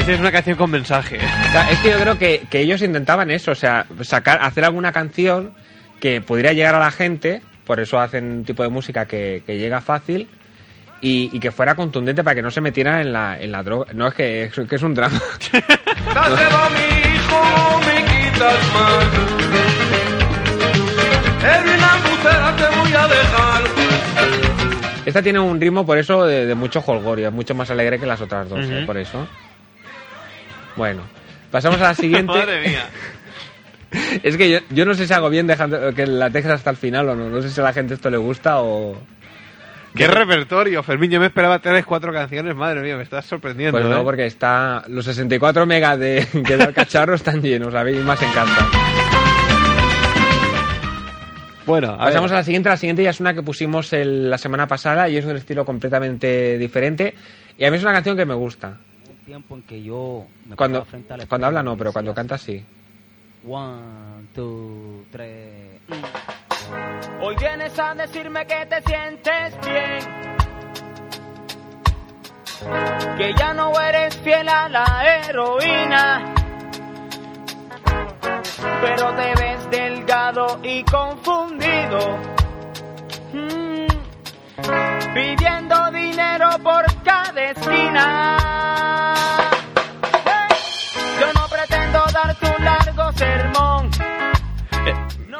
Esta 0.00 0.12
es 0.12 0.18
una 0.18 0.32
canción 0.32 0.56
con 0.56 0.72
mensaje. 0.72 1.18
O 1.18 1.52
sea, 1.52 1.70
es 1.70 1.78
que 1.78 1.90
yo 1.90 1.98
creo 2.00 2.18
que, 2.18 2.42
que 2.50 2.58
ellos 2.58 2.82
intentaban 2.82 3.30
eso, 3.30 3.52
o 3.52 3.54
sea, 3.54 3.86
sacar, 4.00 4.42
hacer 4.42 4.64
alguna 4.64 4.90
canción 4.90 5.54
que 6.00 6.22
pudiera 6.22 6.52
llegar 6.52 6.74
a 6.74 6.80
la 6.80 6.90
gente, 6.90 7.40
por 7.64 7.78
eso 7.78 8.00
hacen 8.00 8.38
un 8.38 8.44
tipo 8.44 8.64
de 8.64 8.68
música 8.68 9.06
que, 9.06 9.44
que 9.46 9.58
llega 9.58 9.80
fácil 9.80 10.28
y, 11.04 11.28
y 11.34 11.38
que 11.38 11.52
fuera 11.52 11.74
contundente 11.74 12.24
para 12.24 12.34
que 12.34 12.40
no 12.40 12.50
se 12.50 12.62
metieran 12.62 13.00
en 13.02 13.12
la, 13.12 13.38
en 13.38 13.52
la 13.52 13.62
droga. 13.62 13.92
No, 13.92 14.08
es 14.08 14.14
que, 14.14 14.44
es 14.44 14.52
que 14.54 14.76
es 14.76 14.82
un 14.82 14.94
drama. 14.94 15.20
Dáselo 16.14 16.56
a 16.56 16.70
mi 16.70 17.14
hijo, 17.14 17.80
me 17.86 18.04
quitas 18.04 18.72
más. 18.72 19.04
En 21.44 21.68
una 21.68 21.96
embustera 21.96 22.56
te 22.56 22.78
voy 22.78 22.92
a 22.94 23.06
dejar. 23.06 23.62
Esta 25.04 25.20
tiene 25.20 25.40
un 25.40 25.60
ritmo, 25.60 25.84
por 25.84 25.98
eso, 25.98 26.24
de, 26.24 26.46
de 26.46 26.54
mucho 26.54 26.80
jolgorio, 26.80 27.28
es 27.28 27.34
mucho 27.34 27.54
más 27.54 27.70
alegre 27.70 27.98
que 28.00 28.06
las 28.06 28.22
otras 28.22 28.48
dos, 28.48 28.64
¿eh? 28.64 28.84
Por 28.86 28.96
eso. 28.96 29.28
Bueno, 30.74 31.02
pasamos 31.50 31.78
a 31.82 31.88
la 31.88 31.94
siguiente. 31.94 32.32
Madre 32.32 32.66
mía. 32.66 32.86
Es 34.24 34.36
que 34.36 34.50
yo, 34.50 34.58
yo 34.70 34.84
no 34.86 34.94
sé 34.94 35.06
si 35.06 35.12
hago 35.12 35.30
bien 35.30 35.46
dejando 35.46 35.94
que 35.94 36.04
la 36.04 36.28
dejes 36.28 36.50
hasta 36.50 36.70
el 36.70 36.76
final 36.76 37.10
o 37.10 37.14
no. 37.14 37.28
No 37.28 37.40
sé 37.42 37.50
si 37.50 37.60
a 37.60 37.64
la 37.64 37.72
gente 37.72 37.94
esto 37.94 38.10
le 38.10 38.16
gusta 38.16 38.60
o... 38.60 38.96
Qué 39.94 40.08
repertorio, 40.08 40.82
Fermín. 40.82 41.10
Yo 41.10 41.20
me 41.20 41.26
esperaba 41.26 41.60
tres, 41.60 41.84
cuatro 41.86 42.12
canciones. 42.12 42.54
Madre 42.56 42.82
mía, 42.82 42.96
me 42.96 43.04
estás 43.04 43.26
sorprendiendo. 43.26 43.78
Pues 43.78 43.88
no, 43.88 44.00
¿eh? 44.00 44.04
porque 44.04 44.26
está 44.26 44.84
los 44.88 45.04
64 45.04 45.66
megas 45.66 45.98
de, 45.98 46.26
que 46.46 46.56
da 46.56 46.64
el 46.64 46.74
cacharro 46.74 47.14
están 47.14 47.40
llenos, 47.40 47.72
a 47.74 47.84
mí 47.84 47.92
más 48.00 48.20
encanta. 48.20 48.68
Bueno, 51.66 51.92
a 51.94 51.98
Pasamos 51.98 52.30
ver. 52.30 52.36
a 52.36 52.40
la 52.40 52.44
siguiente, 52.44 52.68
la 52.68 52.76
siguiente 52.76 53.02
ya 53.04 53.10
es 53.10 53.20
una 53.20 53.32
que 53.32 53.42
pusimos 53.42 53.92
el- 53.94 54.28
la 54.28 54.36
semana 54.36 54.66
pasada 54.66 55.08
y 55.08 55.16
es 55.16 55.24
un 55.24 55.34
estilo 55.36 55.64
completamente 55.64 56.58
diferente 56.58 57.14
y 57.56 57.64
a 57.64 57.70
mí 57.70 57.78
es 57.78 57.82
una 57.82 57.92
canción 57.94 58.16
que 58.18 58.26
me 58.26 58.34
gusta. 58.34 58.76
tiempo 59.24 59.54
en 59.54 59.62
que 59.62 59.82
yo 59.82 60.26
me 60.46 60.56
Cuando, 60.56 60.84
frente 60.84 61.14
cuando 61.26 61.46
habla 61.46 61.62
no, 61.62 61.74
pero 61.78 61.90
cuando 61.92 62.12
canta 62.12 62.36
sí. 62.36 62.62
One, 63.48 64.26
two, 64.34 65.04
three. 65.10 65.80
Hoy 67.26 67.36
vienes 67.36 67.78
a 67.78 67.94
decirme 67.94 68.46
que 68.46 68.66
te 68.66 68.82
sientes 68.82 69.58
bien. 69.64 69.98
Que 73.16 73.32
ya 73.32 73.54
no 73.54 73.72
eres 73.80 74.14
fiel 74.18 74.46
a 74.46 74.68
la 74.68 74.84
heroína. 75.06 76.34
Pero 78.82 79.14
te 79.14 79.34
ves 79.40 79.70
delgado 79.70 80.60
y 80.62 80.84
confundido. 80.84 82.18
Mm. 83.32 83.86
Pidiendo 85.14 85.90
dinero 85.92 86.50
por 86.62 86.84
cada 87.04 87.42
esquina. 87.52 88.36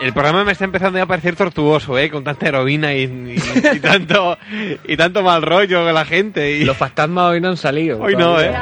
El 0.04 0.12
programa 0.12 0.44
me 0.44 0.52
está 0.52 0.66
empezando 0.66 0.98
ya 0.98 1.04
a 1.04 1.06
parecer 1.06 1.34
tortuoso, 1.34 1.98
¿eh? 1.98 2.10
Con 2.10 2.22
tanta 2.24 2.46
heroína 2.48 2.92
y, 2.92 3.04
y- 3.04 3.76
y 3.76 3.80
tanto, 3.80 4.36
y 4.86 4.96
tanto 4.98 5.22
mal 5.22 5.40
rollo 5.40 5.82
con 5.82 5.94
la 5.94 6.04
gente. 6.04 6.58
Y... 6.58 6.64
Los 6.64 6.76
fantasmas 6.76 7.30
hoy 7.30 7.40
no 7.40 7.48
han 7.48 7.56
salido. 7.56 8.00
Hoy 8.02 8.14
no, 8.14 8.38
¿eh? 8.38 8.52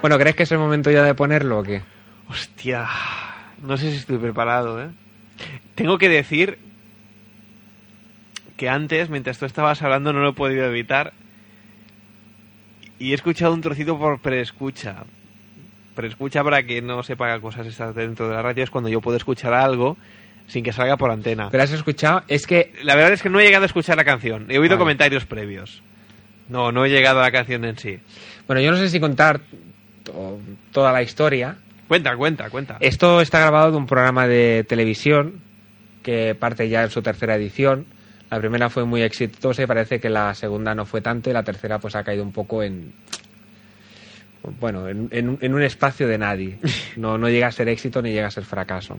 Bueno, 0.00 0.18
¿crees 0.18 0.34
que 0.34 0.44
es 0.44 0.52
el 0.52 0.58
momento 0.58 0.90
ya 0.90 1.02
de 1.02 1.14
ponerlo 1.14 1.58
o 1.58 1.62
qué? 1.62 1.82
Hostia, 2.28 2.88
no 3.62 3.76
sé 3.76 3.90
si 3.90 3.98
estoy 3.98 4.16
preparado, 4.16 4.82
¿eh? 4.82 4.88
Tengo 5.74 5.98
que 5.98 6.08
decir 6.08 6.58
que 8.56 8.70
antes, 8.70 9.10
mientras 9.10 9.38
tú 9.38 9.44
estabas 9.44 9.82
hablando, 9.82 10.14
no 10.14 10.20
lo 10.20 10.30
he 10.30 10.34
podido 10.34 10.64
evitar. 10.64 11.12
Y 12.98 13.10
he 13.10 13.14
escuchado 13.14 13.52
un 13.52 13.60
trocito 13.60 13.98
por 13.98 14.18
preescucha. 14.20 15.04
Preescucha 15.94 16.42
para 16.42 16.62
que 16.62 16.80
no 16.82 17.02
sepa 17.02 17.38
cosas 17.40 17.66
estas 17.66 17.94
dentro 17.94 18.28
de 18.28 18.34
la 18.34 18.42
radio 18.42 18.64
es 18.64 18.70
cuando 18.70 18.88
yo 18.88 19.00
puedo 19.00 19.16
escuchar 19.16 19.52
algo 19.54 19.96
sin 20.46 20.64
que 20.64 20.72
salga 20.72 20.96
por 20.96 21.10
antena. 21.10 21.48
¿Pero 21.50 21.62
has 21.62 21.70
escuchado? 21.72 22.22
Es 22.28 22.46
que... 22.46 22.72
La 22.82 22.94
verdad 22.94 23.12
es 23.12 23.22
que 23.22 23.28
no 23.28 23.38
he 23.40 23.44
llegado 23.44 23.62
a 23.64 23.66
escuchar 23.66 23.96
la 23.96 24.04
canción. 24.04 24.46
He 24.50 24.58
oído 24.58 24.70
Vale. 24.74 24.78
comentarios 24.78 25.24
previos. 25.26 25.82
No, 26.48 26.72
no 26.72 26.84
he 26.84 26.90
llegado 26.90 27.20
a 27.20 27.22
la 27.22 27.30
canción 27.30 27.64
en 27.64 27.78
sí. 27.78 27.98
Bueno, 28.46 28.60
yo 28.60 28.70
no 28.70 28.76
sé 28.76 28.88
si 28.88 29.00
contar 29.00 29.40
to- 30.02 30.38
toda 30.72 30.92
la 30.92 31.02
historia. 31.02 31.56
Cuenta, 31.88 32.16
cuenta, 32.16 32.50
cuenta. 32.50 32.76
Esto 32.80 33.20
está 33.20 33.40
grabado 33.40 33.70
de 33.70 33.76
un 33.76 33.86
programa 33.86 34.26
de 34.26 34.64
televisión 34.68 35.40
que 36.02 36.34
parte 36.34 36.68
ya 36.68 36.82
en 36.82 36.90
su 36.90 37.02
tercera 37.02 37.36
edición. 37.36 37.86
La 38.30 38.40
primera 38.40 38.70
fue 38.70 38.84
muy 38.84 39.02
exitosa 39.02 39.62
y 39.62 39.66
parece 39.66 40.00
que 40.00 40.08
la 40.08 40.34
segunda 40.34 40.74
no 40.74 40.86
fue 40.86 41.00
tanto 41.02 41.28
y 41.30 41.34
la 41.34 41.42
tercera 41.44 41.78
pues 41.78 41.94
ha 41.94 42.02
caído 42.02 42.24
un 42.24 42.32
poco 42.32 42.62
en 42.62 42.92
bueno, 44.60 44.88
en, 44.88 45.08
en 45.10 45.28
un- 45.30 45.38
en 45.40 45.54
un 45.54 45.62
espacio 45.62 46.06
de 46.08 46.18
nadie. 46.18 46.58
No, 46.96 47.16
no 47.18 47.28
llega 47.28 47.46
a 47.48 47.52
ser 47.52 47.68
éxito 47.68 48.02
ni 48.02 48.12
llega 48.12 48.26
a 48.26 48.30
ser 48.30 48.44
fracaso. 48.44 48.98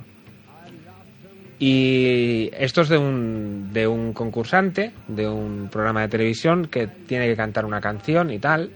Y 1.60 2.50
esto 2.58 2.82
es 2.82 2.89
de 2.89 2.98
un, 2.98 3.70
de 3.72 3.88
un 3.88 4.14
concursante 4.14 4.91
de 5.08 5.28
un 5.30 5.70
programa 5.72 6.02
de 6.02 6.08
televisión 6.10 6.66
que 6.68 6.88
tiene 6.88 7.28
que 7.28 7.36
cantar 7.36 7.66
una 7.66 7.80
canción 7.80 8.32
y 8.32 8.39
tal. 8.39 8.72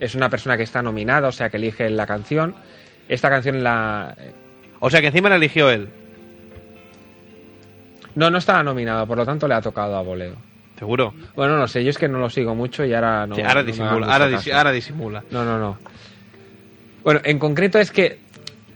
es 0.00 0.14
una 0.14 0.28
persona 0.28 0.56
que 0.56 0.64
está 0.64 0.82
nominada, 0.82 1.28
o 1.28 1.32
sea 1.32 1.48
que 1.50 1.58
elige 1.58 1.88
la 1.90 2.06
canción. 2.06 2.54
Esta 3.08 3.28
canción 3.30 3.62
la... 3.62 4.16
O 4.80 4.90
sea 4.90 5.00
que 5.00 5.08
encima 5.08 5.28
la 5.28 5.36
eligió 5.36 5.70
él. 5.70 5.88
No, 8.14 8.30
no 8.30 8.38
estaba 8.38 8.62
nominada, 8.62 9.06
por 9.06 9.18
lo 9.18 9.26
tanto 9.26 9.46
le 9.48 9.54
ha 9.54 9.60
tocado 9.60 9.96
a 9.96 10.02
Boleo. 10.02 10.36
¿Seguro? 10.78 11.14
Bueno, 11.36 11.56
no 11.56 11.68
sé, 11.68 11.84
yo 11.84 11.90
es 11.90 11.98
que 11.98 12.08
no 12.08 12.18
lo 12.18 12.28
sigo 12.30 12.54
mucho 12.54 12.84
y 12.84 12.92
ahora 12.94 13.26
no. 13.26 13.36
Sí, 13.36 13.42
ahora 13.42 13.62
no 13.62 13.66
disimula, 13.66 14.28
disi- 14.28 14.52
ahora 14.52 14.72
disimula. 14.72 15.24
No, 15.30 15.44
no, 15.44 15.58
no. 15.58 15.78
Bueno, 17.04 17.20
en 17.24 17.38
concreto 17.38 17.78
es 17.78 17.90
que 17.90 18.18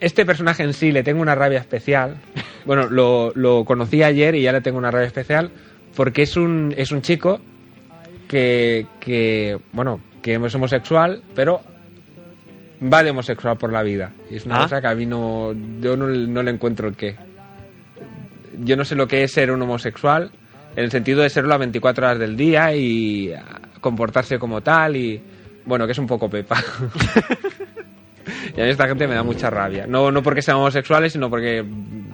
este 0.00 0.24
personaje 0.24 0.62
en 0.62 0.74
sí 0.74 0.92
le 0.92 1.02
tengo 1.02 1.20
una 1.22 1.34
rabia 1.34 1.58
especial. 1.58 2.16
Bueno, 2.64 2.88
lo, 2.88 3.32
lo 3.34 3.64
conocí 3.64 4.02
ayer 4.02 4.34
y 4.36 4.42
ya 4.42 4.52
le 4.52 4.60
tengo 4.60 4.78
una 4.78 4.90
rabia 4.90 5.06
especial 5.08 5.50
porque 5.96 6.22
es 6.22 6.36
un, 6.36 6.72
es 6.76 6.92
un 6.92 7.02
chico 7.02 7.40
que, 8.28 8.86
que, 9.00 9.58
bueno, 9.72 10.00
que 10.22 10.34
es 10.34 10.54
homosexual, 10.54 11.22
pero 11.34 11.60
va 12.80 13.02
de 13.02 13.10
homosexual 13.10 13.56
por 13.56 13.72
la 13.72 13.82
vida. 13.82 14.12
Y 14.30 14.36
es 14.36 14.46
una 14.46 14.58
Ah. 14.58 14.62
cosa 14.64 14.80
que 14.80 14.86
a 14.86 14.94
mí 14.94 15.04
no, 15.06 15.52
yo 15.80 15.96
no, 15.96 16.06
no 16.06 16.42
le 16.42 16.50
encuentro 16.52 16.86
el 16.86 16.94
qué. 16.94 17.16
Yo 18.60 18.76
no 18.76 18.84
sé 18.84 18.94
lo 18.94 19.08
que 19.08 19.24
es 19.24 19.32
ser 19.32 19.50
un 19.50 19.62
homosexual, 19.62 20.30
en 20.78 20.84
el 20.84 20.92
sentido 20.92 21.22
de 21.22 21.28
serlo 21.28 21.52
a 21.54 21.58
24 21.58 22.06
horas 22.06 22.18
del 22.20 22.36
día 22.36 22.72
y 22.72 23.34
comportarse 23.80 24.38
como 24.38 24.60
tal 24.60 24.94
y, 24.94 25.20
bueno, 25.64 25.86
que 25.86 25.92
es 25.92 25.98
un 25.98 26.06
poco 26.06 26.30
pepa. 26.30 26.56
y 28.56 28.60
a 28.60 28.64
mí 28.64 28.70
esta 28.70 28.86
gente 28.86 29.08
me 29.08 29.16
da 29.16 29.24
mucha 29.24 29.50
rabia. 29.50 29.88
No, 29.88 30.12
no 30.12 30.22
porque 30.22 30.40
sean 30.40 30.58
homosexuales, 30.58 31.14
sino 31.14 31.28
porque 31.28 31.64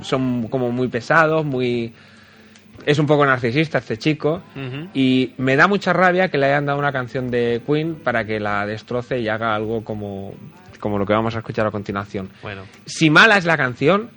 son 0.01 0.49
como 0.49 0.73
muy 0.73 0.89
pesados, 0.89 1.45
muy... 1.45 1.93
Es 2.87 2.99
un 2.99 3.05
poco 3.05 3.27
narcisista 3.27 3.79
este 3.79 3.99
chico. 3.99 4.43
Y 4.95 5.35
me 5.37 5.57
da 5.57 5.69
mucha 5.69 5.93
rabia 5.93 6.29
que 6.29 6.39
le 6.39 6.47
hayan 6.47 6.65
dado 6.65 6.79
una 6.79 6.91
canción 6.91 7.31
de 7.31 7.61
Queen 7.67 7.97
para 7.97 8.25
que 8.25 8.41
la 8.41 8.65
destroce 8.65 9.21
y 9.21 9.29
haga 9.29 9.55
algo 9.55 9.85
como, 9.85 10.33
como 10.81 10.99
lo 10.99 11.05
que 11.05 11.13
vamos 11.13 11.37
a 11.37 11.41
escuchar 11.41 11.67
a 11.67 11.71
continuación. 11.71 12.31
Bueno. 12.43 12.63
Si 12.87 13.11
mala 13.11 13.37
es 13.37 13.45
la 13.45 13.59
canción, 13.59 14.09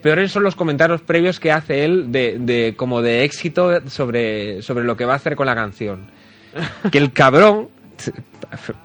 peores 0.00 0.32
son 0.32 0.42
los 0.42 0.54
comentarios 0.56 1.00
previos 1.02 1.38
que 1.40 1.52
hace 1.52 1.84
él 1.84 2.10
de, 2.12 2.36
de- 2.40 2.74
como 2.76 3.02
de 3.02 3.24
éxito 3.24 3.80
sobre, 3.88 4.62
sobre 4.62 4.84
lo 4.84 4.96
que 4.96 5.04
va 5.04 5.12
a 5.12 5.16
hacer 5.16 5.36
con 5.36 5.46
la 5.46 5.54
canción. 5.54 6.06
Que 6.90 6.98
el 6.98 7.12
cabrón... 7.12 7.68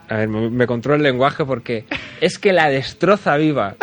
A 0.10 0.18
ver, 0.18 0.28
me, 0.28 0.68
controlo 0.68 0.98
el 0.98 1.04
lenguaje 1.04 1.46
porque 1.46 1.86
es 2.22 2.38
que 2.38 2.52
la 2.54 2.70
destroza 2.70 3.38
viva. 3.38 3.76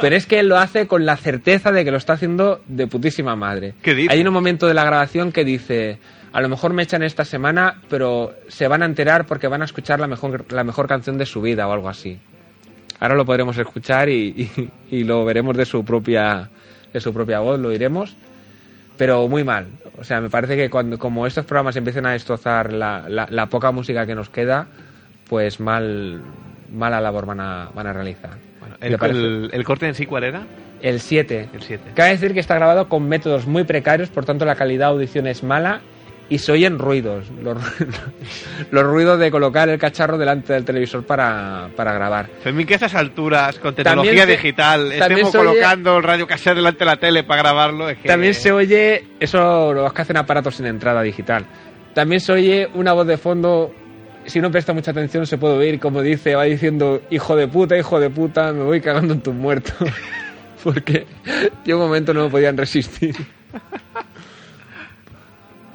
Pero 0.00 0.14
es 0.14 0.26
que 0.26 0.38
él 0.38 0.48
lo 0.48 0.58
hace 0.58 0.86
con 0.86 1.04
la 1.06 1.16
certeza 1.16 1.72
de 1.72 1.84
que 1.84 1.90
lo 1.90 1.96
está 1.96 2.12
haciendo 2.14 2.62
de 2.68 2.86
putísima 2.86 3.34
madre. 3.36 3.74
¿Qué? 3.82 4.06
Hay 4.10 4.20
un 4.20 4.32
momento 4.32 4.66
de 4.66 4.74
la 4.74 4.84
grabación 4.84 5.32
que 5.32 5.44
dice, 5.44 5.98
a 6.32 6.40
lo 6.42 6.48
mejor 6.50 6.72
me 6.74 6.82
echan 6.82 7.02
esta 7.02 7.24
semana, 7.24 7.80
pero 7.88 8.34
se 8.48 8.68
van 8.68 8.82
a 8.82 8.86
enterar 8.86 9.26
porque 9.26 9.48
van 9.48 9.62
a 9.62 9.64
escuchar 9.64 9.98
la 9.98 10.06
mejor, 10.06 10.44
la 10.52 10.62
mejor 10.64 10.86
canción 10.86 11.16
de 11.18 11.26
su 11.26 11.40
vida 11.40 11.66
o 11.66 11.72
algo 11.72 11.88
así. 11.88 12.18
Ahora 13.00 13.14
lo 13.14 13.24
podremos 13.26 13.56
escuchar 13.58 14.08
y, 14.08 14.50
y- 14.90 14.96
y 14.98 15.04
lo 15.04 15.24
veremos 15.24 15.56
de 15.56 15.64
su 15.66 15.84
propia 15.84 16.48
de 16.96 17.00
su 17.00 17.12
propia 17.12 17.40
voz, 17.40 17.58
lo 17.60 17.72
iremos. 17.72 18.16
Pero 18.96 19.28
muy 19.28 19.44
mal. 19.44 19.66
O 19.98 20.04
sea, 20.04 20.20
me 20.22 20.30
parece 20.30 20.56
que 20.56 20.70
cuando 20.70 20.98
como 20.98 21.26
estos 21.26 21.44
programas 21.44 21.76
empiecen 21.76 22.06
a 22.06 22.12
destrozar 22.12 22.72
la, 22.72 23.04
la- 23.08 23.26
la 23.30 23.46
poca 23.46 23.70
música 23.70 24.06
que 24.06 24.14
nos 24.14 24.30
queda, 24.30 24.66
pues 25.28 25.60
mal 25.60 26.22
mala 26.72 27.00
labor 27.00 27.26
van 27.26 27.40
a, 27.40 27.68
van 27.74 27.86
a 27.86 27.92
realizar. 27.92 28.30
El 29.52 29.64
corte 29.64 29.86
en 29.86 29.94
sí, 29.94 30.06
¿cuál 30.06 30.24
era? 30.24 30.42
el 30.82 31.00
7. 31.00 31.48
El 31.54 31.62
7. 31.62 31.92
Cabe 31.94 32.10
decir 32.10 32.32
que 32.34 32.40
está 32.40 32.54
grabado 32.54 32.88
con 32.88 33.08
métodos 33.08 33.46
muy 33.46 33.64
precarios, 33.64 34.08
por 34.10 34.24
tanto 34.24 34.44
la 34.44 34.54
calidad 34.56 34.86
de 34.88 34.92
audición 34.92 35.26
es 35.26 35.42
mala 35.42 35.80
y 36.28 36.38
se 36.38 36.52
oyen 36.52 36.78
ruidos. 36.78 37.26
Los, 37.42 37.58
los 38.70 38.82
ruidos 38.84 39.18
de 39.18 39.30
colocar 39.30 39.68
el 39.68 39.78
cacharro 39.78 40.18
delante 40.18 40.52
del 40.52 40.64
televisor 40.64 41.04
para, 41.04 41.68
para 41.76 41.92
grabar. 41.92 42.28
Fermín, 42.42 42.66
que 42.66 42.74
a 42.74 42.76
estas 42.76 42.94
alturas, 42.94 43.58
con 43.58 43.74
tecnología 43.74 44.24
se- 44.24 44.32
digital, 44.32 44.92
estemos 44.92 45.30
se 45.30 45.38
oye- 45.38 45.48
colocando 45.48 45.96
el 45.98 46.02
radio 46.02 46.26
cassette 46.26 46.56
delante 46.56 46.80
de 46.80 46.84
la 46.86 46.96
tele 46.96 47.24
para 47.24 47.42
grabarlo, 47.42 47.88
es 47.88 47.98
que... 47.98 48.08
También 48.08 48.34
se 48.34 48.50
oye, 48.52 49.04
eso 49.20 49.72
los 49.72 49.92
que 49.92 50.02
hacen 50.02 50.16
aparatos 50.16 50.56
sin 50.56 50.66
entrada 50.66 51.02
digital. 51.02 51.46
También 51.94 52.20
se 52.20 52.32
oye 52.32 52.68
una 52.74 52.92
voz 52.92 53.06
de 53.06 53.16
fondo, 53.18 53.72
si 54.26 54.40
no 54.40 54.50
presta 54.50 54.72
mucha 54.72 54.90
atención 54.90 55.26
se 55.26 55.38
puede 55.38 55.56
oír 55.56 55.78
como 55.78 56.02
dice, 56.02 56.34
va 56.34 56.42
diciendo, 56.44 57.00
hijo 57.10 57.36
de 57.36 57.46
puta, 57.48 57.76
hijo 57.78 58.00
de 58.00 58.10
puta, 58.10 58.52
me 58.52 58.64
voy 58.64 58.80
cagando 58.80 59.14
en 59.14 59.20
tus 59.20 59.34
muertos. 59.34 59.74
Porque 60.64 61.06
yo 61.64 61.76
un 61.78 61.84
momento 61.86 62.12
no 62.12 62.24
me 62.24 62.30
podían 62.30 62.56
resistir. 62.56 63.14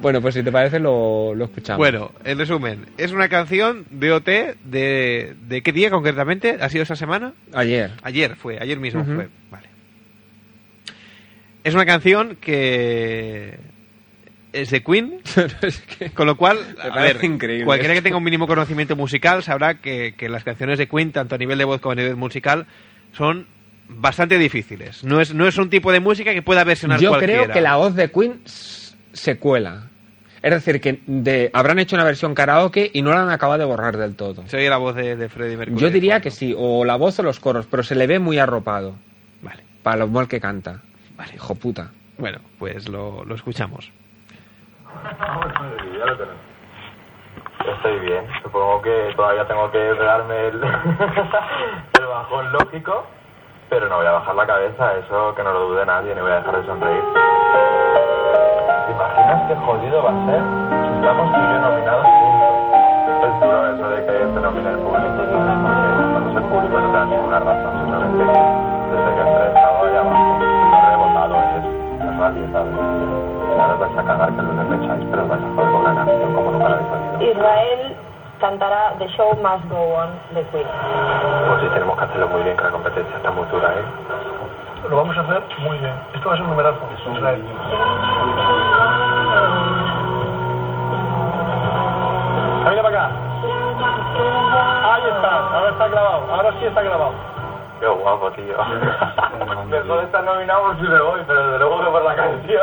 Bueno, 0.02 0.20
pues 0.20 0.34
si 0.34 0.42
te 0.42 0.52
parece 0.52 0.78
lo, 0.78 1.34
lo 1.34 1.44
escuchamos. 1.46 1.78
Bueno, 1.78 2.12
en 2.24 2.38
resumen, 2.38 2.86
es 2.98 3.12
una 3.12 3.28
canción 3.28 3.86
de 3.90 4.12
OT 4.12 4.28
de, 4.64 5.34
de 5.48 5.62
qué 5.62 5.72
día 5.72 5.90
concretamente? 5.90 6.58
¿Ha 6.60 6.68
sido 6.68 6.82
esta 6.82 6.96
semana? 6.96 7.32
Ayer. 7.54 7.92
Ayer 8.02 8.36
fue, 8.36 8.58
ayer 8.60 8.78
mismo 8.78 9.04
fue. 9.04 9.28
Vale. 9.50 9.68
Es 11.64 11.74
una 11.74 11.86
canción 11.86 12.36
que 12.40 13.58
es 14.52 14.70
de 14.70 14.82
Queen, 14.82 15.20
con 16.14 16.26
lo 16.26 16.36
cual, 16.36 16.58
a 16.80 17.00
ver, 17.00 17.24
increíble 17.24 17.64
cualquiera 17.64 17.94
que 17.94 18.02
tenga 18.02 18.16
un 18.18 18.24
mínimo 18.24 18.46
conocimiento 18.46 18.96
musical 18.96 19.42
sabrá 19.42 19.80
que, 19.80 20.14
que 20.16 20.28
las 20.28 20.44
canciones 20.44 20.78
de 20.78 20.88
Queen, 20.88 21.12
tanto 21.12 21.36
a 21.36 21.38
nivel 21.38 21.56
de 21.58 21.64
voz 21.64 21.80
como 21.80 21.92
a 21.92 21.94
nivel 21.94 22.16
musical, 22.16 22.66
son 23.16 23.46
bastante 23.88 24.38
difíciles. 24.38 25.04
No 25.04 25.20
es, 25.20 25.32
no 25.34 25.46
es 25.46 25.56
un 25.58 25.70
tipo 25.70 25.92
de 25.92 26.00
música 26.00 26.32
que 26.32 26.42
pueda 26.42 26.64
versionar 26.64 27.00
Yo 27.00 27.10
cualquiera. 27.10 27.44
creo 27.44 27.54
que 27.54 27.60
la 27.60 27.76
voz 27.76 27.94
de 27.94 28.10
Queen 28.10 28.40
se 28.44 29.38
cuela. 29.38 29.88
Es 30.42 30.50
decir, 30.50 30.80
que 30.80 31.00
de, 31.06 31.50
habrán 31.54 31.78
hecho 31.78 31.94
una 31.94 32.04
versión 32.04 32.34
karaoke 32.34 32.90
y 32.92 33.02
no 33.02 33.10
la 33.10 33.22
han 33.22 33.30
acabado 33.30 33.60
de 33.60 33.64
borrar 33.64 33.96
del 33.96 34.16
todo. 34.16 34.42
Se 34.46 34.56
oye 34.56 34.68
la 34.68 34.76
voz 34.76 34.96
de, 34.96 35.14
de 35.14 35.28
Freddie 35.28 35.56
Mercury. 35.56 35.80
Yo 35.80 35.90
diría 35.90 36.20
que 36.20 36.32
sí, 36.32 36.54
o 36.58 36.84
la 36.84 36.96
voz 36.96 37.18
o 37.20 37.22
los 37.22 37.38
coros, 37.38 37.66
pero 37.70 37.84
se 37.84 37.94
le 37.94 38.08
ve 38.08 38.18
muy 38.18 38.38
arropado. 38.38 38.94
Vale. 39.40 39.62
Para 39.84 39.98
lo 39.98 40.08
mal 40.08 40.26
que 40.26 40.40
canta. 40.40 40.80
Vale. 41.16 41.34
Hijo 41.36 41.54
puta. 41.54 41.90
Bueno, 42.18 42.40
pues 42.58 42.88
lo, 42.88 43.24
lo 43.24 43.34
escuchamos. 43.36 43.90
Estoy 47.76 47.98
bien. 48.00 48.24
Supongo 48.42 48.82
que 48.82 49.12
todavía 49.14 49.46
tengo 49.46 49.70
que 49.70 49.78
pegarme 49.78 50.48
el, 50.48 50.56
el 52.00 52.06
bajón 52.06 52.52
lógico, 52.52 53.06
pero 53.70 53.88
no 53.88 53.98
voy 53.98 54.06
a 54.06 54.12
bajar 54.12 54.34
la 54.34 54.46
cabeza, 54.46 54.98
eso 54.98 55.34
que 55.36 55.42
no 55.44 55.52
lo 55.52 55.68
dude 55.68 55.86
nadie, 55.86 56.14
ni 56.14 56.20
voy 56.20 56.32
a 56.32 56.36
dejar 56.36 56.60
de 56.60 56.66
sonreír. 56.66 57.02
¿Te 58.86 58.92
imaginas 58.92 59.42
qué 59.48 59.54
jodido 59.56 60.02
va 60.02 60.10
a 60.10 60.18
ser 60.26 60.42
si 60.42 60.90
estamos 60.98 61.26
tú 61.32 61.38
y 61.38 61.46
yo 61.52 61.58
nominados 61.60 62.06
juntos? 62.06 62.52
Es 63.22 63.34
duro 63.40 63.58
eso 63.70 63.86
de 63.88 63.98
que 64.06 64.12
te 64.12 64.40
nomine 64.40 64.70
el 64.70 64.78
público. 64.78 65.22
Porque 65.22 66.04
cuando 66.12 66.30
es 66.30 66.36
el 66.36 66.44
público 66.50 66.80
no 66.80 66.88
te 66.90 66.98
da 66.98 67.04
ninguna 67.04 67.38
razón, 67.38 67.72
simplemente 67.78 68.24
que 68.26 68.38
desde 68.92 69.10
que 69.14 69.22
entré 69.22 69.46
estaba 69.46 69.78
ahí 69.82 69.96
abajo. 69.96 70.22
No 70.72 70.88
he 70.92 70.96
votado, 70.96 71.34
es, 71.36 71.64
¿sabes? 72.18 72.42
Y 72.42 73.60
ahora 73.60 73.74
os 73.74 73.80
vais 73.80 73.98
a 73.98 74.02
cagar 74.02 74.28
que 74.32 74.42
lo 74.42 74.52
desecháis, 74.52 75.04
pero 75.10 75.22
os 75.22 75.28
vais 75.28 75.42
a 75.42 75.48
joder 75.54 75.70
con 75.72 75.80
una 75.80 75.94
canción 75.94 76.34
como 76.34 76.50
nunca 76.50 76.68
la 76.68 76.74
habéis 76.74 76.90
oído. 76.92 77.32
Israel 77.32 77.96
cantará 78.40 78.94
The 78.98 79.08
Show 79.14 79.30
Must 79.38 79.64
Go 79.70 79.94
On 79.94 80.10
de 80.34 80.42
Queen. 80.50 80.66
Pues 80.66 81.60
sí, 81.62 81.68
tenemos 81.72 81.96
que 81.96 82.04
hacerlo 82.04 82.28
muy 82.28 82.42
bien, 82.42 82.56
que 82.56 82.64
la 82.64 82.70
competencia 82.70 83.16
está 83.16 83.30
muy 83.30 83.46
dura, 83.46 83.68
¿eh? 83.70 83.84
Lo 84.88 84.96
vamos 84.96 85.16
a 85.16 85.20
hacer 85.20 85.42
muy 85.60 85.78
bien. 85.78 85.94
Esto 86.14 86.28
va 86.28 86.34
a 86.34 86.36
ser 86.36 86.44
un 86.44 86.50
numerazo. 86.50 86.78
Israel. 87.14 87.42
Camina 92.64 92.82
para 92.82 92.88
acá. 92.88 93.10
Ahí 94.92 95.02
está. 95.08 95.48
Ahora 95.54 95.70
está 95.70 95.88
grabado. 95.88 96.32
Ahora 96.32 96.52
sí 96.58 96.66
está 96.66 96.82
grabado. 96.82 97.12
Qué 97.80 97.86
guapo, 97.86 98.30
tío. 98.32 98.56
Mejor 99.66 100.04
estar 100.04 100.24
nominado 100.24 100.62
por 100.62 100.76
si 100.76 100.82
me 100.82 101.00
voy, 101.00 101.20
pero 101.26 101.44
desde 101.44 101.58
luego 101.58 101.84
que 101.84 101.90
por 101.90 102.04
la 102.04 102.14
canción. 102.14 102.62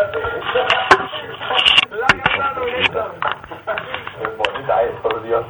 la 1.91 2.05
ha 2.05 2.38
ganado 2.38 2.65
Néstor. 2.65 3.11
Qué 4.20 4.28
bonita 4.38 4.84
es, 4.84 4.91
por 5.01 5.22
Dios. 5.24 5.45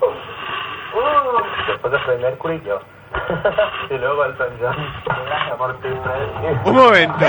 Uh, 0.00 1.66
después 1.66 1.92
de 1.92 1.98
Freddie 2.00 2.22
Mercury, 2.22 2.62
yo. 2.64 2.80
y 3.90 3.98
luego. 3.98 4.24
Un 6.64 6.74
momento. 6.74 7.26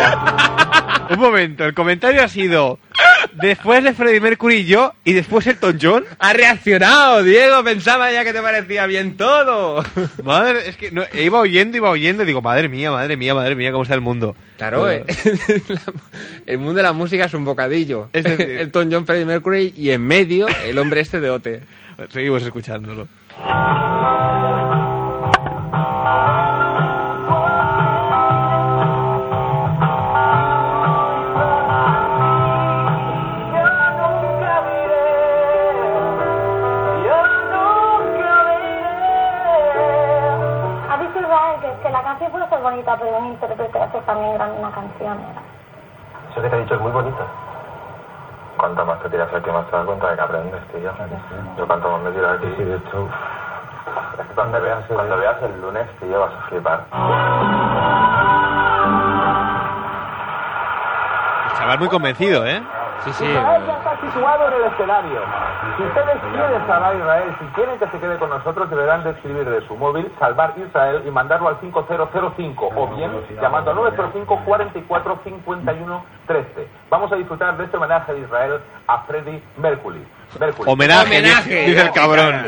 Un 1.10 1.20
momento. 1.20 1.66
El 1.66 1.74
comentario 1.74 2.24
ha 2.24 2.28
sido 2.28 2.80
después 3.34 3.84
de 3.84 3.94
Freddie 3.94 4.22
Mercury 4.22 4.56
y 4.58 4.66
yo 4.66 4.94
y 5.04 5.14
después 5.14 5.46
Elton 5.48 5.78
John. 5.82 6.06
¡Ha 6.20 6.34
reaccionado, 6.34 7.24
Diego! 7.24 7.64
Pensaba 7.64 8.12
ya 8.12 8.24
que 8.24 8.34
te 8.34 8.42
parecía 8.42 8.86
bien 8.86 9.18
todo. 9.18 9.84
Madre, 10.24 10.70
es 10.70 10.78
que 10.78 10.92
no, 10.92 11.04
iba 11.14 11.40
oyendo, 11.40 11.78
iba 11.78 11.90
oyendo 11.90 12.24
y 12.24 12.26
digo, 12.26 12.42
madre 12.42 12.70
mía, 12.70 12.92
madre 12.92 13.18
mía, 13.18 13.34
madre 13.36 13.56
mía, 13.56 13.72
cómo 13.72 13.84
está 13.84 13.96
el 13.96 14.02
mundo. 14.02 14.36
Claro, 14.58 14.90
eh. 14.90 15.06
el 16.46 16.58
mundo 16.58 16.76
de 16.76 16.84
la 16.84 16.94
música 16.94 17.26
es 17.26 17.34
un 17.34 17.46
bocadillo. 17.46 18.10
Es 18.14 18.24
decir- 18.24 18.50
Elton 18.60 18.90
John, 18.92 19.06
Freddie 19.06 19.26
Mercury 19.26 19.74
y 19.76 19.92
en 19.92 20.06
medio 20.06 20.48
el 20.66 20.78
hombre 20.78 21.02
este 21.02 21.20
de 21.20 21.30
Ote. 21.30 21.62
Seguimos 22.10 22.44
escuchándolo. 22.44 23.08
Bonita, 42.96 42.98
pero 42.98 43.18
un 43.18 43.26
intérprete 43.28 43.80
hace 43.82 44.00
también 44.02 44.34
gran 44.36 44.52
una 44.52 44.72
canción. 44.72 45.18
Eso 46.32 46.42
que 46.42 46.50
te 46.50 46.56
he 46.56 46.60
dicho 46.60 46.76
es 46.76 46.82
muy 46.82 46.92
bonito. 46.92 47.26
Cuanto 48.58 48.86
más 48.86 49.00
te 49.02 49.10
tiras 49.10 49.34
aquí, 49.34 49.50
más 49.52 49.66
te 49.68 49.76
das 49.76 49.86
cuenta 49.86 50.10
de 50.10 50.16
que 50.16 50.22
aprendes, 50.22 50.62
tío. 50.68 50.92
Yo 51.58 51.68
cuanto 51.68 51.92
más 51.92 52.02
me 52.02 52.12
tiro 52.12 52.30
aquí... 52.30 52.54
Sí, 52.58 52.64
de 52.64 52.78
hecho... 52.78 53.10
Es 54.20 54.28
que 54.28 54.34
cuando 54.34 54.62
veas, 54.62 54.86
cuando 54.88 55.18
veas 55.18 55.42
el 55.44 55.62
lunes, 55.62 55.88
tío, 56.00 56.20
vas 56.20 56.34
a 56.34 56.42
flipar. 56.48 56.86
El 61.46 61.58
chaval 61.58 61.80
muy 61.80 61.90
convencido, 61.90 62.46
¿eh? 62.46 62.64
Sí, 63.04 63.14
sí. 63.14 63.26
Israel 63.26 63.64
ya 63.68 63.78
está 63.78 64.00
situado 64.02 64.48
en 64.48 64.54
el 64.54 64.64
escenario. 64.72 65.22
Si 65.78 65.84
ustedes 65.84 66.18
quieren 66.32 66.68
salvar 66.68 66.92
a 66.92 66.96
Israel, 66.96 67.36
si 67.40 67.46
quieren 67.48 67.80
que 67.80 67.88
se 67.88 68.00
quede 68.00 68.18
con 68.18 68.30
nosotros, 68.30 68.70
deberán 68.70 69.04
de 69.04 69.12
escribir 69.12 69.50
de 69.50 69.68
su 69.68 69.76
móvil 69.76 70.12
Salvar 70.20 70.54
Israel 70.58 71.04
y 71.06 71.12
mandarlo 71.12 71.50
al 71.50 71.60
5005 71.60 72.70
o 72.76 72.88
bien 72.96 73.12
llamando 73.42 73.72
al 73.72 73.78
905 73.78 74.42
44 74.46 75.20
51 75.24 76.06
13. 76.28 76.68
Vamos 76.90 77.12
a 77.12 77.16
disfrutar 77.16 77.58
de 77.58 77.66
este 77.66 77.78
homenaje 77.78 78.14
de 78.14 78.20
Israel 78.22 78.60
a 78.88 79.00
Freddie 79.00 79.44
Mercury. 79.58 80.06
Mercury. 80.40 80.72
Homenaje, 80.72 81.22
dice 81.66 81.82
el 81.82 81.92
cabrón. 81.92 82.44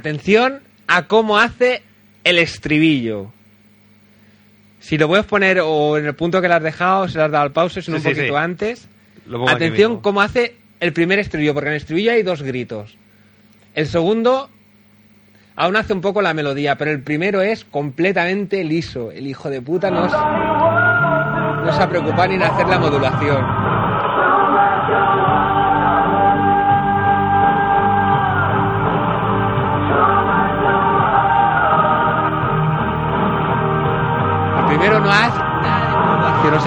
Atención 0.00 0.60
a 0.86 1.02
cómo 1.08 1.36
hace 1.38 1.82
el 2.24 2.38
estribillo. 2.38 3.30
Si 4.80 4.96
lo 4.96 5.08
puedes 5.08 5.26
poner 5.26 5.60
o 5.62 5.98
en 5.98 6.06
el 6.06 6.14
punto 6.14 6.40
que 6.40 6.48
le 6.48 6.54
has 6.54 6.62
dejado, 6.62 7.06
se 7.06 7.18
le 7.18 7.24
has 7.24 7.30
dado 7.30 7.44
al 7.44 7.52
pause, 7.52 7.82
sino 7.82 7.98
Sí, 7.98 8.08
un 8.08 8.14
sí, 8.14 8.18
poquito 8.18 8.34
sí. 8.34 8.42
antes. 8.42 8.88
Lo 9.26 9.46
Atención 9.46 10.00
cómo 10.00 10.22
hace 10.22 10.56
el 10.80 10.94
primer 10.94 11.18
estribillo, 11.18 11.52
porque 11.52 11.68
en 11.68 11.74
el 11.74 11.80
estribillo 11.82 12.12
hay 12.12 12.22
dos 12.22 12.40
gritos. 12.42 12.96
El 13.74 13.86
segundo 13.88 14.48
aún 15.54 15.76
hace 15.76 15.92
un 15.92 16.00
poco 16.00 16.22
la 16.22 16.32
melodía, 16.32 16.76
pero 16.78 16.92
el 16.92 17.02
primero 17.02 17.42
es 17.42 17.66
completamente 17.66 18.64
liso. 18.64 19.10
El 19.12 19.26
hijo 19.26 19.50
de 19.50 19.60
puta 19.60 19.90
no, 19.90 20.08
se- 20.08 20.16
no 20.16 21.72
se 21.76 21.82
ha 21.82 21.88
preocupado 21.90 22.28
ni 22.28 22.36
en 22.36 22.42
hacer 22.42 22.66
la 22.66 22.78
modulación. 22.78 23.44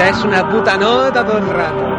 Es 0.09 0.23
una 0.23 0.47
puta 0.49 0.77
nota 0.77 1.23
todo. 1.23 1.92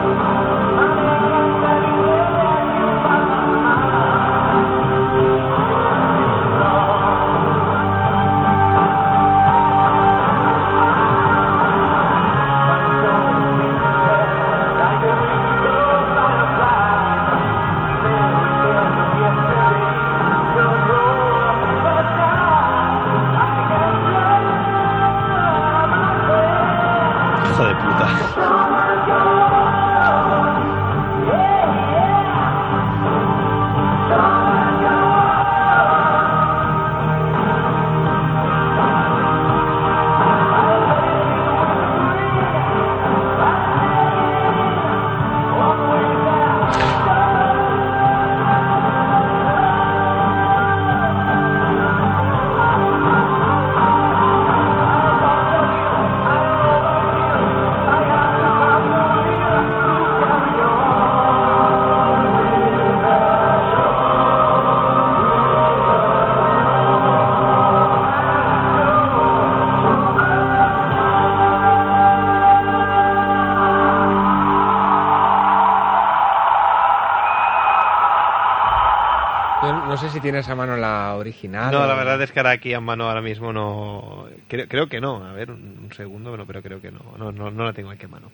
Tienes 80.24 80.48
a 80.48 80.54
mano 80.56 80.76
la 80.76 81.14
original. 81.14 81.70
No, 81.72 81.82
o- 81.82 81.86
la 81.86 81.94
verdad 81.94 82.20
es 82.22 82.32
que 82.32 82.40
ahora 82.40 82.50
aquí 82.50 82.74
a 82.74 82.80
mano 82.80 83.08
ahora 83.08 83.22
mismo 83.22 83.52
no. 83.52 84.26
Creo, 84.48 84.66
creo 84.66 84.88
que 84.88 85.00
no. 85.00 85.24
A 85.24 85.32
ver, 85.32 85.50
un, 85.50 85.78
un 85.84 85.92
segundo, 85.92 86.30
bueno, 86.30 86.44
pero 86.46 86.62
creo 86.62 86.80
que 86.80 86.90
no. 86.90 87.00
No, 87.16 87.30
no, 87.30 87.50
no 87.50 87.64
la 87.64 87.72
tengo 87.72 87.90
aquí 87.90 88.06
a 88.06 88.08
mano. 88.08 88.30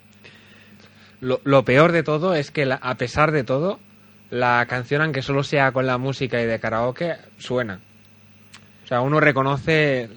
Lo, 1.20 1.41
lo 1.45 1.64
peor 1.64 1.93
de 1.93 2.03
todo 2.03 2.34
es 2.34 2.51
que, 2.51 2.64
la- 2.64 2.76
a 2.76 2.95
pesar 2.95 3.30
de 3.32 3.45
todo, 3.45 3.78
la 4.30 4.64
canción, 4.68 5.03
aunque 5.03 5.20
solo 5.22 5.43
sea 5.43 5.72
con 5.72 5.86
la 5.86 5.99
música 5.99 6.41
y 6.41 6.47
de 6.47 6.59
karaoke, 6.61 7.16
suena. 7.38 7.80
O 8.84 8.86
sea, 8.86 9.03
uno 9.03 9.20
reconoce 9.20 10.09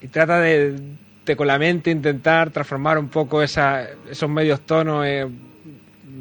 y 0.00 0.08
trata 0.08 0.40
de, 0.40 0.78
de 1.24 1.36
con 1.36 1.46
la 1.46 1.58
mente 1.58 1.90
intentar 1.90 2.50
transformar 2.50 2.98
un 2.98 3.08
poco 3.08 3.42
esa, 3.42 3.82
esos 4.10 4.28
medios 4.28 4.60
tonos 4.62 5.06
en, 5.06 5.38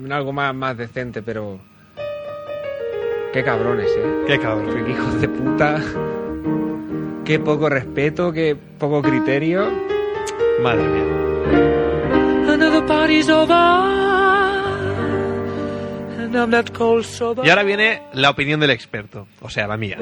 en 0.06 0.12
algo 0.12 0.32
más, 0.34 0.54
más 0.54 0.78
decente, 0.78 1.22
pero... 1.22 1.60
Qué 3.34 3.44
cabrones, 3.44 3.90
¿eh? 3.98 4.24
Qué 4.28 4.40
cabrones. 4.40 4.84
Qué 4.84 4.92
hijos 4.92 5.22
de 5.22 5.28
puta. 5.28 5.82
Qué 7.26 7.40
poco 7.40 7.70
respeto, 7.70 8.32
qué 8.32 8.56
poco 8.80 9.02
criterio. 9.02 9.70
Madre 10.62 10.84
mía. 10.84 12.54
Another 12.54 12.86
party's 12.86 13.30
over, 13.30 13.54
and 16.20 16.36
I'm 16.36 16.50
not 16.50 16.72
cold 16.72 17.04
sober. 17.04 17.46
Y 17.46 17.50
ahora 17.50 17.64
viene 17.64 18.02
la 18.14 18.30
opinión 18.30 18.60
del 18.60 18.72
experto, 18.72 19.28
o 19.42 19.50
sea, 19.50 19.68
la 19.68 19.78
mía. 19.78 19.98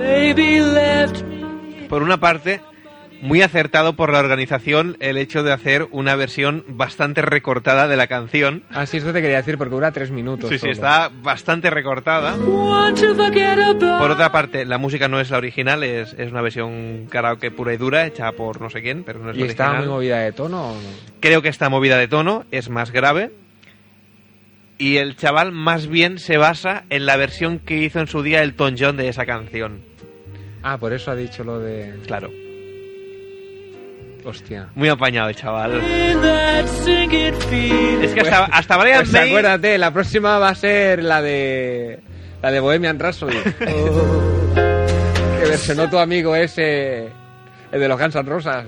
Por 1.89 2.03
una 2.03 2.17
parte, 2.17 2.61
muy 3.22 3.41
acertado 3.41 3.93
por 3.95 4.11
la 4.11 4.20
organización 4.20 4.97
el 4.99 5.18
hecho 5.18 5.43
de 5.43 5.51
hacer 5.51 5.88
una 5.91 6.16
versión 6.16 6.63
bastante 6.68 7.22
recortada 7.22 7.88
de 7.88 7.95
la 7.95 8.07
canción. 8.07 8.63
Así 8.70 8.97
esto 8.97 9.13
te 9.13 9.22
quería 9.22 9.38
decir 9.38 9.57
porque 9.57 9.74
dura 9.74 9.91
tres 9.91 10.11
minutos. 10.11 10.49
Sí, 10.49 10.59
sí, 10.59 10.70
está 10.70 11.09
bastante 11.09 11.70
recortada. 11.70 12.36
Por 12.36 14.11
otra 14.11 14.32
parte, 14.32 14.66
la 14.66 14.78
música 14.78 15.07
no 15.07 15.20
es 15.20 15.30
la 15.30 15.38
original, 15.38 15.84
es, 15.84 16.13
es 16.13 16.32
una 16.32 16.41
versión 16.41 17.07
karaoke 17.09 17.51
pura 17.51 17.74
y 17.74 17.78
dura, 17.78 18.05
hecha 18.05 18.32
por 18.34 18.61
no 18.61 18.70
sé 18.70 18.82
quién, 18.82 19.03
pero 19.03 19.20
no 19.20 19.32
es 19.32 19.38
¿Y 19.38 19.41
la 19.41 19.45
está 19.47 19.74
muy 19.74 19.88
movida 19.88 20.20
de 20.20 20.32
tono 20.32 20.72
o 20.72 20.76
no? 20.76 20.89
Creo 21.20 21.41
que 21.41 21.49
está 21.49 21.70
movida 21.70 21.97
de 21.97 22.07
tono, 22.07 22.45
es 22.51 22.70
más 22.70 22.91
grave. 22.91 23.32
Y 24.78 24.97
el 24.97 25.16
chaval 25.16 25.53
más 25.53 25.88
bien 25.88 26.20
se 26.20 26.38
basa 26.38 26.84
en 26.89 27.05
la 27.05 27.16
versión 27.16 27.59
que 27.59 27.78
hizo 27.78 27.99
en 27.99 28.07
su 28.07 28.24
día 28.24 28.43
Elton 28.43 28.76
John 28.78 28.97
de 28.97 29.07
esa 29.07 29.26
canción. 29.26 29.82
Ah, 30.63 30.78
por 30.78 30.91
eso 30.91 31.11
ha 31.11 31.16
dicho 31.16 31.43
lo 31.43 31.59
de... 31.59 31.93
Claro. 32.05 32.30
Hostia. 34.26 34.67
Muy 34.76 34.89
apañado 34.89 35.30
el 35.30 35.36
chaval. 35.36 35.82
Es 38.01 38.13
que 38.13 38.21
hasta, 38.21 38.45
hasta 38.45 38.78
Brian 38.78 38.99
Pues 39.01 39.11
May... 39.11 39.30
acuérdate, 39.30 39.78
la 39.78 39.91
próxima 39.91 40.39
va 40.39 40.49
a 40.49 40.55
ser 40.55 41.03
la 41.03 41.21
de... 41.21 41.99
La 42.41 42.51
de 42.51 42.59
Bohemian 42.59 42.99
Rhapsody. 42.99 43.38
Oh, 43.38 44.53
qué 45.39 45.49
versionó 45.49 45.89
tu 45.89 45.97
amigo 45.97 46.36
ese, 46.36 47.09
el 47.71 47.80
de 47.80 47.88
los 47.88 47.99
Guns 47.99 48.15
N' 48.15 48.30
Roses. 48.30 48.65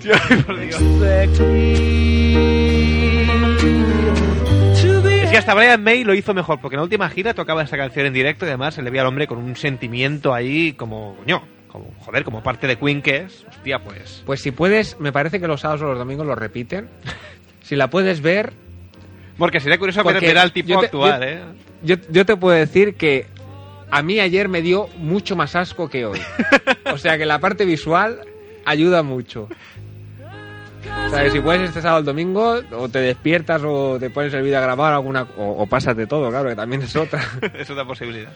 Es 5.22 5.32
que 5.32 5.38
hasta 5.38 5.54
Brian 5.54 5.84
May 5.84 6.04
lo 6.04 6.14
hizo 6.16 6.34
mejor, 6.34 6.60
porque 6.60 6.76
en 6.76 6.80
la 6.80 6.84
última 6.84 7.10
gira 7.10 7.34
tocaba 7.34 7.62
esta 7.62 7.78
canción 7.78 8.06
en 8.08 8.14
directo 8.14 8.46
y 8.46 8.50
además 8.50 8.74
se 8.76 8.82
le 8.82 8.90
veía 8.90 9.02
al 9.02 9.08
hombre 9.08 9.28
con 9.28 9.38
un 9.38 9.56
sentimiento 9.56 10.34
ahí 10.34 10.74
como, 10.74 11.16
coño, 11.18 11.44
como, 11.80 11.94
joder, 12.00 12.24
como 12.24 12.44
parte 12.44 12.68
de 12.68 12.78
Queen 12.78 13.02
que 13.02 13.18
es. 13.18 13.46
Hostia, 13.50 13.80
pues. 13.80 14.24
Pues 14.26 14.42
si 14.42 14.52
puedes, 14.52 15.00
me 15.00 15.12
parece 15.12 15.40
que 15.40 15.48
los 15.48 15.62
sábados 15.62 15.82
o 15.84 15.86
los 15.88 15.98
domingos 15.98 16.26
lo 16.26 16.36
repiten. 16.36 16.90
Si 17.62 17.76
la 17.76 17.90
puedes 17.90 18.22
ver... 18.22 18.54
Porque 19.38 19.60
sería 19.60 19.78
curioso 19.78 20.02
Porque 20.04 20.26
ver 20.28 20.38
al 20.40 20.52
tipo 20.52 20.80
te- 20.80 20.90
yo- 20.92 21.16
¿eh? 21.22 21.42
Yo, 21.84 21.96
yo 22.10 22.26
te 22.26 22.36
puedo 22.36 22.58
decir 22.58 22.96
que 22.96 23.28
a 23.92 24.02
mí 24.02 24.20
ayer 24.20 24.50
me 24.50 24.62
dio 24.64 24.88
mucho 24.98 25.36
más 25.36 25.56
asco 25.56 25.90
que 25.90 26.06
hoy. 26.06 26.20
O 26.92 26.98
sea 26.98 27.18
que 27.18 27.26
la 27.26 27.40
parte 27.40 27.66
visual 27.66 28.22
ayuda 28.66 29.04
mucho. 29.04 29.50
O 31.06 31.10
sea, 31.10 31.24
que 31.24 31.32
si 31.32 31.40
puedes 31.42 31.62
este 31.68 31.82
sábado 31.82 31.98
o 31.98 32.00
el 32.00 32.06
domingo, 32.06 32.62
o 32.72 32.90
te 32.90 33.00
despiertas 33.00 33.62
o 33.66 33.98
te 34.00 34.10
pones 34.10 34.34
el 34.34 34.42
vídeo 34.42 34.58
a 34.58 34.62
grabar 34.62 34.94
alguna, 34.94 35.24
o, 35.38 35.64
o 35.64 35.68
pásate 35.68 36.08
todo, 36.08 36.30
claro, 36.30 36.50
que 36.50 36.56
también 36.56 36.82
es 36.82 36.96
otra. 36.96 37.22
es 37.60 37.70
otra 37.70 37.86
posibilidad. 37.86 38.32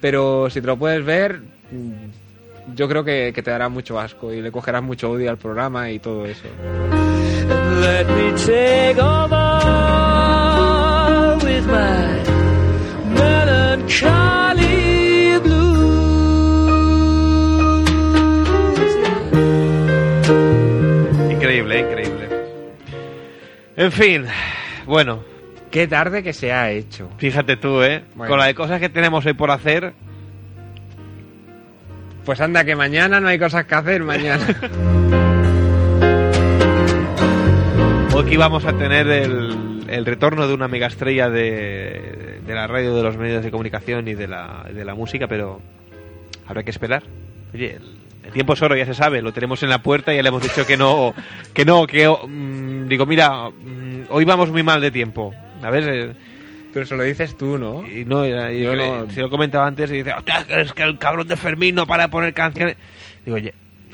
Pero 0.00 0.48
si 0.48 0.60
te 0.62 0.66
lo 0.66 0.78
puedes 0.78 1.04
ver, 1.04 1.40
yo 2.74 2.88
creo 2.88 3.04
que, 3.04 3.32
que 3.34 3.42
te 3.42 3.50
dará 3.50 3.68
mucho 3.68 3.98
asco 3.98 4.32
y 4.32 4.40
le 4.40 4.50
cogerás 4.50 4.82
mucho 4.82 5.10
odio 5.10 5.28
al 5.30 5.36
programa 5.38 5.90
y 5.90 5.98
todo 5.98 6.24
eso. 6.26 6.46
Let 7.80 8.06
me 8.06 8.32
take 8.38 8.98
over 9.00 9.40
with 11.44 11.66
my 11.66 12.22
melancholy 13.14 15.38
blues. 15.42 16.00
Increíble, 21.30 21.80
increíble. 21.80 22.28
En 23.76 23.92
fin, 23.92 24.26
bueno. 24.86 25.20
Qué 25.70 25.86
tarde 25.86 26.22
que 26.24 26.32
se 26.32 26.52
ha 26.52 26.70
hecho. 26.70 27.08
Fíjate 27.18 27.56
tú, 27.56 27.80
¿eh? 27.82 28.02
Bueno. 28.16 28.30
Con 28.30 28.38
la 28.40 28.46
de 28.46 28.54
cosas 28.56 28.80
que 28.80 28.88
tenemos 28.88 29.24
hoy 29.24 29.34
por 29.34 29.52
hacer. 29.52 29.92
Pues 32.24 32.40
anda, 32.40 32.64
que 32.64 32.76
mañana 32.76 33.20
no 33.20 33.28
hay 33.28 33.38
cosas 33.38 33.64
que 33.64 33.74
hacer 33.74 34.04
mañana. 34.04 34.46
Hoy 38.14 38.24
que 38.24 38.36
vamos 38.36 38.64
a 38.64 38.76
tener 38.76 39.08
el, 39.08 39.84
el 39.88 40.04
retorno 40.04 40.46
de 40.46 40.54
una 40.54 40.68
megaestrella 40.68 41.30
de, 41.30 42.40
de 42.46 42.54
la 42.54 42.66
radio, 42.66 42.94
de 42.94 43.02
los 43.02 43.16
medios 43.16 43.42
de 43.42 43.50
comunicación 43.50 44.06
y 44.08 44.14
de 44.14 44.28
la, 44.28 44.66
de 44.72 44.84
la 44.84 44.94
música, 44.94 45.26
pero 45.26 45.60
habrá 46.46 46.62
que 46.62 46.70
esperar. 46.70 47.02
Oye, 47.54 47.76
el, 47.76 47.96
el 48.24 48.32
tiempo 48.32 48.52
es 48.52 48.62
oro, 48.62 48.76
ya 48.76 48.86
se 48.86 48.94
sabe, 48.94 49.22
lo 49.22 49.32
tenemos 49.32 49.62
en 49.62 49.70
la 49.70 49.82
puerta 49.82 50.12
y 50.12 50.16
ya 50.16 50.22
le 50.22 50.28
hemos 50.28 50.42
dicho 50.42 50.66
que 50.66 50.76
no, 50.76 51.14
que 51.54 51.64
no, 51.64 51.86
que 51.86 52.08
mm, 52.08 52.88
digo, 52.88 53.06
mira, 53.06 53.48
mm, 53.48 54.04
hoy 54.10 54.24
vamos 54.24 54.50
muy 54.50 54.62
mal 54.62 54.80
de 54.80 54.90
tiempo. 54.90 55.32
A 55.62 55.70
ver, 55.70 55.88
eh, 55.88 56.12
Pero 56.72 56.86
se 56.86 56.96
lo 56.96 57.02
dices 57.02 57.36
tú, 57.36 57.58
¿no? 57.58 57.84
y 57.86 58.04
no, 58.04 58.24
y 58.26 58.60
Yo 58.62 58.76
no- 58.76 59.10
se 59.10 59.20
lo 59.20 59.28
comentaba 59.30 59.66
antes 59.66 59.90
y 59.90 59.94
dice, 59.98 60.12
"Hostia, 60.12 60.44
es 60.48 60.72
que 60.72 60.82
el 60.84 60.98
cabrón 60.98 61.26
de 61.26 61.36
Fermín 61.36 61.74
no 61.74 61.86
para 61.86 62.04
de 62.04 62.08
poner 62.10 62.32
canciones. 62.32 62.76
Digo, 63.24 63.36
oye, 63.36 63.52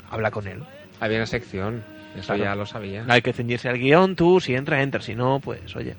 habla 0.09 0.29
con 0.31 0.47
él. 0.47 0.59
Había 0.99 1.17
una 1.17 1.25
sección, 1.25 1.83
eso 2.15 2.27
Claro. 2.27 2.43
ya 2.43 2.55
lo 2.55 2.65
sabía. 2.65 3.03
Hay 3.07 3.21
que 3.21 3.33
ceñirse 3.33 3.67
al 3.69 3.77
guion, 3.79 4.15
tú, 4.15 4.39
si 4.39 4.53
entra, 4.55 4.81
entra, 4.83 5.01
si 5.01 5.15
no, 5.15 5.39
pues 5.39 5.75
oye. 5.75 5.95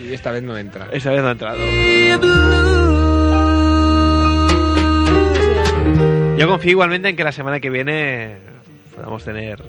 Y 0.00 0.12
esta 0.12 0.30
vez 0.32 0.42
no 0.42 0.56
entra. 0.58 0.88
Esa 0.92 1.10
vez 1.12 1.22
no 1.22 1.28
ha 1.28 1.32
entrado. 1.32 1.58
Yo 6.36 6.48
confío 6.48 6.70
igualmente 6.72 7.08
en 7.08 7.16
que 7.16 7.24
la 7.24 7.32
semana 7.32 7.60
que 7.60 7.68
viene 7.70 8.36
podamos 8.94 9.24
tener 9.24 9.62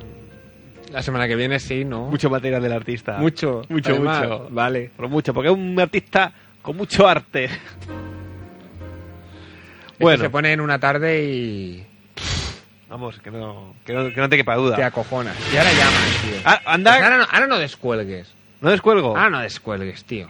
La 0.92 1.02
semana 1.02 1.28
que 1.28 1.36
viene 1.36 1.60
sí, 1.60 1.86
¿no? 1.86 2.06
mucho 2.08 2.30
material 2.30 2.62
del 2.62 2.74
artista. 2.74 3.18
Mucho, 3.18 3.62
mucho, 3.70 3.92
además, 3.92 4.22
mucho. 4.28 4.48
Vale. 4.52 4.92
Pero 4.96 5.10
mucho, 5.10 5.34
porque 5.34 5.50
es 5.50 5.56
un 5.56 5.80
artista 5.80 6.32
con 6.62 6.76
mucho 6.78 7.08
arte. 7.08 7.50
Bueno. 10.00 10.24
Se 10.24 10.30
pone 10.30 10.52
en 10.52 10.62
una 10.62 10.80
tarde 10.80 11.24
y 11.24 11.86
Vamos, 12.90 13.20
que 13.20 13.32
no, 13.32 13.76
que 13.86 13.94
no, 13.94 14.10
que 14.10 14.20
no 14.20 14.28
te 14.28 14.36
quepa 14.36 14.56
duda. 14.56 14.76
te 14.76 14.84
acojonas. 14.84 15.38
Y 15.54 15.58
ahora 15.58 15.72
llaman, 15.72 16.02
tío. 16.24 16.42
Ah, 16.44 16.60
anda, 16.66 16.92
Pues 16.92 17.04
ahora, 17.04 17.18
no, 17.20 17.24
ahora 17.32 17.48
no 17.48 17.58
descuelgues. 17.60 18.34
no 18.60 18.70
descuelgo. 18.70 19.10
Ahora 19.16 19.30
no 19.30 19.40
descuelgues, 19.40 20.04
tío. 20.04 20.28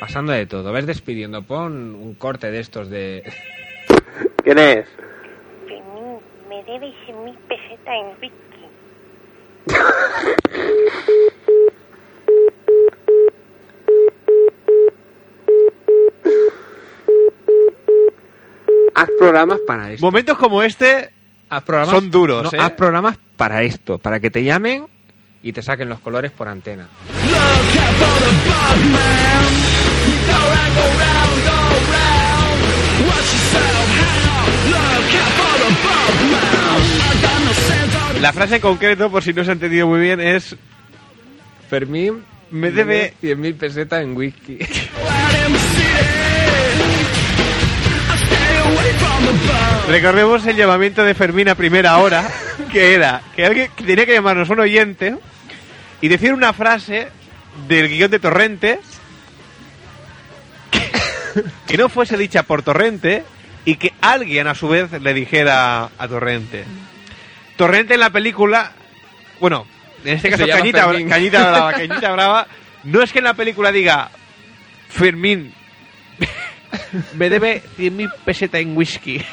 Pasando 0.00 0.32
de 0.32 0.46
todo. 0.46 0.72
Ves 0.72 0.86
despidiendo. 0.86 1.42
Pon 1.42 1.94
un 1.94 2.14
corte 2.14 2.50
de 2.50 2.60
estos 2.60 2.88
de... 2.88 3.22
¿Quién 4.44 4.58
es? 4.58 4.86
Fermín, 5.66 6.18
me 6.48 6.62
debes 6.64 6.94
100 7.04 7.24
mil 7.24 7.34
pesetas 7.48 7.94
en 8.00 8.06
whisky. 8.22 8.45
Haz 18.94 19.10
programas 19.18 19.58
para 19.66 19.92
esto. 19.92 20.06
Momentos 20.06 20.38
como 20.38 20.62
este 20.62 21.10
Haz 21.50 21.62
programas, 21.64 21.94
son 21.94 22.10
duros, 22.10 22.44
no, 22.44 22.58
¿eh? 22.58 22.62
Haz 22.62 22.72
programas 22.72 23.18
para 23.36 23.62
esto. 23.62 23.98
Para 23.98 24.20
que 24.20 24.30
te 24.30 24.42
llamen 24.42 24.86
y 25.42 25.52
te 25.52 25.62
saquen 25.62 25.88
los 25.88 26.00
colores 26.00 26.30
por 26.32 26.48
antena. 26.48 26.88
La 38.26 38.32
frase 38.32 38.56
en 38.56 38.60
concreto, 38.60 39.08
por 39.08 39.22
si 39.22 39.32
no 39.32 39.44
se 39.44 39.50
ha 39.50 39.52
entendido 39.52 39.86
muy 39.86 40.00
bien, 40.00 40.18
es 40.18 40.56
Fermín 41.70 42.24
me 42.50 42.72
debe 42.72 43.14
100.000 43.22 43.56
pesetas 43.56 44.02
en 44.02 44.16
whisky. 44.16 44.58
Recordemos 49.88 50.44
el 50.44 50.56
llamamiento 50.56 51.04
de 51.04 51.14
Fermín 51.14 51.48
a 51.50 51.54
primera 51.54 51.98
hora, 51.98 52.28
que 52.72 52.94
era 52.94 53.22
que 53.36 53.46
alguien 53.46 53.70
que 53.76 53.84
tenía 53.84 54.04
que 54.04 54.14
llamarnos 54.14 54.50
un 54.50 54.58
oyente 54.58 55.14
y 56.00 56.08
decir 56.08 56.32
una 56.32 56.52
frase 56.52 57.06
del 57.68 57.88
guion 57.88 58.10
de 58.10 58.18
Torrente 58.18 58.80
que, 60.72 60.90
que 61.64 61.76
no 61.76 61.88
fuese 61.88 62.16
dicha 62.16 62.42
por 62.42 62.64
Torrente 62.64 63.22
y 63.64 63.76
que 63.76 63.92
alguien 64.00 64.48
a 64.48 64.56
su 64.56 64.66
vez 64.66 64.90
le 65.00 65.14
dijera 65.14 65.90
a 65.96 66.08
Torrente. 66.08 66.64
Torrente 67.56 67.94
en 67.94 68.00
la 68.00 68.10
película, 68.10 68.72
bueno, 69.40 69.66
en 70.04 70.16
este 70.16 70.30
caso 70.30 70.46
Cañita. 70.46 70.86
Cañita 71.08 71.50
Brava, 71.50 71.72
Cañita 71.76 72.12
Brava, 72.12 72.46
no 72.84 73.02
es 73.02 73.12
que 73.12 73.18
en 73.18 73.24
la 73.24 73.34
película 73.34 73.72
diga 73.72 74.10
Fermín 74.88 75.52
me 77.14 77.30
debe 77.30 77.62
100.000 77.78 78.12
pesetas 78.24 78.60
en 78.60 78.76
whisky. 78.76 79.20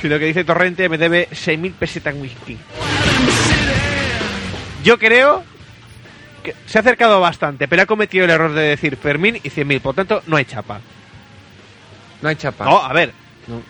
Sino 0.00 0.18
que 0.18 0.24
dice 0.24 0.44
Torrente 0.44 0.88
me 0.88 0.98
debe 0.98 1.28
6.000 1.30 1.74
pesetas 1.74 2.14
en 2.14 2.22
whisky. 2.22 2.58
Yo 4.82 4.98
creo 4.98 5.44
que 6.42 6.56
se 6.66 6.78
ha 6.78 6.80
acercado 6.80 7.20
bastante, 7.20 7.68
pero 7.68 7.82
ha 7.82 7.86
cometido 7.86 8.24
el 8.24 8.30
error 8.30 8.52
de 8.52 8.62
decir 8.62 8.96
Fermín 8.96 9.36
y 9.36 9.50
100.000. 9.50 9.80
Por 9.80 9.94
tanto, 9.94 10.22
no 10.26 10.36
hay 10.36 10.44
chapa. 10.44 10.80
No 12.20 12.28
hay 12.28 12.36
chapa. 12.36 12.64
No, 12.64 12.82
a 12.82 12.92
ver. 12.92 13.12
No. 13.46 13.62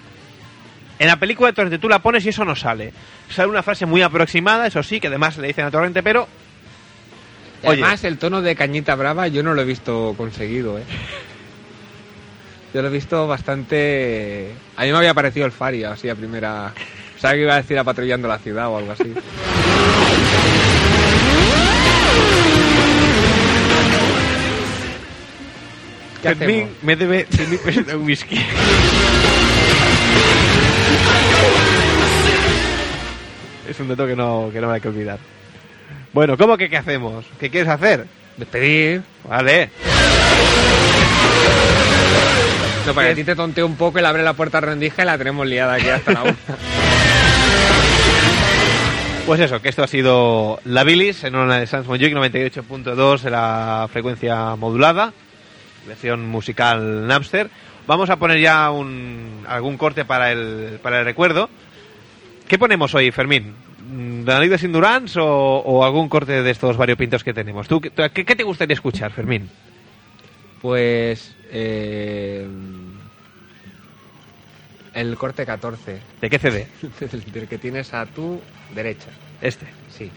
En 1.03 1.09
la 1.09 1.17
película 1.17 1.49
de 1.49 1.53
Torrente 1.55 1.81
tú 1.81 1.89
la 1.89 1.99
pones 1.99 2.25
y 2.25 2.29
eso 2.29 2.45
no 2.45 2.55
sale. 2.55 2.93
Sale 3.29 3.49
una 3.49 3.65
frase 3.65 3.87
muy 3.87 4.03
aproximada, 4.03 4.69
eso 4.69 4.85
sí, 4.85 5.01
que 5.01 5.09
además 5.09 5.37
le 5.37 5.49
dicen 5.49 5.65
a 5.65 5.71
Torrente, 5.73 6.01
pero 6.01 6.29
Y 7.65 7.67
Además, 7.67 8.05
el 8.05 8.19
tono 8.19 8.41
de 8.41 8.55
cañita 8.55 8.95
brava 8.95 9.27
yo 9.27 9.43
no 9.43 9.53
lo 9.53 9.63
he 9.63 9.65
visto 9.65 10.15
conseguido, 10.17 10.79
¿eh? 10.79 10.85
Yo 12.73 12.83
lo 12.83 12.89
he 12.89 12.91
visto 12.93 13.27
bastante... 13.27 14.53
A 14.77 14.85
mí 14.85 14.93
me 14.93 14.97
había 14.97 15.13
parecido 15.13 15.45
el 15.45 15.51
Faria, 15.51 15.91
así 15.91 16.09
a 16.09 16.15
primera... 16.15 16.73
O 17.17 17.21
sea, 17.21 17.33
que 17.33 17.41
iba 17.41 17.55
a 17.55 17.57
decir 17.57 17.77
a 17.79 17.85
patrullando 17.85 18.29
la 18.29 18.39
ciudad 18.39 18.69
o 18.69 18.79
algo 18.79 18.93
así. 18.93 19.13
¿Qué 26.23 26.35
Fermín 26.37 26.71
me 26.83 26.95
debe 26.95 27.27
100.000 27.29 27.59
pesetas 27.59 27.95
en 27.95 28.03
whisky. 28.05 28.37
es 33.69 33.79
un 33.81 33.89
dato 33.89 34.07
que 34.07 34.17
no, 34.17 34.51
que 34.53 34.61
no 34.61 34.69
me 34.69 34.75
hay 34.75 34.81
que 34.81 34.89
olvidar. 34.89 35.19
Bueno, 36.13 36.37
¿cómo 36.37 36.57
que 36.57 36.69
qué 36.69 36.77
hacemos? 36.77 37.25
¿Qué 37.41 37.51
quieres 37.51 37.69
hacer? 37.69 38.07
Despedir. 38.37 39.03
Vale. 39.29 39.71
No, 42.87 42.95
para 42.95 43.09
que 43.09 43.13
a 43.13 43.17
ti 43.17 43.25
te 43.25 43.37
tontee 43.37 43.63
un 43.63 43.77
poco, 43.77 43.99
él 43.99 44.07
abre 44.07 44.23
la 44.23 44.35
puerta 44.35 44.61
rendija 44.61 45.03
y 45.03 45.07
la 45.07 45.17
tenemos 45.17 45.47
liada 45.47 45.75
aquí 45.75 45.89
hasta 45.89 46.13
la 46.13 46.23
una. 46.23 46.37
Pues 49.27 49.39
eso, 49.39 49.63
que 49.63 49.69
esto 49.69 49.85
ha 49.85 49.87
sido 49.87 50.59
la 50.65 50.83
bilis 50.83 51.23
en 51.23 51.37
una 51.37 51.59
de 51.59 51.69
Sans 51.69 51.87
Montjuic 51.87 52.13
98.2 52.13 53.21
de 53.21 53.31
la 53.31 53.89
frecuencia 53.91 54.57
modulada, 54.57 55.13
versión 55.87 56.27
musical 56.27 57.07
Napster. 57.07 57.49
vamos 57.87 58.11
a 58.11 58.17
poner 58.17 58.41
ya 58.41 58.69
un, 58.73 59.45
algún 59.47 59.79
corte 59.79 60.05
para 60.05 60.33
el, 60.33 60.81
para 60.83 60.99
el 60.99 61.05
recuerdo. 61.05 61.49
¿Qué 62.53 62.59
ponemos 62.59 62.95
hoy, 62.95 63.11
Fermín? 63.13 63.55
Mm, 63.91 64.25
¿Danaides 64.27 64.61
sin 64.61 64.73
Durans 64.73 65.17
o, 65.17 65.25
o 65.25 65.87
algún 65.87 66.11
corte 66.11 66.43
de 66.43 66.51
estos 66.51 66.77
variopintos 66.77 67.25
que 67.25 67.33
tenemos? 67.33 67.67
¿Tú, 67.67 67.81
qué, 67.81 67.91
qué- 68.13 68.27
qué 68.27 68.37
te 68.37 68.43
gustaría 68.43 68.75
escuchar, 68.75 69.11
Fermín? 69.11 69.49
Pues. 70.61 71.35
eh, 71.51 72.47
el 74.93 75.17
corte 75.17 75.47
14. 75.47 75.99
¿De 76.21 76.29
qué 76.29 76.39
CD? 76.39 76.67
del, 77.01 77.33
del 77.33 77.49
que 77.49 77.57
tienes 77.57 77.95
a 77.95 78.05
tu 78.05 78.39
derecha. 78.75 79.09
Este. 79.41 79.65
Sí. 79.89 80.11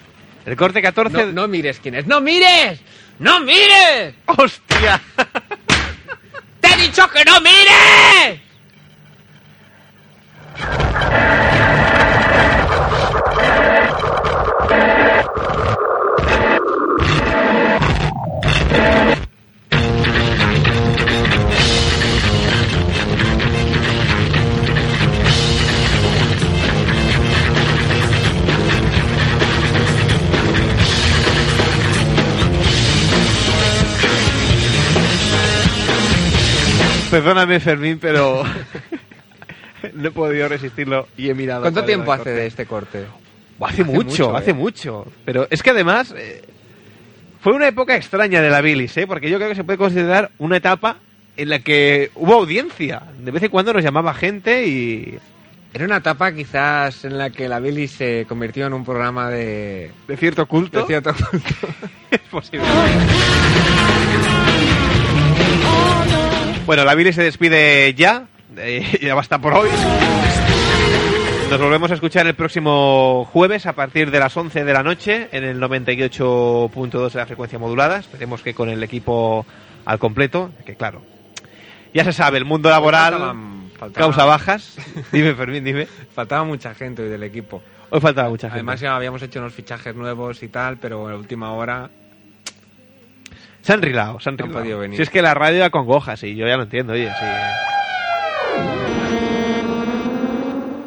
El 0.45 0.57
corte 0.57 0.81
14. 0.81 1.27
No, 1.27 1.31
no 1.31 1.47
mires 1.47 1.79
quién 1.79 1.95
es. 1.95 2.05
¡No 2.05 2.19
mires! 2.19 2.81
¡No 3.17 3.39
mires! 3.39 4.13
¡Hostia! 4.25 5.01
¡Te 6.59 6.67
he 6.67 6.81
dicho 6.81 7.09
que 7.11 7.23
no 7.23 7.39
mires! 7.39 8.41
Perdóname, 37.15 37.61
Fermín, 37.61 37.97
pero 37.97 38.43
no 39.93 40.07
he 40.09 40.11
podido 40.11 40.49
resistirlo 40.49 41.07
y 41.15 41.29
he 41.29 41.33
mirado. 41.33 41.61
¿Cuánto 41.61 41.85
tiempo 41.85 42.11
hace 42.11 42.23
corte. 42.25 42.33
de 42.33 42.45
este 42.45 42.65
corte? 42.65 43.05
Hace, 43.61 43.85
mucho, 43.85 44.35
hace 44.35 44.51
¿eh? 44.51 44.53
mucho. 44.53 45.07
Pero 45.23 45.47
es 45.49 45.63
que 45.63 45.69
además 45.69 46.13
eh, 46.17 46.43
fue 47.39 47.53
una 47.53 47.69
época 47.69 47.95
extraña 47.95 48.41
de 48.41 48.49
la 48.49 48.59
bilis, 48.59 48.97
¿eh? 48.97 49.07
porque 49.07 49.29
yo 49.29 49.37
creo 49.37 49.47
que 49.47 49.55
se 49.55 49.63
puede 49.63 49.77
considerar 49.77 50.31
una 50.39 50.57
etapa 50.57 50.97
en 51.37 51.47
la 51.47 51.59
que 51.59 52.11
hubo 52.15 52.33
audiencia. 52.33 53.03
De 53.17 53.31
vez 53.31 53.43
en 53.43 53.49
cuando 53.49 53.71
nos 53.71 53.81
llamaba 53.81 54.13
gente 54.13 54.67
y... 54.67 55.17
Era 55.73 55.85
una 55.85 55.97
etapa 55.97 56.33
quizás 56.33 57.05
en 57.05 57.17
la 57.17 57.29
que 57.29 57.47
la 57.47 57.61
Billy 57.61 57.87
se 57.87 58.25
convirtió 58.27 58.65
en 58.65 58.73
un 58.73 58.83
programa 58.83 59.29
de... 59.29 59.89
De 60.05 60.17
cierto 60.17 60.47
culto. 60.47 60.81
De 60.81 60.85
cierto 60.85 61.13
culto. 61.13 61.67
es 62.11 62.19
posible. 62.29 62.65
Bueno, 66.65 66.83
la 66.83 66.95
bilis 66.95 67.15
se 67.15 67.23
despide 67.23 67.93
ya. 67.93 68.27
eh, 68.57 68.97
ya 69.01 69.13
basta 69.15 69.39
por 69.39 69.53
hoy. 69.53 69.69
Nos 71.49 71.61
volvemos 71.61 71.91
a 71.91 71.93
escuchar 71.93 72.25
el 72.25 72.33
próximo 72.33 73.25
jueves 73.31 73.67
a 73.67 73.73
partir 73.73 74.09
de 74.09 74.19
las 74.19 74.35
11 74.35 74.63
de 74.65 74.73
la 74.73 74.81
noche 74.81 75.29
en 75.31 75.43
el 75.43 75.59
98.2 75.61 77.11
de 77.11 77.19
la 77.19 77.25
frecuencia 77.27 77.59
modulada. 77.59 77.97
Esperemos 77.99 78.41
que 78.41 78.55
con 78.55 78.69
el 78.69 78.81
equipo 78.81 79.45
al 79.85 79.99
completo, 79.99 80.49
que 80.65 80.75
claro, 80.75 81.03
ya 81.93 82.03
se 82.03 82.11
sabe, 82.13 82.39
el 82.39 82.45
mundo 82.45 82.69
laboral 82.71 83.13
Faltaban- 83.13 83.69
faltaban- 83.79 83.93
causa 83.93 84.25
bajas. 84.25 84.75
Dime, 85.11 85.35
Fermín, 85.35 85.63
dime. 85.63 85.85
Faltaba 86.15 86.43
mucha 86.43 86.73
gente 86.73 87.03
hoy 87.03 87.09
del 87.09 87.21
equipo. 87.23 87.61
Hoy 87.91 88.01
faltaba 88.01 88.29
mucha 88.29 88.47
gente. 88.47 88.55
Además 88.55 88.79
ya 88.79 88.95
habíamos 88.95 89.21
hecho 89.21 89.39
unos 89.39 89.53
fichajes 89.53 89.95
nuevos 89.95 90.41
y 90.41 90.47
tal, 90.47 90.77
pero 90.77 91.03
en 91.05 91.11
la 91.13 91.19
última 91.19 91.51
hora... 91.53 91.89
Se 93.65 93.73
han 93.73 93.81
rilado, 93.81 94.19
se 94.19 94.29
han 94.29 94.35
No 94.35 94.45
rilado. 94.45 94.61
podido 94.61 94.79
venir. 94.79 94.95
Si 94.97 95.01
es 95.01 95.09
que 95.09 95.23
la 95.23 95.33
radio 95.33 95.61
va 95.61 95.71
con 95.71 95.87
gojas, 95.87 96.21
y 96.23 96.35
yo 96.35 96.45
ya 96.47 96.55
lo 96.55 96.63
entiendo, 96.63 96.93
oye, 96.93 97.09
sí. 97.09 97.25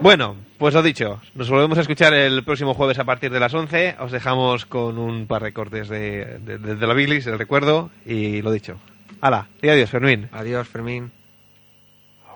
Bueno, 0.00 0.36
pues 0.58 0.74
lo 0.74 0.82
dicho, 0.82 1.20
nos 1.34 1.50
volvemos 1.50 1.76
a 1.76 1.80
escuchar 1.80 2.14
el 2.14 2.44
próximo 2.44 2.74
jueves 2.74 2.98
a 3.00 3.04
partir 3.04 3.32
de 3.32 3.40
las 3.40 3.52
11. 3.52 3.96
Os 3.98 4.12
dejamos 4.12 4.64
con 4.64 4.96
un 4.96 5.26
par 5.26 5.42
de 5.42 5.52
cortes 5.52 5.88
de, 5.88 6.38
de, 6.38 6.58
de- 6.58 6.76
de 6.76 6.86
la 6.86 6.94
bilis, 6.94 7.26
el 7.26 7.36
recuerdo, 7.38 7.90
y 8.06 8.40
lo 8.42 8.52
dicho. 8.52 8.76
Hala, 9.20 9.48
y 9.60 9.68
adiós, 9.68 9.90
Fermín. 9.90 10.28
Adiós, 10.32 10.68
Fermín. 10.68 11.10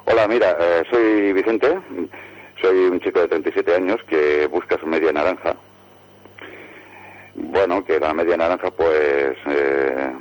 Hola, 0.07 0.27
mira, 0.27 0.57
eh, 0.61 0.83
soy 0.91 1.33
Vicente, 1.33 1.79
soy 2.61 2.77
un 2.91 2.99
chico 2.99 3.21
de 3.21 3.29
37 3.29 3.77
años 3.77 3.99
que 4.09 4.49
busca 4.49 4.77
su 4.81 4.87
media 4.87 5.13
naranja. 5.13 5.55
Bueno, 7.37 7.85
que 7.85 8.01
la 8.01 8.13
media 8.13 8.37
naranja 8.37 8.71
pues 8.73 9.37
eh, 9.47 10.13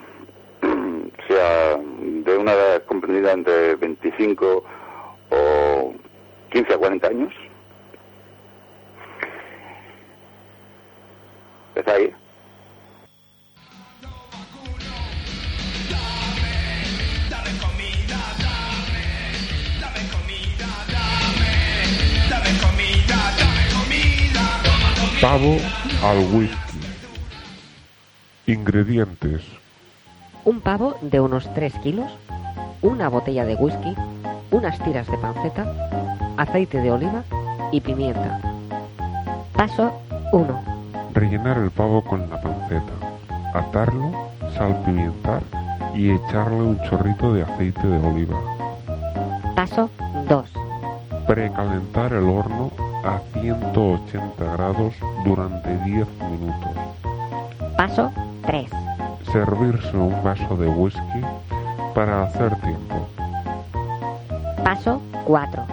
sea 1.27 1.77
de 1.77 2.37
una 2.37 2.53
edad 2.53 2.83
comprendida 2.85 3.31
entre 3.31 3.75
25 3.75 4.63
o 5.29 5.93
15 6.51 6.73
a 6.73 6.77
40 6.77 7.07
años. 7.07 7.33
¿Está 11.75 11.93
ahí? 11.93 12.13
Pavo 25.21 25.55
al 26.03 26.17
whisky. 26.33 26.57
Ingredientes. 28.47 29.60
Un 30.43 30.59
pavo 30.59 30.95
de 31.01 31.19
unos 31.19 31.53
3 31.53 31.73
kilos, 31.83 32.11
una 32.81 33.09
botella 33.09 33.45
de 33.45 33.55
whisky, 33.55 33.95
unas 34.49 34.79
tiras 34.79 35.07
de 35.07 35.17
panceta, 35.17 35.71
aceite 36.37 36.81
de 36.81 36.91
oliva 36.91 37.23
y 37.71 37.79
pimienta. 37.79 38.39
Paso 39.55 39.91
1. 40.31 40.61
Rellenar 41.13 41.59
el 41.59 41.69
pavo 41.69 42.01
con 42.01 42.27
la 42.29 42.41
panceta. 42.41 42.93
Atarlo, 43.53 44.11
salpimientar 44.57 45.43
y 45.93 46.09
echarle 46.09 46.61
un 46.61 46.81
chorrito 46.89 47.33
de 47.33 47.43
aceite 47.43 47.85
de 47.85 48.07
oliva. 48.07 48.39
Paso 49.55 49.91
2. 50.27 50.51
Precalentar 51.27 52.13
el 52.13 52.27
horno 52.27 52.71
a 53.03 53.19
180 53.39 54.43
grados 54.53 54.95
durante 55.23 55.77
10 55.85 56.07
minutos. 56.31 56.71
Paso 57.77 58.11
3. 58.45 58.69
Servirse 59.31 59.95
un 59.95 60.21
vaso 60.23 60.57
de 60.57 60.67
whisky 60.67 61.21
para 61.95 62.23
hacer 62.23 62.53
tiempo. 62.59 63.07
Paso 64.61 65.01
4. 65.25 65.63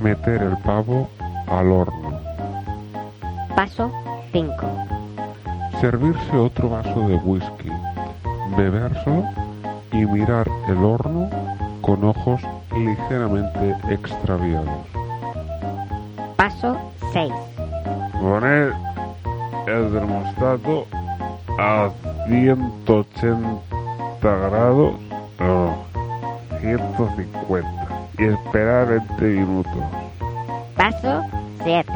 Meter 0.00 0.42
el 0.42 0.56
pavo 0.58 1.08
al 1.48 1.72
horno. 1.72 2.20
Paso 3.56 3.90
5. 4.30 4.54
Servirse 5.80 6.36
otro 6.36 6.70
vaso 6.70 7.08
de 7.08 7.16
whisky. 7.16 7.72
Bebérselo 8.56 9.24
y 9.90 10.06
mirar 10.06 10.48
el 10.68 10.84
horno 10.84 11.28
con 11.80 12.04
ojos 12.04 12.40
ligeramente 12.72 13.76
extraviados. 13.90 14.68
Paso 16.36 16.76
6. 17.12 17.32
Poner 18.20 18.72
el 19.66 19.92
termostato 19.92 20.86
a 21.58 21.90
180 22.28 23.60
grados, 24.22 24.94
no, 25.38 25.76
150 26.60 27.86
y 28.18 28.24
esperar 28.24 28.88
20 28.88 29.24
minutos. 29.24 29.72
Paso 30.76 31.22
7. 31.62 31.92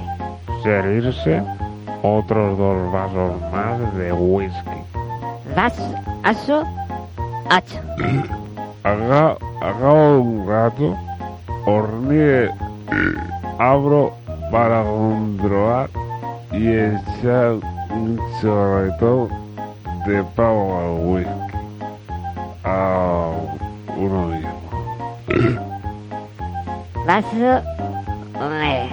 Servirse 0.63 1.43
otros 2.03 2.59
dos 2.59 2.93
vasos 2.93 3.41
más 3.53 3.95
de 3.97 4.13
whisky. 4.13 4.81
Paso 5.55 6.65
8. 7.51 7.81
Haga, 8.85 9.37
haga 9.61 9.93
un 9.93 10.47
gato, 10.47 10.97
hornee, 11.67 12.49
abro 13.59 14.15
para 14.51 14.83
controlar 14.83 15.91
y 16.53 16.69
echar 16.69 17.57
un 17.91 18.19
chorretón 18.41 19.40
de 20.11 20.25
pavo 20.35 20.65
al 20.81 20.91
whisky. 21.07 21.31
A 22.65 23.31
uno 23.97 24.27
mismo. 24.27 24.59
Paso 27.07 27.63
9. 28.35 28.91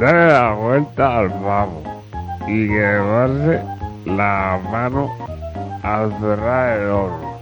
Dale 0.00 0.26
la 0.32 0.54
vuelta 0.54 1.18
al 1.18 1.30
pavo 1.30 1.82
y 2.48 2.66
llevarse 2.66 3.62
la 4.04 4.58
mano 4.70 5.10
al 5.82 6.12
cerrar 6.18 6.80
el 6.80 6.88
horno. 6.88 7.38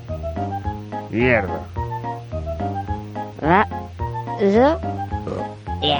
Mierda. 1.11 1.61
Paso 3.41 4.79
10. 5.81 5.99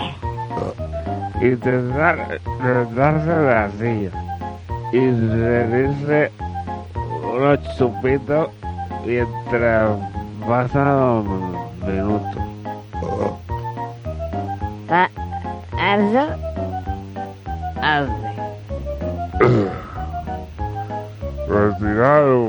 Intentar 1.41 2.41
darse 2.95 3.43
la 3.43 3.71
silla 3.71 4.32
y 4.93 4.99
servirse 4.99 6.31
unos 7.25 7.59
chupitos 7.79 8.51
mientras 9.07 9.99
pasados 10.47 11.25
minutos. 11.87 12.43
Pa 14.89 15.11
algo 15.79 16.27
alde. 17.81 18.33
Retirar 21.49 22.23
el 22.25 22.49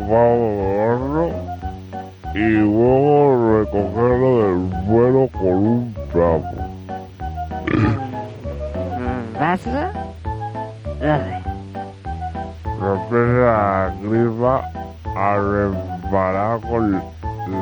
Romper 12.84 13.28
la 13.40 13.94
gripa 14.02 14.70
a 15.16 15.38
reparar 15.38 16.60
con 16.60 17.02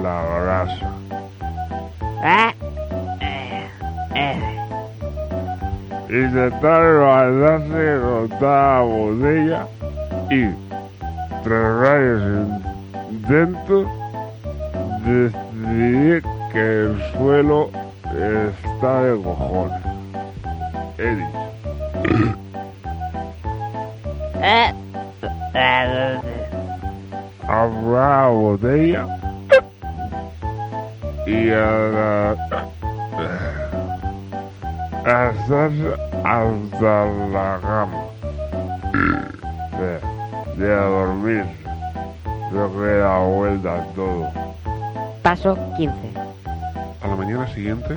la 0.01 0.17
grasa. 0.41 0.89
Ah, 2.23 2.53
eh, 3.19 3.67
eh. 4.15 4.39
Intentar 6.09 6.81
levantarse, 6.81 7.99
rotar 7.99 8.39
la 8.41 8.81
botella 8.81 9.67
y, 10.31 10.49
tras 11.43 11.79
varios 11.81 12.23
intentos, 13.11 13.85
decidir 15.05 16.23
que 16.51 16.63
el 16.85 16.99
suelo 17.13 17.69
está 18.05 19.03
de 19.03 19.21
cojones. 19.21 19.81
Eddie. 20.97 21.41
La 27.91 28.27
botella 28.29 29.05
y 31.27 31.49
a 31.49 31.71
la... 31.93 32.35
hasta, 35.05 35.65
hasta 36.23 37.05
la 37.31 37.59
cama. 37.61 38.03
De, 39.77 40.65
de 40.65 40.73
a 40.73 40.81
dormir. 40.85 41.45
Lo 42.51 42.71
que 42.73 42.87
da 42.97 43.19
vuelta 43.19 43.85
todo. 43.95 44.31
Paso 45.21 45.57
15. 45.77 45.93
A 47.03 47.07
la 47.07 47.15
mañana 47.15 47.47
siguiente, 47.53 47.95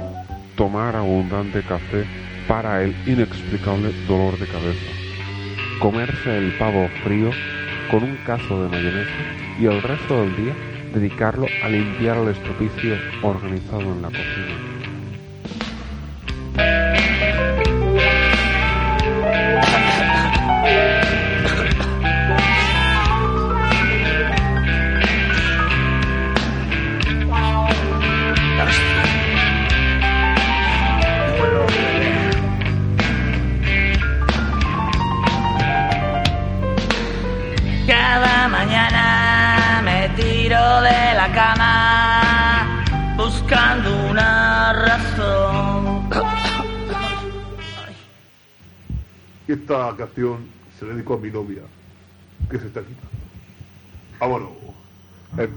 tomar 0.57 0.95
abundante 0.97 1.63
café 1.63 2.05
para 2.47 2.83
el 2.83 2.95
inexplicable 3.07 3.91
dolor 4.07 4.39
de 4.39 4.47
cabeza. 4.49 4.91
Comerse 5.81 6.37
el 6.37 6.59
pavo 6.59 6.89
frío 7.03 7.31
con 7.91 8.03
un 8.03 8.17
cazo 8.27 8.63
de 8.63 8.69
mayonesa 8.69 9.11
y 9.59 9.67
el 9.67 9.83
resto 9.83 10.21
del 10.23 10.37
día 10.37 10.55
dedicarlo 10.95 11.47
a 11.63 11.69
limpiar 11.69 12.19
el 12.19 12.29
estropicio 12.29 12.97
organizado 13.23 13.83
en 13.83 14.03
la 14.03 14.09
cocina. 14.09 14.64
Canción 49.97 50.47
se 50.79 50.85
le 50.85 50.95
dedicó 50.95 51.15
a 51.15 51.19
mi 51.19 51.31
novia, 51.31 51.63
que 52.51 52.59
se 52.59 52.67
está 52.67 52.81
quitando. 52.81 53.09
Vámonos. 54.21 54.51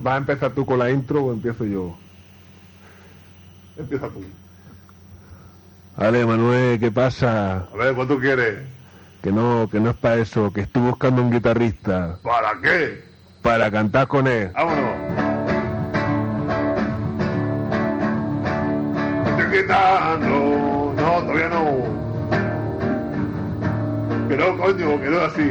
¿Vas 0.02 0.14
a 0.14 0.18
empezar 0.18 0.52
tú 0.52 0.66
con 0.66 0.80
la 0.80 0.90
intro 0.90 1.26
o 1.26 1.34
empiezo 1.34 1.66
yo? 1.66 1.96
Empieza 3.78 4.08
tú. 4.10 4.24
Vale, 5.96 6.26
Manuel, 6.26 6.80
¿qué 6.80 6.92
pasa? 6.92 7.68
A 7.74 7.76
ver, 7.78 7.96
¿cuánto 7.96 8.20
quieres? 8.20 8.60
Que 9.22 9.32
no, 9.32 9.68
que 9.72 9.80
no 9.80 9.92
es 9.92 9.96
para 9.96 10.16
eso, 10.18 10.52
que 10.54 10.62
estoy 10.62 10.84
buscando 10.84 11.22
un 11.22 11.32
guitarrista. 11.32 12.20
¿Para 12.24 12.60
qué? 12.62 13.04
Para 13.42 13.72
cantar 13.72 14.08
con 14.08 14.28
él. 14.28 14.52
Vámonos. 14.54 14.96
Estoy 19.40 19.62
quitando. 19.62 20.94
No, 20.96 21.22
todavía 21.22 21.50
no. 21.50 22.07
Que 24.28 24.36
coño, 24.58 25.00
que 25.00 25.10
no 25.10 25.22
así. 25.22 25.50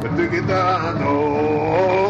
Me 0.00 0.08
estoy 0.08 0.28
quitando. 0.30 2.03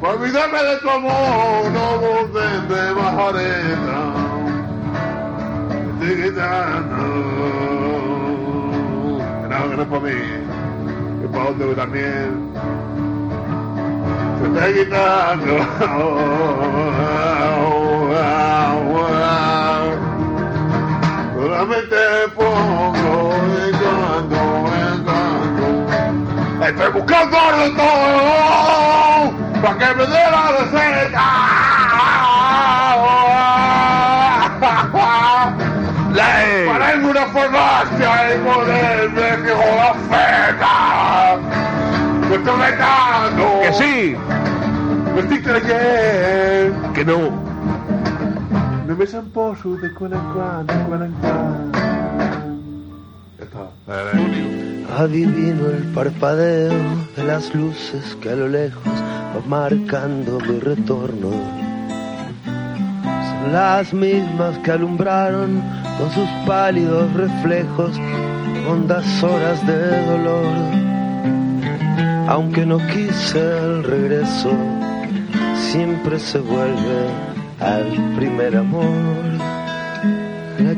Pa' 0.00 0.08
olvidarme 0.08 0.62
de 0.62 0.76
tu 0.78 0.90
amor, 0.90 1.70
no 1.72 1.98
volver 1.98 2.60
de 2.68 2.92
bajareta. 2.92 3.98
Que 6.00 6.30
no, 9.48 9.60
que 9.70 9.76
no 9.76 9.82
es 9.82 9.88
para 9.88 10.00
mí. 10.00 10.42
Otro 11.34 11.74
también. 11.74 12.30
Se 14.38 14.44
está 14.46 14.64
quitando. 14.72 15.52
Solamente 21.34 21.96
pongo. 22.36 24.01
Estoy 26.64 26.92
buscando 26.92 27.36
al 27.36 27.74
doctor 27.74 29.32
para 29.62 29.78
que 29.78 29.94
me 29.96 30.06
dé 30.06 30.30
la 30.30 30.42
receta. 30.58 31.24
Para 36.66 36.94
irme 36.94 37.06
a 37.06 37.10
una 37.10 37.26
farmacia 37.26 38.34
y 38.34 38.38
ponerme 38.38 39.28
que 39.42 39.52
la 39.76 39.94
feta. 40.08 41.38
Me 42.28 42.34
estoy 42.36 42.56
metiendo. 42.56 43.44
Que 43.62 43.72
sí. 43.72 44.16
Me 45.14 45.20
estoy 45.20 45.42
creyendo. 45.42 46.92
Que 46.92 47.04
no. 47.04 47.52
Me 48.86 49.06
san 49.06 49.26
poso 49.30 49.76
de 49.76 49.92
cuando 49.94 50.16
en 50.16 50.32
cuando, 50.32 50.72
de 50.72 50.84
cuando 50.84 51.04
en 51.06 51.12
cuando. 51.14 51.72
Adivino 54.98 55.66
el 55.70 55.84
parpadeo 55.94 56.72
de 57.16 57.24
las 57.24 57.54
luces 57.54 58.16
que 58.20 58.30
a 58.30 58.36
lo 58.36 58.48
lejos 58.48 58.82
van 59.34 59.48
marcando 59.48 60.38
mi 60.40 60.58
retorno. 60.58 61.30
Son 62.44 63.52
las 63.52 63.92
mismas 63.92 64.58
que 64.58 64.70
alumbraron 64.72 65.62
con 65.98 66.10
sus 66.10 66.28
pálidos 66.46 67.12
reflejos 67.14 67.98
hondas 68.68 69.22
horas 69.22 69.66
de 69.66 70.06
dolor. 70.06 70.82
Aunque 72.28 72.64
no 72.64 72.78
quise 72.78 73.38
el 73.38 73.84
regreso, 73.84 74.52
siempre 75.70 76.18
se 76.18 76.38
vuelve 76.38 77.08
al 77.60 78.14
primer 78.16 78.56
amor. 78.56 79.51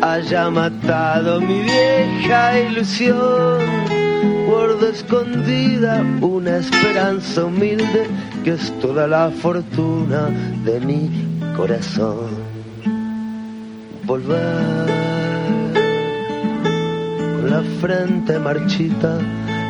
haya 0.00 0.50
matado 0.50 1.40
mi 1.40 1.62
vieja 1.62 2.58
ilusión, 2.60 3.58
guardo 4.46 4.88
escondida 4.88 6.04
una 6.20 6.58
esperanza 6.58 7.44
humilde 7.44 8.06
que 8.44 8.52
es 8.52 8.72
toda 8.80 9.06
la 9.06 9.30
fortuna 9.30 10.28
de 10.64 10.80
mi 10.80 11.10
corazón. 11.56 12.30
Volver 14.04 14.90
con 17.36 17.50
la 17.50 17.62
frente 17.80 18.38
marchita, 18.38 19.18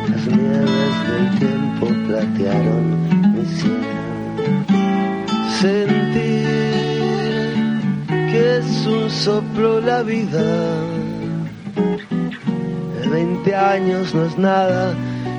las 0.09 0.27
nieves 0.27 0.95
del 1.09 1.39
tiempo 1.39 1.87
platearon 2.07 3.33
mi 3.33 3.45
cielo. 3.45 3.93
Sentir 5.59 6.42
es 8.43 8.85
un 8.85 9.09
soplo 9.09 9.79
la 9.79 10.03
vida. 10.03 10.43
20 13.09 13.55
años 13.55 14.13
no 14.13 14.25
es 14.25 14.37
nada 14.37 14.93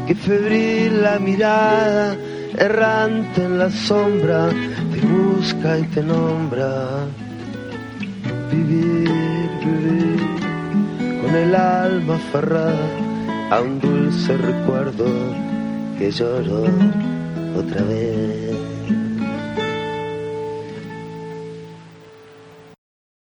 que 0.07 0.15
febril 0.15 1.03
la 1.03 1.19
mirada, 1.19 2.17
errante 2.57 3.45
en 3.45 3.59
la 3.59 3.71
sombra, 3.71 4.51
te 4.93 5.01
busca 5.07 5.79
y 5.79 5.83
te 5.85 6.03
nombra. 6.03 7.07
Vivir, 8.51 9.11
vivir 9.65 10.21
con 11.23 11.35
el 11.35 11.55
alma 11.55 12.17
aferrada 12.17 12.87
a 13.51 13.61
un 13.61 13.81
dulce 13.81 14.37
recuerdo 14.37 15.07
que 15.99 16.11
lloro 16.11 16.65
otra 17.57 17.83
vez. 17.83 18.44